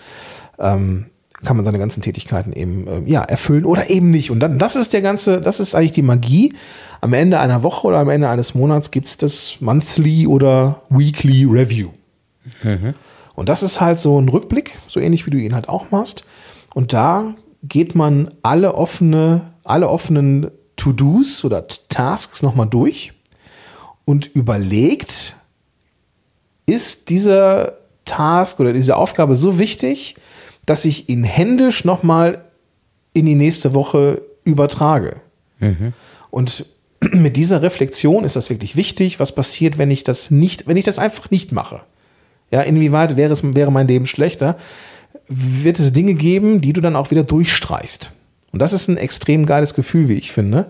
ähm, 0.60 1.06
kann 1.44 1.56
man 1.58 1.66
seine 1.66 1.80
ganzen 1.80 2.02
Tätigkeiten 2.02 2.54
eben 2.54 2.88
ähm, 2.88 3.08
ja 3.08 3.22
erfüllen 3.22 3.66
oder 3.66 3.90
eben 3.90 4.12
nicht. 4.12 4.32
Und 4.32 4.40
dann 4.40 4.60
das 4.60 4.76
ist 4.76 4.94
der 4.94 5.02
ganze, 5.02 5.42
das 5.42 5.60
ist 5.60 5.76
eigentlich 5.76 5.92
die 5.92 6.02
Magie. 6.02 6.54
Am 7.02 7.14
Ende 7.14 7.40
einer 7.40 7.64
Woche 7.64 7.88
oder 7.88 8.00
am 8.00 8.10
Ende 8.10 8.30
eines 8.30 8.56
Monats 8.56 8.92
gibt's 8.92 9.18
das 9.18 9.60
Monthly 9.60 10.26
oder 10.28 10.82
Weekly 10.90 11.44
Review. 11.46 11.90
Und 13.36 13.50
das 13.50 13.64
ist 13.64 13.82
halt 13.82 14.00
so 14.00 14.20
ein 14.20 14.30
Rückblick, 14.30 14.80
so 14.88 15.00
ähnlich 15.00 15.26
wie 15.26 15.32
du 15.32 15.38
ihn 15.38 15.54
halt 15.54 15.68
auch 15.68 15.92
machst. 15.92 16.24
Und 16.74 16.94
da 16.94 17.36
geht 17.64 17.96
man 17.96 18.32
alle 18.42 18.76
offene, 18.76 19.42
alle 19.64 19.90
offenen 19.90 20.50
To-Dos 20.84 21.46
oder 21.46 21.66
Tasks 21.88 22.42
nochmal 22.42 22.68
durch 22.68 23.14
und 24.04 24.28
überlegt, 24.36 25.34
ist 26.66 27.10
dieser 27.10 27.78
Task 28.04 28.60
oder 28.60 28.74
diese 28.74 28.98
Aufgabe 28.98 29.38
so 29.38 29.60
wichtig, 29.60 30.16
dass 30.66 30.84
ich 30.84 31.08
ihn 31.08 31.24
händisch 31.24 31.86
nochmal 31.86 32.44
in 33.14 33.26
die 33.26 33.36
nächste 33.36 33.74
Woche 33.74 34.24
übertrage. 34.44 35.22
Und 36.32 36.66
mit 37.14 37.38
dieser 37.38 37.62
Reflexion 37.62 38.26
ist 38.26 38.36
das 38.36 38.50
wirklich 38.50 38.76
wichtig. 38.76 39.22
Was 39.22 39.34
passiert, 39.34 39.78
wenn 39.78 39.90
ich 39.90 40.04
das 40.04 40.32
nicht, 40.32 40.68
wenn 40.68 40.76
ich 40.76 40.84
das 40.84 41.00
einfach 41.00 41.32
nicht 41.32 41.54
mache? 41.54 41.80
Ja, 42.52 42.60
inwieweit 42.60 43.16
wäre 43.16 43.32
es, 43.32 43.42
wäre 43.56 43.72
mein 43.72 43.88
Leben 43.88 44.06
schlechter? 44.06 44.58
Wird 45.30 45.80
es 45.80 45.94
Dinge 45.94 46.14
geben, 46.14 46.60
die 46.60 46.74
du 46.74 46.82
dann 46.82 46.98
auch 46.98 47.10
wieder 47.10 47.24
durchstreichst? 47.24 48.12
Und 48.54 48.60
das 48.62 48.72
ist 48.72 48.88
ein 48.88 48.96
extrem 48.98 49.46
geiles 49.46 49.74
Gefühl, 49.74 50.08
wie 50.08 50.14
ich 50.14 50.32
finde. 50.32 50.68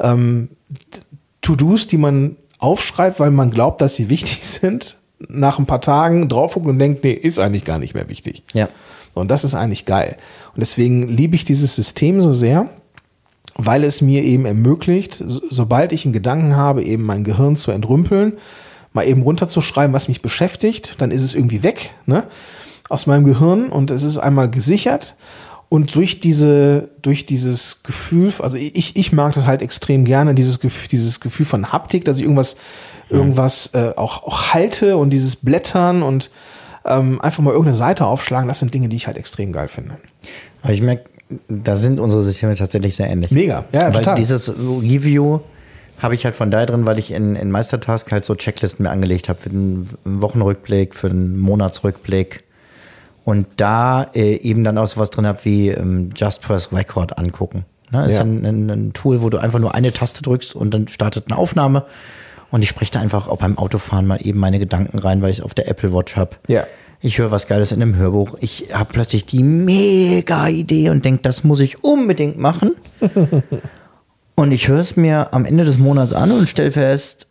Ähm, 0.00 0.48
To-Dos, 1.42 1.86
die 1.86 1.98
man 1.98 2.36
aufschreibt, 2.58 3.20
weil 3.20 3.30
man 3.30 3.50
glaubt, 3.50 3.80
dass 3.80 3.94
sie 3.94 4.08
wichtig 4.08 4.44
sind, 4.48 4.96
nach 5.28 5.58
ein 5.58 5.66
paar 5.66 5.80
Tagen 5.80 6.28
drauf 6.28 6.54
guckt 6.54 6.66
und 6.66 6.78
denkt, 6.80 7.04
nee, 7.04 7.12
ist 7.12 7.38
eigentlich 7.38 7.64
gar 7.64 7.78
nicht 7.78 7.94
mehr 7.94 8.08
wichtig. 8.08 8.42
Ja. 8.54 8.68
Und 9.14 9.30
das 9.30 9.44
ist 9.44 9.54
eigentlich 9.54 9.84
geil. 9.84 10.16
Und 10.54 10.60
deswegen 10.60 11.06
liebe 11.06 11.36
ich 11.36 11.44
dieses 11.44 11.76
System 11.76 12.20
so 12.20 12.32
sehr, 12.32 12.70
weil 13.56 13.84
es 13.84 14.00
mir 14.00 14.22
eben 14.22 14.46
ermöglicht, 14.46 15.14
so- 15.14 15.42
sobald 15.50 15.92
ich 15.92 16.06
einen 16.06 16.14
Gedanken 16.14 16.56
habe, 16.56 16.82
eben 16.82 17.02
mein 17.04 17.22
Gehirn 17.22 17.54
zu 17.56 17.70
entrümpeln, 17.70 18.34
mal 18.94 19.06
eben 19.06 19.22
runterzuschreiben, 19.22 19.92
was 19.92 20.08
mich 20.08 20.22
beschäftigt, 20.22 20.96
dann 20.98 21.10
ist 21.10 21.22
es 21.22 21.34
irgendwie 21.34 21.62
weg, 21.62 21.90
ne? 22.06 22.26
Aus 22.88 23.06
meinem 23.06 23.24
Gehirn 23.24 23.68
und 23.70 23.90
es 23.90 24.02
ist 24.02 24.18
einmal 24.18 24.50
gesichert. 24.50 25.14
Und 25.72 25.94
durch 25.94 26.20
diese, 26.20 26.90
durch 27.00 27.24
dieses 27.24 27.82
Gefühl, 27.82 28.30
also 28.40 28.58
ich, 28.58 28.94
ich 28.94 29.10
mag 29.14 29.32
das 29.32 29.46
halt 29.46 29.62
extrem 29.62 30.04
gerne, 30.04 30.34
dieses 30.34 30.60
Gefühl, 30.60 30.90
dieses 30.90 31.18
Gefühl 31.18 31.46
von 31.46 31.72
Haptik, 31.72 32.04
dass 32.04 32.18
ich 32.18 32.24
irgendwas, 32.24 32.58
irgendwas 33.08 33.70
äh, 33.72 33.94
auch, 33.96 34.22
auch 34.24 34.52
halte 34.52 34.98
und 34.98 35.08
dieses 35.08 35.36
Blättern 35.36 36.02
und 36.02 36.30
ähm, 36.84 37.22
einfach 37.22 37.42
mal 37.42 37.52
irgendeine 37.52 37.78
Seite 37.78 38.04
aufschlagen, 38.04 38.48
das 38.48 38.58
sind 38.58 38.74
Dinge, 38.74 38.90
die 38.90 38.96
ich 38.96 39.06
halt 39.06 39.16
extrem 39.16 39.50
geil 39.50 39.68
finde. 39.68 39.96
Aber 40.60 40.74
ich 40.74 40.82
merke, 40.82 41.04
da 41.48 41.76
sind 41.76 42.00
unsere 42.00 42.22
Systeme 42.22 42.54
tatsächlich 42.54 42.94
sehr 42.94 43.08
ähnlich. 43.08 43.30
Mega, 43.30 43.64
ja, 43.72 43.84
weil 43.84 43.92
total. 43.92 44.16
dieses 44.16 44.50
Review 44.50 45.40
habe 46.00 46.14
ich 46.14 46.26
halt 46.26 46.36
von 46.36 46.50
daher 46.50 46.66
drin, 46.66 46.84
weil 46.84 46.98
ich 46.98 47.12
in, 47.12 47.34
in 47.34 47.50
Meistertask 47.50 48.12
halt 48.12 48.26
so 48.26 48.34
Checklisten 48.34 48.82
mir 48.82 48.90
angelegt 48.90 49.30
habe 49.30 49.40
für 49.40 49.48
den 49.48 49.88
Wochenrückblick, 50.04 50.94
für 50.94 51.08
den 51.08 51.38
Monatsrückblick. 51.38 52.44
Und 53.24 53.46
da 53.56 54.04
äh, 54.14 54.34
eben 54.36 54.64
dann 54.64 54.78
auch 54.78 54.86
sowas 54.88 55.10
drin 55.10 55.26
habe 55.26 55.38
wie 55.44 55.68
ähm, 55.68 56.10
Just 56.16 56.42
Press 56.42 56.72
Record 56.72 57.18
angucken. 57.18 57.64
Ne? 57.92 58.06
Ist 58.08 58.16
Ja. 58.16 58.22
ein, 58.22 58.44
ein, 58.44 58.70
ein 58.70 58.92
Tool, 58.94 59.22
wo 59.22 59.30
du 59.30 59.38
einfach 59.38 59.58
nur 59.60 59.74
eine 59.74 59.92
Taste 59.92 60.22
drückst 60.22 60.54
und 60.56 60.72
dann 60.74 60.88
startet 60.88 61.26
eine 61.28 61.38
Aufnahme. 61.38 61.84
Und 62.50 62.62
ich 62.62 62.68
spreche 62.68 62.92
da 62.92 63.00
einfach 63.00 63.28
auch 63.28 63.38
beim 63.38 63.56
Autofahren 63.58 64.06
mal 64.06 64.18
eben 64.26 64.38
meine 64.38 64.58
Gedanken 64.58 64.98
rein, 64.98 65.22
weil 65.22 65.30
ich 65.30 65.38
es 65.38 65.44
auf 65.44 65.54
der 65.54 65.68
Apple 65.68 65.92
Watch 65.92 66.16
habe. 66.16 66.36
Ja. 66.48 66.66
Ich 67.00 67.18
höre 67.18 67.30
was 67.30 67.46
Geiles 67.46 67.72
in 67.72 67.80
einem 67.82 67.96
Hörbuch. 67.96 68.34
Ich 68.40 68.66
habe 68.72 68.90
plötzlich 68.92 69.24
die 69.26 69.42
mega 69.42 70.48
Idee 70.48 70.90
und 70.90 71.04
denke, 71.04 71.22
das 71.22 71.44
muss 71.44 71.60
ich 71.60 71.82
unbedingt 71.82 72.38
machen. 72.38 72.72
und 74.34 74.52
ich 74.52 74.68
höre 74.68 74.80
es 74.80 74.96
mir 74.96 75.32
am 75.32 75.44
Ende 75.44 75.64
des 75.64 75.78
Monats 75.78 76.12
an 76.12 76.30
und 76.30 76.48
stelle 76.48 76.70
fest, 76.72 77.26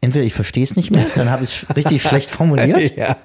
entweder 0.00 0.24
ich 0.24 0.34
verstehe 0.34 0.64
es 0.64 0.74
nicht 0.76 0.90
mehr, 0.90 1.04
dann 1.14 1.30
habe 1.30 1.44
ich 1.44 1.62
es 1.68 1.76
richtig 1.76 2.02
schlecht 2.02 2.30
formuliert. 2.30 2.92
Ja. 2.96 3.16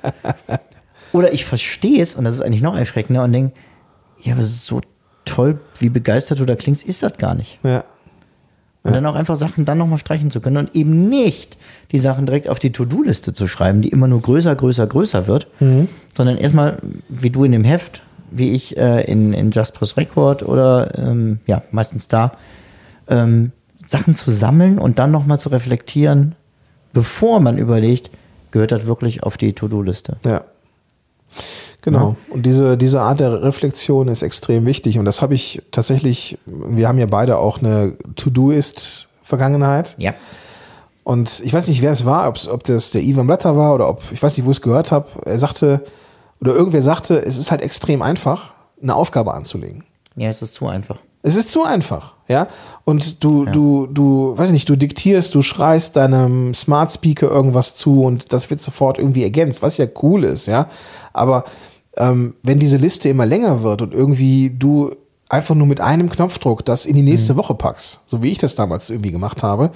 Oder 1.16 1.32
ich 1.32 1.46
verstehe 1.46 2.04
es, 2.04 2.16
und 2.16 2.26
das 2.26 2.34
ist 2.34 2.42
eigentlich 2.42 2.62
noch 2.62 2.78
erschreckender, 2.78 3.24
und 3.24 3.32
denke, 3.32 3.54
ja, 4.22 4.34
aber 4.34 4.44
so 4.44 4.82
toll, 5.24 5.60
wie 5.80 5.88
begeistert 5.88 6.40
du 6.40 6.46
da 6.46 6.56
klingst, 6.56 6.84
ist 6.84 7.04
das 7.04 7.18
gar 7.18 7.36
nicht. 7.36 7.58
Ja. 7.64 7.86
Und 8.84 8.94
dann 8.94 9.06
auch 9.06 9.16
einfach 9.16 9.38
Sachen 9.38 9.64
dann 9.64 9.78
nochmal 9.78 9.98
streichen 9.98 10.30
zu 10.30 10.42
können 10.42 10.58
und 10.58 10.76
eben 10.76 11.08
nicht 11.08 11.58
die 11.94 12.00
Sachen 12.00 12.26
direkt 12.26 12.50
auf 12.50 12.60
die 12.60 12.72
To-Do-Liste 12.72 13.32
zu 13.32 13.48
schreiben, 13.48 13.82
die 13.82 13.90
immer 13.90 14.08
nur 14.08 14.22
größer, 14.22 14.54
größer, 14.54 14.86
größer 14.86 15.26
wird, 15.26 15.48
sondern 16.16 16.38
erstmal, 16.38 16.80
wie 17.08 17.30
du 17.30 17.46
in 17.46 17.54
dem 17.54 17.64
Heft, 17.64 18.04
wie 18.30 18.52
ich 18.52 18.76
äh, 18.78 19.06
in, 19.10 19.34
in 19.34 19.52
Just 19.52 19.74
Press 19.74 19.96
Record 19.96 20.44
oder 20.44 21.00
ähm, 21.00 21.40
ja, 21.48 21.64
meistens 21.72 22.10
da, 22.10 22.34
ähm, 23.08 23.54
Sachen 23.86 24.16
zu 24.16 24.32
sammeln 24.32 24.78
und 24.78 25.00
dann 25.00 25.12
nochmal 25.12 25.40
zu 25.40 25.48
reflektieren, 25.50 26.36
bevor 26.92 27.40
man 27.40 27.58
überlegt, 27.58 28.12
gehört 28.52 28.74
das 28.74 28.86
wirklich 28.86 29.24
auf 29.24 29.38
die 29.38 29.54
To-Do-Liste. 29.54 30.18
Ja. 30.26 30.44
Genau. 31.86 32.16
Und 32.32 32.48
diese, 32.48 32.78
diese 32.78 33.00
Art 33.02 33.20
der 33.20 33.44
Reflexion 33.44 34.08
ist 34.08 34.24
extrem 34.24 34.66
wichtig. 34.66 34.98
Und 34.98 35.06
das 35.06 35.22
habe 35.22 35.36
ich 35.36 35.62
tatsächlich, 35.72 36.40
wir 36.48 36.88
haben 36.88 36.98
ja 36.98 37.06
beide 37.06 37.38
auch 37.38 37.60
eine 37.60 37.94
To-Do-Ist-Vergangenheit. 38.16 39.96
Ja. 40.00 40.16
Und 41.04 41.42
ich 41.46 41.54
weiß 41.54 41.68
nicht, 41.68 41.84
wer 41.84 41.92
es 41.92 42.04
war, 42.04 42.28
ob's, 42.28 42.48
ob 42.48 42.64
das 42.64 42.90
der 42.90 43.04
Ivan 43.04 43.28
Blatter 43.28 43.56
war 43.56 43.76
oder 43.76 43.88
ob, 43.88 44.02
ich 44.12 44.22
weiß 44.22 44.36
nicht, 44.36 44.48
wo 44.48 44.52
ich 44.52 44.58
es 44.58 44.64
gehört 44.64 44.92
habe. 44.92 45.08
Er 45.26 45.38
sagte, 45.38 45.86
oder 46.42 46.56
irgendwer 46.56 46.82
sagte, 46.82 47.24
es 47.24 47.38
ist 47.38 47.52
halt 47.52 47.62
extrem 47.62 48.02
einfach, 48.02 48.54
eine 48.82 48.96
Aufgabe 48.96 49.36
anzulegen. 49.36 49.84
Ja, 50.16 50.30
es 50.30 50.42
ist 50.42 50.56
zu 50.56 50.68
einfach. 50.68 50.98
Es 51.22 51.36
ist 51.36 51.52
zu 51.52 51.64
einfach, 51.64 52.14
ja. 52.28 52.48
Und 52.84 53.24
du, 53.24 53.46
du, 53.46 53.88
du, 53.88 54.34
weiß 54.36 54.52
nicht, 54.52 54.70
du 54.70 54.76
diktierst, 54.76 55.34
du 55.34 55.42
schreist 55.44 55.96
deinem 55.96 56.54
Smart 56.56 56.92
Speaker 56.92 57.30
irgendwas 57.30 57.76
zu 57.76 58.04
und 58.04 58.34
das 58.34 58.50
wird 58.50 58.62
sofort 58.62 58.98
irgendwie 58.98 59.24
ergänzt, 59.24 59.62
was 59.62 59.78
ja 59.78 59.86
cool 60.02 60.24
ist, 60.24 60.48
ja. 60.48 60.68
Aber 61.14 61.46
ähm, 61.98 62.36
wenn 62.44 62.60
diese 62.60 62.78
Liste 62.78 63.10
immer 63.10 63.26
länger 63.26 63.62
wird 63.62 63.82
und 63.82 63.94
irgendwie 63.94 64.52
du 64.58 64.96
einfach 65.30 65.56
nur 65.56 65.68
mit 65.68 65.82
einem 65.82 66.10
Knopfdruck 66.10 66.64
das 66.66 66.86
in 66.86 66.96
die 66.96 67.02
nächste 67.02 67.36
Woche 67.36 67.56
packst, 67.56 68.02
so 68.06 68.22
wie 68.22 68.32
ich 68.32 68.38
das 68.38 68.56
damals 68.56 68.90
irgendwie 68.90 69.12
gemacht 69.12 69.44
habe, 69.44 69.72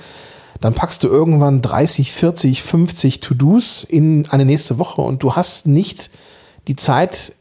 dann 0.62 0.73
packst 0.73 1.03
du 1.03 1.08
irgendwann 1.08 1.62
30, 1.62 2.12
40, 2.12 2.63
50 2.63 3.19
To-Dos 3.21 3.84
in 3.84 4.27
eine 4.29 4.45
nächste 4.45 4.77
Woche 4.77 5.01
und 5.01 5.23
du 5.23 5.36
hast 5.36 5.67
nicht 5.67 6.12
die 6.67 6.75
Zeit 6.75 7.34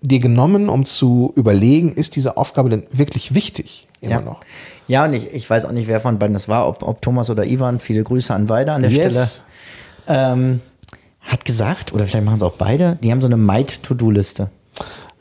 dir 0.00 0.18
genommen, 0.18 0.68
um 0.68 0.84
zu 0.84 1.32
überlegen, 1.36 1.92
ist 1.92 2.16
diese 2.16 2.36
Aufgabe 2.36 2.70
denn 2.70 2.82
wirklich 2.90 3.34
wichtig? 3.34 3.86
Immer 4.00 4.10
ja. 4.14 4.20
noch. 4.20 4.40
Ja, 4.88 5.04
und 5.04 5.12
ich, 5.12 5.32
ich 5.32 5.48
weiß 5.48 5.64
auch 5.64 5.72
nicht, 5.72 5.86
wer 5.86 6.00
von 6.00 6.18
beiden 6.18 6.34
das 6.34 6.48
war, 6.48 6.66
ob, 6.66 6.82
ob 6.82 7.00
Thomas 7.02 7.30
oder 7.30 7.46
Ivan. 7.46 7.78
Viele 7.78 8.02
Grüße 8.02 8.34
an 8.34 8.46
beide 8.46 8.72
an 8.72 8.82
der 8.82 8.90
Yes. 8.90 9.44
Stelle. 10.06 10.32
Ähm, 10.32 10.60
hat 11.32 11.44
gesagt, 11.46 11.92
oder 11.94 12.04
vielleicht 12.04 12.24
machen 12.26 12.36
es 12.36 12.42
auch 12.42 12.52
beide, 12.58 12.98
die 13.02 13.10
haben 13.10 13.22
so 13.22 13.26
eine 13.26 13.38
Might-To-Do-Liste. 13.38 14.50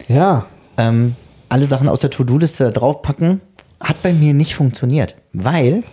Ja, 0.08 0.46
Ähm, 0.78 1.16
alle 1.50 1.68
Sachen 1.68 1.90
aus 1.90 2.00
der 2.00 2.10
To-Do-Liste 2.10 2.64
da 2.66 2.72
draufpacken, 2.72 3.42
hat 3.80 4.02
bei 4.04 4.14
mir 4.14 4.34
nicht 4.34 4.56
funktioniert, 4.56 5.16
weil 5.34 5.84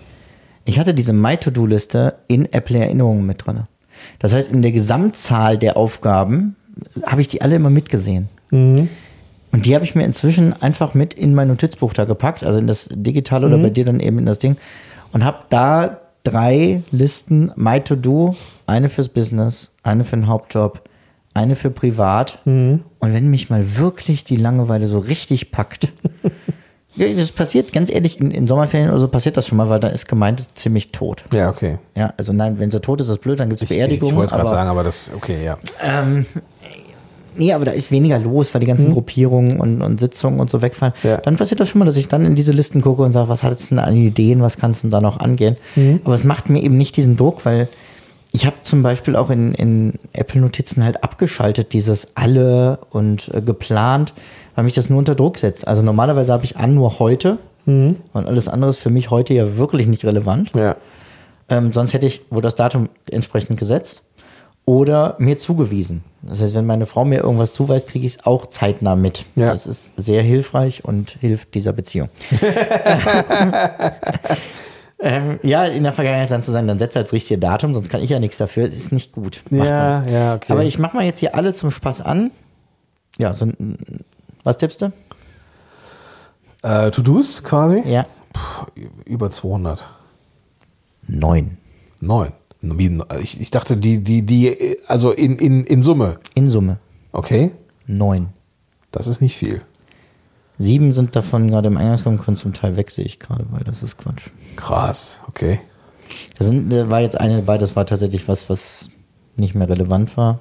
ich 0.65 0.79
hatte 0.79 0.95
diese 0.95 1.13
My-To-Do-Liste 1.13 2.15
in 2.29 2.53
Apple-Erinnerungen 2.53 3.27
mit 3.27 3.45
drin. 3.47 3.63
Das 4.19 4.33
heißt, 4.35 4.53
in 4.53 4.63
der 4.63 4.73
Gesamtzahl 4.73 5.59
der 5.59 5.77
Aufgaben 5.77 6.55
habe 7.05 7.21
ich 7.21 7.29
die 7.29 7.43
alle 7.43 7.57
immer 7.57 7.71
mitgesehen. 7.71 8.29
Und 9.51 9.67
die 9.67 9.75
habe 9.75 9.85
ich 9.85 9.95
mir 9.95 10.05
inzwischen 10.05 10.53
einfach 10.53 10.95
mit 10.95 11.15
in 11.15 11.35
mein 11.35 11.49
Notizbuch 11.49 11.93
da 11.93 12.05
gepackt, 12.05 12.45
also 12.45 12.59
in 12.59 12.67
das 12.67 12.89
digitale 12.93 13.47
oder 13.47 13.57
bei 13.59 13.71
dir 13.71 13.85
dann 13.85 13.99
eben 14.01 14.19
in 14.19 14.27
das 14.27 14.39
Ding 14.39 14.57
und 15.13 15.25
habe 15.25 15.39
da 15.49 16.01
drei 16.31 16.83
Listen 16.91 17.53
My 17.57 17.81
To 17.81 17.97
Do, 17.97 18.37
eine 18.67 18.89
fürs 18.89 19.09
Business, 19.09 19.73
eine 19.83 20.05
für 20.05 20.17
den 20.17 20.27
Hauptjob, 20.27 20.83
eine 21.35 21.57
für 21.57 21.71
privat. 21.71 22.39
Und 22.45 22.85
wenn 23.01 23.29
mich 23.29 23.51
mal 23.51 23.79
wirklich 23.79 24.25
die 24.25 24.37
Langeweile 24.37 24.87
so 24.87 24.99
richtig 24.99 25.51
packt, 25.51 25.89
ja, 26.97 27.13
das 27.13 27.33
passiert 27.33 27.73
ganz 27.73 27.91
ehrlich 27.91 28.21
in, 28.21 28.31
in 28.31 28.47
Sommerferien 28.47 28.91
oder 28.91 28.99
so 28.99 29.09
passiert 29.09 29.37
das 29.37 29.47
schon 29.47 29.59
mal, 29.59 29.69
weil 29.69 29.81
da 29.81 29.89
ist 29.89 30.09
Gemeinde 30.09 30.43
ziemlich 30.55 30.91
tot. 30.91 31.25
ja, 31.33 31.49
okay. 31.49 31.79
Ja, 31.95 32.13
also 32.17 32.33
nein, 32.33 32.59
wenn 32.59 32.71
sie 32.71 32.81
tot 32.81 33.01
ist, 33.01 33.07
ist 33.07 33.11
das 33.11 33.19
blöd, 33.19 33.41
dann 33.41 33.49
gibt 33.49 33.63
es 33.63 33.71
Ich, 33.71 33.77
ich, 33.77 33.79
Beerdigungen. 33.79 34.13
ich 34.13 34.17
wollte 34.17 34.35
es 34.35 34.41
gerade 34.41 34.51
sagen, 34.51 34.69
aber 34.69 34.83
das, 34.83 35.13
okay, 35.15 35.45
ja. 35.45 35.59
ähm, 35.83 36.27
nee, 37.39 37.53
aber 37.53 37.65
da 37.65 37.71
ist 37.73 37.91
weniger 37.91 38.19
los, 38.19 38.53
weil 38.53 38.61
die 38.61 38.67
ganzen 38.67 38.93
Gruppierungen 38.93 39.61
und, 39.61 39.81
und 39.83 39.99
Sitzungen 40.01 40.41
und 40.41 40.51
so 40.51 40.61
wegfallen. 40.61 40.93
Mhm. 41.03 41.09
Ja. 41.09 41.17
Dann 41.19 41.37
passiert 41.37 41.61
das 41.61 41.69
schon 41.69 41.79
mal, 41.79 41.85
dass 41.85 41.97
ich 41.97 42.09
dann 42.09 42.25
in 42.27 42.35
diese 42.35 42.53
Listen 42.53 42.81
gucke 42.81 43.03
und 43.03 43.13
sage, 43.13 43.29
was 43.29 43.43
hat 43.43 43.53
es 43.59 43.69
denn 43.69 43.79
an 43.79 43.97
Ideen, 43.97 44.43
was 44.43 44.57
kannst 44.59 44.83
du 44.83 44.87
denn 44.87 44.91
da 44.91 45.01
noch 45.01 45.21
angehen? 45.21 45.57
Mhm. 45.77 46.01
Aber 46.05 46.15
es 46.15 46.25
macht 46.25 46.51
mir 46.51 46.63
eben 46.63 46.77
nicht 46.77 46.97
diesen 46.97 47.17
Druck, 47.17 47.45
weil 47.45 47.69
ich 48.33 48.45
habe 48.45 48.57
zum 48.63 48.83
Beispiel 48.83 49.17
auch 49.17 49.31
in, 49.31 49.55
in 49.55 49.95
Apple-Notizen 50.13 50.85
halt 50.85 51.03
abgeschaltet, 51.03 51.73
dieses 51.73 52.09
alle 52.15 52.79
und 52.91 53.31
äh, 53.33 53.41
geplant, 53.41 54.13
weil 54.55 54.65
mich 54.65 54.75
das 54.75 54.91
nur 54.91 54.99
unter 54.99 55.15
Druck 55.15 55.39
setzt. 55.39 55.67
Also 55.67 55.83
normalerweise 55.83 56.33
habe 56.33 56.45
ich 56.45 56.57
an 56.57 56.75
nur 56.75 56.99
heute 56.99 57.39
Mhm. 57.67 57.97
und 58.15 58.27
alles 58.27 58.49
andere 58.49 58.71
ist 58.71 58.79
für 58.79 58.89
mich 58.89 59.11
heute 59.11 59.35
ja 59.35 59.59
wirklich 59.59 59.87
nicht 59.87 60.03
relevant. 60.07 60.53
Ja, 60.57 60.77
Ähm, 61.51 61.73
sonst 61.75 61.93
hätte 61.93 62.07
ich 62.07 62.23
wohl 62.31 62.41
das 62.41 62.55
Datum 62.55 62.89
entsprechend 63.11 63.59
gesetzt 63.59 64.01
oder 64.69 65.17
mir 65.19 65.39
zugewiesen. 65.39 66.05
Das 66.21 66.43
heißt, 66.43 66.53
wenn 66.53 66.67
meine 66.67 66.85
Frau 66.85 67.07
mir 67.07 67.21
irgendwas 67.21 67.55
zuweist, 67.55 67.89
kriege 67.89 68.07
ich 68.07 68.17
es 68.17 68.27
auch 68.27 68.45
zeitnah 68.45 68.97
mit. 68.97 69.25
Ja. 69.35 69.47
Das 69.47 69.67
ist 69.67 69.95
sehr 69.97 70.23
hilfreich 70.23 70.85
und 70.85 71.17
hilft 71.23 71.55
dieser 71.55 71.73
Beziehung. 71.73 72.11
ähm, 74.99 75.41
ja, 75.43 75.65
in 75.65 75.85
der 75.85 75.95
Vergangenheit 75.95 76.31
dann 76.31 76.43
zu 76.43 76.53
sein, 76.53 76.67
dann 76.67 76.79
setzt 76.79 76.99
als 76.99 77.15
richtige 77.15 77.41
Datum, 77.41 77.73
sonst 77.73 77.89
kann 77.89 78.03
ich 78.03 78.11
ja 78.11 78.21
nichts 78.21 78.37
dafür. 78.37 78.67
Es 78.67 78.77
ist 78.77 78.93
nicht 78.93 79.13
gut. 79.13 79.43
Ja, 79.49 80.05
ja, 80.05 80.35
okay. 80.35 80.53
Aber 80.53 80.65
ich 80.65 80.79
mache 80.79 80.97
mal 80.97 81.07
jetzt 81.07 81.21
hier 81.21 81.35
alle 81.35 81.55
zum 81.55 81.71
Spaß 81.71 82.03
an. 82.03 82.31
Ja, 83.17 83.33
so 83.33 83.49
was 84.45 84.59
tippst 84.59 84.83
du? 84.83 84.93
äh, 86.63 86.91
To-Dos 86.91 87.43
quasi? 87.43 87.83
Ja. 87.87 88.05
Über 89.07 89.31
200. 89.31 89.83
Neun. 91.07 91.57
Neun. 92.01 92.33
Ich, 93.21 93.41
ich 93.41 93.51
dachte, 93.51 93.77
die, 93.77 94.03
die, 94.03 94.23
die, 94.23 94.79
also 94.87 95.13
in, 95.13 95.37
in, 95.37 95.65
in 95.65 95.83
Summe. 95.83 96.19
In 96.35 96.51
Summe. 96.51 96.79
Okay. 97.13 97.53
Neun. 97.87 98.31
Das 98.91 99.07
ist 99.07 99.21
nicht 99.21 99.37
viel. 99.37 99.63
Sieben 100.59 100.93
sind 100.93 101.15
davon 101.15 101.49
gerade 101.51 101.69
im 101.69 101.77
Eingangsraum, 101.77 102.19
können 102.19 102.37
zum 102.37 102.53
Teil 102.53 102.77
weg, 102.77 102.91
sehe 102.91 103.05
ich 103.05 103.21
gerade, 103.21 103.47
weil 103.51 103.63
das 103.63 103.83
ist 103.85 103.97
Quatsch. 103.97 104.31
Krass. 104.57 105.21
Okay. 105.29 105.61
Das 106.37 106.49
sind, 106.49 106.73
da 106.73 106.91
war 106.91 107.01
jetzt 107.01 107.21
eine 107.21 107.37
dabei, 107.37 107.59
das 107.59 107.77
war 107.77 107.87
tatsächlich 107.87 108.27
was, 108.27 108.51
was 108.51 108.89
nicht 109.37 109.55
mehr 109.55 109.69
relevant 109.69 110.17
war. 110.17 110.41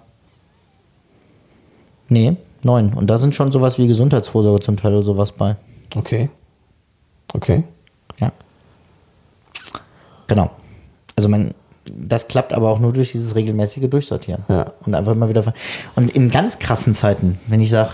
Nee, 2.10 2.38
neun. 2.64 2.94
Und 2.94 3.10
da 3.10 3.18
sind 3.18 3.36
schon 3.36 3.52
sowas 3.52 3.78
wie 3.78 3.86
Gesundheitsvorsorge 3.86 4.64
zum 4.64 4.78
Teil 4.78 4.94
oder 4.94 5.04
sowas 5.04 5.34
bei. 5.34 5.56
Okay. 5.96 6.30
Okay. 7.34 7.64
Ja. 8.20 8.32
Genau. 10.26 10.50
Also 11.16 11.30
man, 11.30 11.54
das 11.96 12.28
klappt 12.28 12.54
aber 12.54 12.70
auch 12.70 12.80
nur 12.80 12.94
durch 12.94 13.12
dieses 13.12 13.36
regelmäßige 13.36 13.90
Durchsortieren. 13.90 14.44
Ja. 14.50 14.72
Und 14.86 14.96
einfach 14.96 15.16
mal 15.16 15.30
wieder. 15.30 15.54
Und 15.96 16.12
in 16.12 16.30
ganz 16.30 16.60
krassen 16.60 16.94
Zeiten, 16.96 17.40
wenn 17.48 17.62
ich 17.62 17.70
sage, 17.70 17.92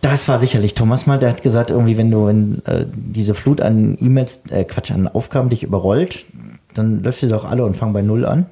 das 0.00 0.28
war 0.28 0.38
sicherlich 0.38 0.74
Thomas 0.74 1.06
mal, 1.06 1.18
der 1.18 1.30
hat 1.30 1.42
gesagt, 1.42 1.70
irgendwie, 1.70 1.96
wenn 1.98 2.10
du 2.10 2.26
wenn, 2.26 2.62
äh, 2.66 2.86
diese 2.94 3.34
Flut 3.34 3.60
an 3.60 3.96
E-Mails, 4.00 4.40
äh, 4.50 4.64
Quatsch, 4.64 4.92
an 4.92 5.08
Aufgaben 5.08 5.48
dich 5.48 5.62
überrollt, 5.62 6.26
dann 6.74 7.02
löscht 7.02 7.20
sie 7.20 7.28
doch 7.28 7.44
alle 7.44 7.64
und 7.64 7.76
fang 7.76 7.92
bei 7.92 8.02
Null 8.02 8.24
an. 8.24 8.46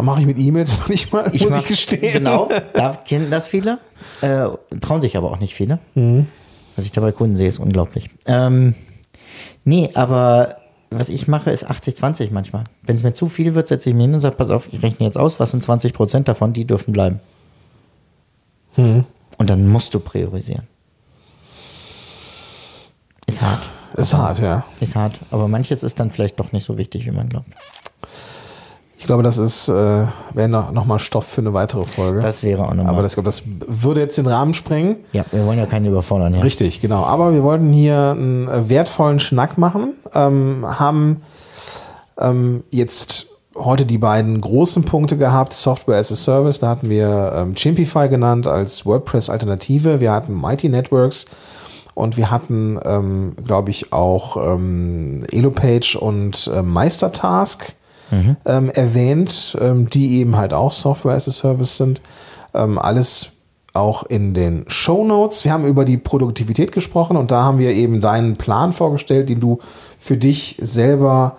Mache 0.00 0.20
ich 0.20 0.26
mit 0.26 0.38
E-Mails 0.38 0.72
manchmal, 0.88 1.28
muss 1.30 1.48
mach- 1.50 1.60
ich 1.60 1.66
gestehen. 1.66 2.12
Genau, 2.12 2.48
da 2.74 2.94
kennen 3.04 3.30
das 3.30 3.48
viele. 3.48 3.78
Äh, 4.20 4.46
trauen 4.80 5.00
sich 5.00 5.16
aber 5.16 5.30
auch 5.32 5.40
nicht 5.40 5.54
viele. 5.54 5.80
Was 6.76 6.84
ich 6.84 6.92
da 6.92 7.00
bei 7.00 7.10
Kunden 7.10 7.34
sehe, 7.34 7.48
ist 7.48 7.58
unglaublich. 7.58 8.08
Ähm, 8.26 8.74
nee, 9.64 9.90
aber 9.94 10.58
was 10.90 11.08
ich 11.08 11.28
mache, 11.28 11.50
ist 11.50 11.68
80-20 11.68 12.28
manchmal. 12.30 12.64
Wenn 12.82 12.96
es 12.96 13.02
mir 13.02 13.12
zu 13.12 13.28
viel 13.28 13.54
wird, 13.54 13.68
setze 13.68 13.90
ich 13.90 13.94
mir 13.94 14.02
hin 14.02 14.14
und 14.14 14.20
sage, 14.20 14.36
pass 14.36 14.50
auf, 14.50 14.68
ich 14.72 14.82
rechne 14.82 15.06
jetzt 15.06 15.18
aus, 15.18 15.38
was 15.38 15.50
sind 15.50 15.62
20 15.62 15.92
Prozent 15.92 16.28
davon, 16.28 16.52
die 16.52 16.66
dürfen 16.66 16.92
bleiben. 16.92 17.20
Und 19.36 19.50
dann 19.50 19.68
musst 19.68 19.94
du 19.94 20.00
priorisieren. 20.00 20.66
Ist 23.26 23.42
hart. 23.42 23.68
Ist 23.94 24.14
hart, 24.14 24.38
ja. 24.38 24.64
Ist 24.80 24.96
hart. 24.96 25.18
Aber 25.30 25.48
manches 25.48 25.82
ist 25.82 26.00
dann 26.00 26.10
vielleicht 26.10 26.40
doch 26.40 26.52
nicht 26.52 26.64
so 26.64 26.78
wichtig, 26.78 27.04
wie 27.06 27.10
man 27.10 27.28
glaubt. 27.28 27.48
Ich 28.98 29.06
glaube, 29.06 29.22
das 29.22 29.38
ist, 29.38 29.68
äh, 29.68 29.72
wäre 29.72 30.48
noch, 30.48 30.72
noch 30.72 30.84
mal 30.84 30.98
Stoff 30.98 31.24
für 31.24 31.40
eine 31.40 31.54
weitere 31.54 31.86
Folge. 31.86 32.20
Das 32.20 32.42
wäre 32.42 32.64
auch 32.64 32.74
nochmal. 32.74 32.92
Aber 32.92 33.02
das, 33.02 33.14
das 33.14 33.42
würde 33.46 34.00
jetzt 34.00 34.18
den 34.18 34.26
Rahmen 34.26 34.54
sprengen. 34.54 34.96
ja, 35.12 35.24
wir 35.30 35.46
wollen 35.46 35.58
ja 35.58 35.66
keinen 35.66 35.86
überfordern. 35.86 36.34
Ja. 36.34 36.40
Richtig, 36.40 36.80
genau. 36.80 37.04
Aber 37.04 37.32
wir 37.32 37.44
wollten 37.44 37.72
hier 37.72 38.10
einen 38.10 38.48
äh, 38.48 38.68
wertvollen 38.68 39.20
Schnack 39.20 39.56
machen, 39.56 39.94
ähm, 40.14 40.64
haben 40.66 41.22
ähm, 42.18 42.64
jetzt 42.70 43.26
heute 43.54 43.86
die 43.86 43.98
beiden 43.98 44.40
großen 44.40 44.84
Punkte 44.84 45.16
gehabt, 45.16 45.52
Software 45.52 45.98
as 45.98 46.10
a 46.10 46.16
Service, 46.16 46.58
da 46.58 46.68
hatten 46.68 46.90
wir 46.90 47.32
ähm, 47.34 47.54
Chimpify 47.54 48.08
genannt 48.08 48.48
als 48.48 48.84
WordPress-Alternative, 48.84 50.00
wir 50.00 50.12
hatten 50.12 50.34
Mighty 50.34 50.68
Networks 50.68 51.26
und 51.94 52.16
wir 52.16 52.30
hatten, 52.30 52.78
ähm, 52.84 53.36
glaube 53.44 53.70
ich, 53.70 53.92
auch 53.92 54.36
ähm, 54.36 55.24
Elopage 55.30 55.96
und 55.98 56.50
äh, 56.52 56.62
Meistertask 56.62 57.74
ähm, 58.46 58.70
erwähnt, 58.70 59.56
ähm, 59.60 59.88
die 59.90 60.18
eben 60.18 60.36
halt 60.36 60.52
auch 60.52 60.72
Software 60.72 61.14
as 61.14 61.28
a 61.28 61.32
Service 61.32 61.76
sind. 61.76 62.00
Ähm, 62.54 62.78
alles 62.78 63.32
auch 63.74 64.04
in 64.04 64.34
den 64.34 64.64
Show 64.68 65.04
Notes. 65.04 65.44
Wir 65.44 65.52
haben 65.52 65.66
über 65.66 65.84
die 65.84 65.98
Produktivität 65.98 66.72
gesprochen 66.72 67.16
und 67.16 67.30
da 67.30 67.44
haben 67.44 67.58
wir 67.58 67.70
eben 67.70 68.00
deinen 68.00 68.36
Plan 68.36 68.72
vorgestellt, 68.72 69.28
den 69.28 69.40
du 69.40 69.58
für 69.98 70.16
dich 70.16 70.58
selber 70.60 71.36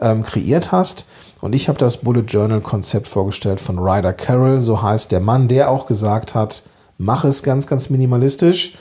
ähm, 0.00 0.22
kreiert 0.22 0.72
hast. 0.72 1.06
Und 1.40 1.54
ich 1.54 1.68
habe 1.68 1.78
das 1.78 1.98
Bullet 1.98 2.24
Journal 2.28 2.60
Konzept 2.60 3.08
vorgestellt 3.08 3.60
von 3.60 3.78
Ryder 3.78 4.12
Carroll, 4.12 4.60
so 4.60 4.82
heißt 4.82 5.10
der 5.10 5.20
Mann, 5.20 5.48
der 5.48 5.70
auch 5.70 5.86
gesagt 5.86 6.34
hat, 6.34 6.62
mach 6.98 7.24
es 7.24 7.42
ganz, 7.42 7.66
ganz 7.66 7.88
minimalistisch. 7.88 8.74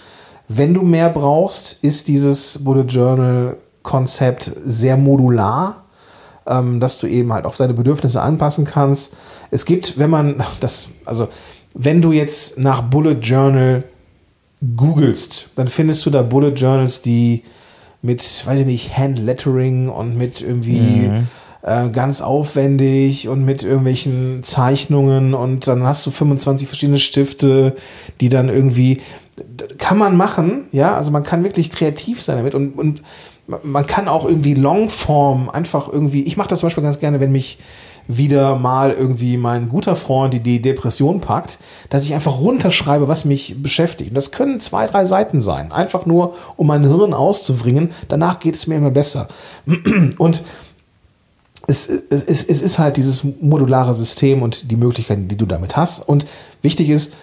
Wenn 0.49 0.73
du 0.73 0.81
mehr 0.81 1.09
brauchst, 1.09 1.83
ist 1.83 2.07
dieses 2.07 2.63
Bullet 2.63 2.85
Journal 2.87 3.57
Konzept 3.81 4.51
sehr 4.65 4.97
modular 4.97 5.85
ähm, 6.49 6.79
dass 6.79 6.97
du 6.97 7.07
eben 7.07 7.31
halt 7.31 7.45
auf 7.45 7.55
deine 7.55 7.73
Bedürfnisse 7.73 8.21
anpassen 8.21 8.65
kannst. 8.65 9.15
Es 9.51 9.65
gibt, 9.65 9.97
wenn 9.97 10.09
man 10.09 10.43
das, 10.59 10.89
also 11.05 11.29
wenn 11.73 12.01
du 12.01 12.11
jetzt 12.11 12.57
nach 12.57 12.81
Bullet 12.81 13.19
Journal 13.21 13.83
googelst, 14.75 15.51
dann 15.55 15.67
findest 15.67 16.05
du 16.05 16.09
da 16.09 16.23
Bullet 16.23 16.53
Journals, 16.55 17.01
die 17.01 17.43
mit, 18.01 18.21
weiß 18.45 18.61
ich 18.61 18.65
nicht, 18.65 18.97
Handlettering 18.97 19.89
und 19.89 20.17
mit 20.17 20.41
irgendwie 20.41 21.09
äh, 21.61 21.89
ganz 21.89 22.21
aufwendig 22.21 23.27
und 23.27 23.45
mit 23.45 23.63
irgendwelchen 23.63 24.43
Zeichnungen 24.43 25.33
und 25.33 25.67
dann 25.67 25.83
hast 25.83 26.05
du 26.05 26.11
25 26.11 26.67
verschiedene 26.67 26.97
Stifte, 26.97 27.75
die 28.21 28.29
dann 28.29 28.49
irgendwie 28.49 29.01
kann 29.77 29.97
man 29.97 30.17
machen, 30.17 30.65
ja, 30.71 30.95
also 30.97 31.11
man 31.11 31.23
kann 31.23 31.43
wirklich 31.43 31.69
kreativ 31.71 32.21
sein 32.21 32.37
damit 32.37 32.55
und, 32.55 32.77
und 32.77 33.01
man 33.63 33.87
kann 33.87 34.07
auch 34.07 34.25
irgendwie 34.25 34.53
Longform 34.53 35.49
einfach 35.49 35.87
irgendwie, 35.91 36.23
ich 36.23 36.37
mache 36.37 36.49
das 36.49 36.59
zum 36.59 36.67
Beispiel 36.67 36.83
ganz 36.83 36.99
gerne, 36.99 37.19
wenn 37.19 37.31
mich 37.31 37.59
wieder 38.07 38.55
mal 38.55 38.91
irgendwie 38.91 39.37
mein 39.37 39.69
guter 39.69 39.95
Freund 39.95 40.33
die, 40.33 40.61
Depression 40.61 41.21
packt, 41.21 41.59
dass 41.91 42.05
ich 42.05 42.15
einfach 42.15 42.39
runterschreibe, 42.39 43.07
was 43.07 43.23
mich 43.23 43.61
beschäftigt. 43.61 44.09
Und 44.09 44.15
das 44.15 44.31
können 44.31 44.59
zwei, 44.59 44.87
drei 44.87 45.05
Seiten 45.05 45.41
sein. 45.41 45.71
Einfach 45.71 46.07
nur, 46.07 46.33
um 46.55 46.67
mein 46.67 46.83
Hirn 46.83 47.13
auszubringen. 47.13 47.91
Danach 48.07 48.39
geht 48.39 48.55
es 48.55 48.65
mir 48.65 48.75
immer 48.77 48.89
besser. 48.89 49.27
Und 50.17 50.41
es, 51.67 51.87
es, 51.87 52.23
es, 52.23 52.43
es 52.43 52.61
ist 52.63 52.79
halt 52.79 52.97
dieses 52.97 53.23
modulare 53.41 53.93
System 53.93 54.41
und 54.41 54.71
die 54.71 54.75
Möglichkeiten, 54.75 55.27
die 55.27 55.37
du 55.37 55.45
damit 55.45 55.77
hast. 55.77 55.99
Und 55.99 56.25
wichtig 56.63 56.89
ist, 56.89 57.13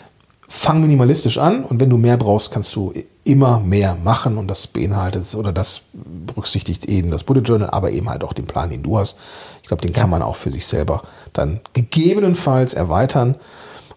fang 0.48 0.80
minimalistisch 0.80 1.38
an 1.38 1.64
und 1.64 1.80
wenn 1.80 1.90
du 1.90 1.96
mehr 1.96 2.16
brauchst, 2.16 2.52
kannst 2.52 2.74
du 2.76 2.92
immer 3.24 3.58
mehr 3.58 3.96
machen 4.02 4.38
und 4.38 4.48
das 4.48 4.66
beinhaltet 4.66 5.34
oder 5.34 5.52
das 5.52 5.82
berücksichtigt 5.92 6.84
eben 6.84 7.10
das 7.10 7.24
Bullet 7.24 7.40
Journal, 7.40 7.70
aber 7.70 7.90
eben 7.90 8.08
halt 8.08 8.22
auch 8.22 8.32
den 8.32 8.46
Plan, 8.46 8.70
den 8.70 8.82
du 8.82 8.98
hast. 8.98 9.18
Ich 9.62 9.68
glaube, 9.68 9.82
den 9.82 9.92
kann 9.92 10.08
man 10.08 10.22
auch 10.22 10.36
für 10.36 10.50
sich 10.50 10.66
selber 10.66 11.02
dann 11.32 11.60
gegebenenfalls 11.72 12.74
erweitern 12.74 13.34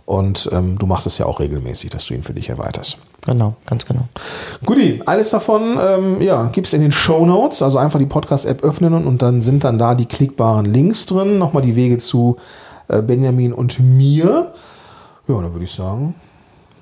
und 0.10 0.50
ähm, 0.52 0.80
du 0.80 0.88
machst 0.88 1.06
es 1.06 1.20
ja 1.20 1.28
auch 1.28 1.40
regelmäßig, 1.40 1.92
dass 1.92 2.08
du 2.08 2.16
ihn 2.16 2.24
für 2.24 2.34
dich 2.34 2.50
erweiterst. 2.50 2.98
Genau, 3.28 3.56
ganz 3.68 3.86
genau. 3.86 4.08
Guti, 4.66 5.04
alles 5.06 5.30
davon 5.30 5.78
ähm, 5.80 6.20
ja, 6.20 6.48
gibt 6.48 6.66
es 6.66 6.74
in 6.74 6.82
den 6.82 6.92
Show 6.92 7.28
Notes. 7.28 7.62
Also 7.62 7.78
einfach 7.78 8.00
die 8.00 8.08
Podcast-App 8.08 8.64
öffnen 8.64 9.06
und 9.06 9.22
dann 9.22 9.44
sind 9.44 9.64
dann 9.64 9.78
da 9.78 9.94
die 9.94 10.08
klickbaren 10.08 10.66
Links 10.66 11.06
drin. 11.06 11.38
Nochmal 11.38 11.62
die 11.62 11.76
Wege 11.76 12.00
zu 12.00 12.38
äh, 12.88 13.04
Benjamin 13.04 13.54
und 13.54 13.80
mir. 13.80 14.52
Ja, 15.28 15.42
dann 15.42 15.54
würde 15.54 15.66
ich 15.66 15.74
sagen, 15.74 16.16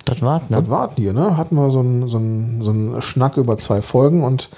Das 0.07 0.21
war's, 0.21 0.41
ne? 0.49 0.57
das 0.61 0.69
war's 0.69 0.93
hier. 0.95 1.13
Ne? 1.13 1.35
Hatten 1.37 1.55
wir 1.55 1.69
so 1.69 1.79
einen 1.79 2.07
so 2.07 2.17
einen- 2.17 2.61
so 2.61 2.71
einen 2.71 3.01
Schnack 3.01 3.37
über 3.37 3.57
zwei 3.57 3.81
Folgen 3.81 4.23
und 4.23 4.49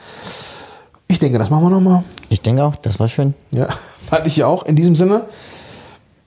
ich 1.08 1.18
denke, 1.20 1.40
das 1.40 1.50
machen 1.50 1.64
wir 1.64 1.70
nochmal. 1.72 2.04
Ich 2.30 2.42
denke 2.42 2.64
auch, 2.64 2.76
das 2.76 3.00
war 3.00 3.08
schön. 3.08 3.34
Ja, 3.52 3.68
fand 4.10 4.28
ich 4.28 4.38
ja 4.38 4.46
auch. 4.48 4.64
In 4.64 4.76
diesem 4.76 4.96
Sinne, 4.96 5.26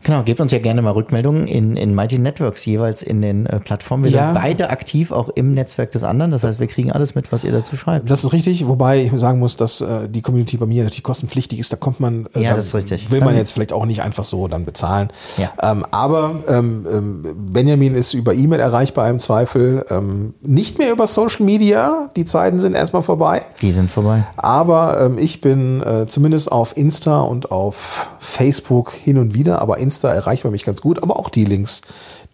Genau, 0.04 0.22
gebt 0.22 0.40
uns 0.40 0.52
ja 0.52 0.58
gerne 0.58 0.82
mal 0.82 0.90
Rückmeldungen 0.92 1.46
in, 1.46 1.76
in 1.76 1.94
Mighty 1.94 2.18
Networks 2.18 2.64
jeweils 2.64 3.02
in 3.02 3.22
den 3.22 3.46
äh, 3.46 3.60
Plattformen. 3.60 4.04
Wir 4.04 4.10
Ja. 4.10 4.32
sind 4.32 4.42
beide 4.42 4.70
aktiv 4.70 5.12
auch 5.12 5.28
im 5.28 5.52
Netzwerk 5.52 5.92
des 5.92 6.02
anderen. 6.04 6.30
Das 6.30 6.42
heißt, 6.44 6.58
wir 6.60 6.66
kriegen 6.66 6.90
alles 6.92 7.14
mit, 7.14 7.30
was 7.32 7.44
ihr 7.44 7.52
dazu 7.52 7.76
schreibt. 7.76 8.10
das 8.10 8.24
ist 8.24 8.32
richtig, 8.32 8.66
wobei 8.66 9.02
ich 9.04 9.12
sagen 9.20 9.38
muss, 9.38 9.56
dass 9.56 9.80
äh, 9.80 10.08
die 10.08 10.22
Community 10.22 10.56
bei 10.56 10.66
mir 10.66 10.82
natürlich 10.84 11.02
kostenpflichtig 11.02 11.58
ist. 11.58 11.72
Da 11.72 11.76
kommt 11.76 12.00
man, 12.00 12.26
äh, 12.34 12.40
Ja, 12.42 12.50
da 12.50 12.56
das 12.56 12.66
ist 12.66 12.74
richtig. 12.74 13.10
will 13.10 13.20
man 13.20 13.30
Dann- 13.30 13.36
jetzt 13.38 13.52
vielleicht 13.52 13.72
auch 13.72 13.86
nicht 13.86 14.02
einfach 14.02 14.24
so 14.24 14.48
dann 14.48 14.64
bezahlen. 14.64 15.08
Ja. 15.36 15.50
Ähm, 15.62 15.84
aber 15.90 16.34
ähm, 16.48 16.86
ähm, 16.92 17.26
Benjamin 17.52 17.94
ist 17.94 18.14
über 18.14 18.34
E-Mail 18.34 18.60
erreichbar 18.60 19.08
im 19.08 19.18
Zweifel. 19.18 19.84
Ähm, 19.90 20.34
nicht 20.42 20.78
mehr 20.78 20.90
über 20.92 21.06
Social 21.06 21.44
Media. 21.46 22.10
Die 22.16 22.24
Zeiten 22.24 22.58
sind 22.58 22.74
erstmal 22.74 23.02
vorbei. 23.02 23.42
Die 23.60 23.70
sind 23.72 23.90
vorbei. 23.90 24.24
Aber 24.36 25.00
ähm, 25.00 25.18
ich 25.18 25.40
bin 25.40 25.82
äh, 25.82 26.06
zumindest 26.08 26.50
auf 26.50 26.76
Insta 26.76 27.20
und 27.20 27.50
auf 27.52 28.10
Facebook 28.18 28.92
hin 28.92 29.18
und 29.18 29.34
wieder. 29.34 29.60
Aber 29.62 29.78
Insta 29.92 30.12
erreicht 30.12 30.44
man 30.44 30.52
mich 30.52 30.64
ganz 30.64 30.80
gut. 30.80 31.02
Aber 31.02 31.16
auch 31.18 31.28
die 31.28 31.44
Links, 31.44 31.82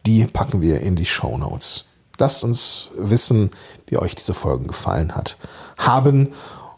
die 0.06 0.24
packen 0.26 0.62
wir 0.62 0.80
in 0.80 0.94
die 0.94 1.06
Show 1.06 1.36
Notes. 1.36 1.88
Lasst 2.18 2.44
uns 2.44 2.90
wissen, 2.96 3.50
wie 3.86 3.98
euch 3.98 4.14
diese 4.14 4.34
Folgen 4.34 4.68
gefallen 4.68 5.16
hat. 5.16 5.36
Haben. 5.76 6.34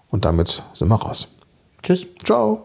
Und 0.08 0.24
damit 0.24 0.62
sind 0.72 0.88
wir 0.88 0.96
raus. 0.96 1.36
Tschüss. 1.82 2.06
Ciao. 2.24 2.64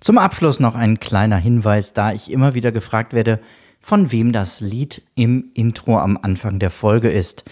Zum 0.00 0.18
Abschluss 0.18 0.60
noch 0.60 0.74
ein 0.74 1.00
kleiner 1.00 1.38
Hinweis, 1.38 1.92
da 1.92 2.12
ich 2.12 2.30
immer 2.30 2.54
wieder 2.54 2.72
gefragt 2.72 3.12
werde, 3.12 3.40
von 3.80 4.12
wem 4.12 4.32
das 4.32 4.60
Lied 4.60 5.02
im 5.14 5.50
Intro 5.54 5.98
am 5.98 6.18
Anfang 6.20 6.58
der 6.58 6.70
Folge 6.70 7.10
ist. 7.10 7.44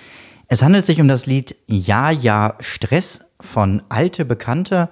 Es 0.48 0.62
handelt 0.62 0.86
sich 0.86 1.00
um 1.00 1.08
das 1.08 1.26
Lied 1.26 1.56
Ja, 1.66 2.10
ja, 2.10 2.54
Stress 2.60 3.22
von 3.40 3.82
Alte 3.88 4.24
Bekannte 4.24 4.90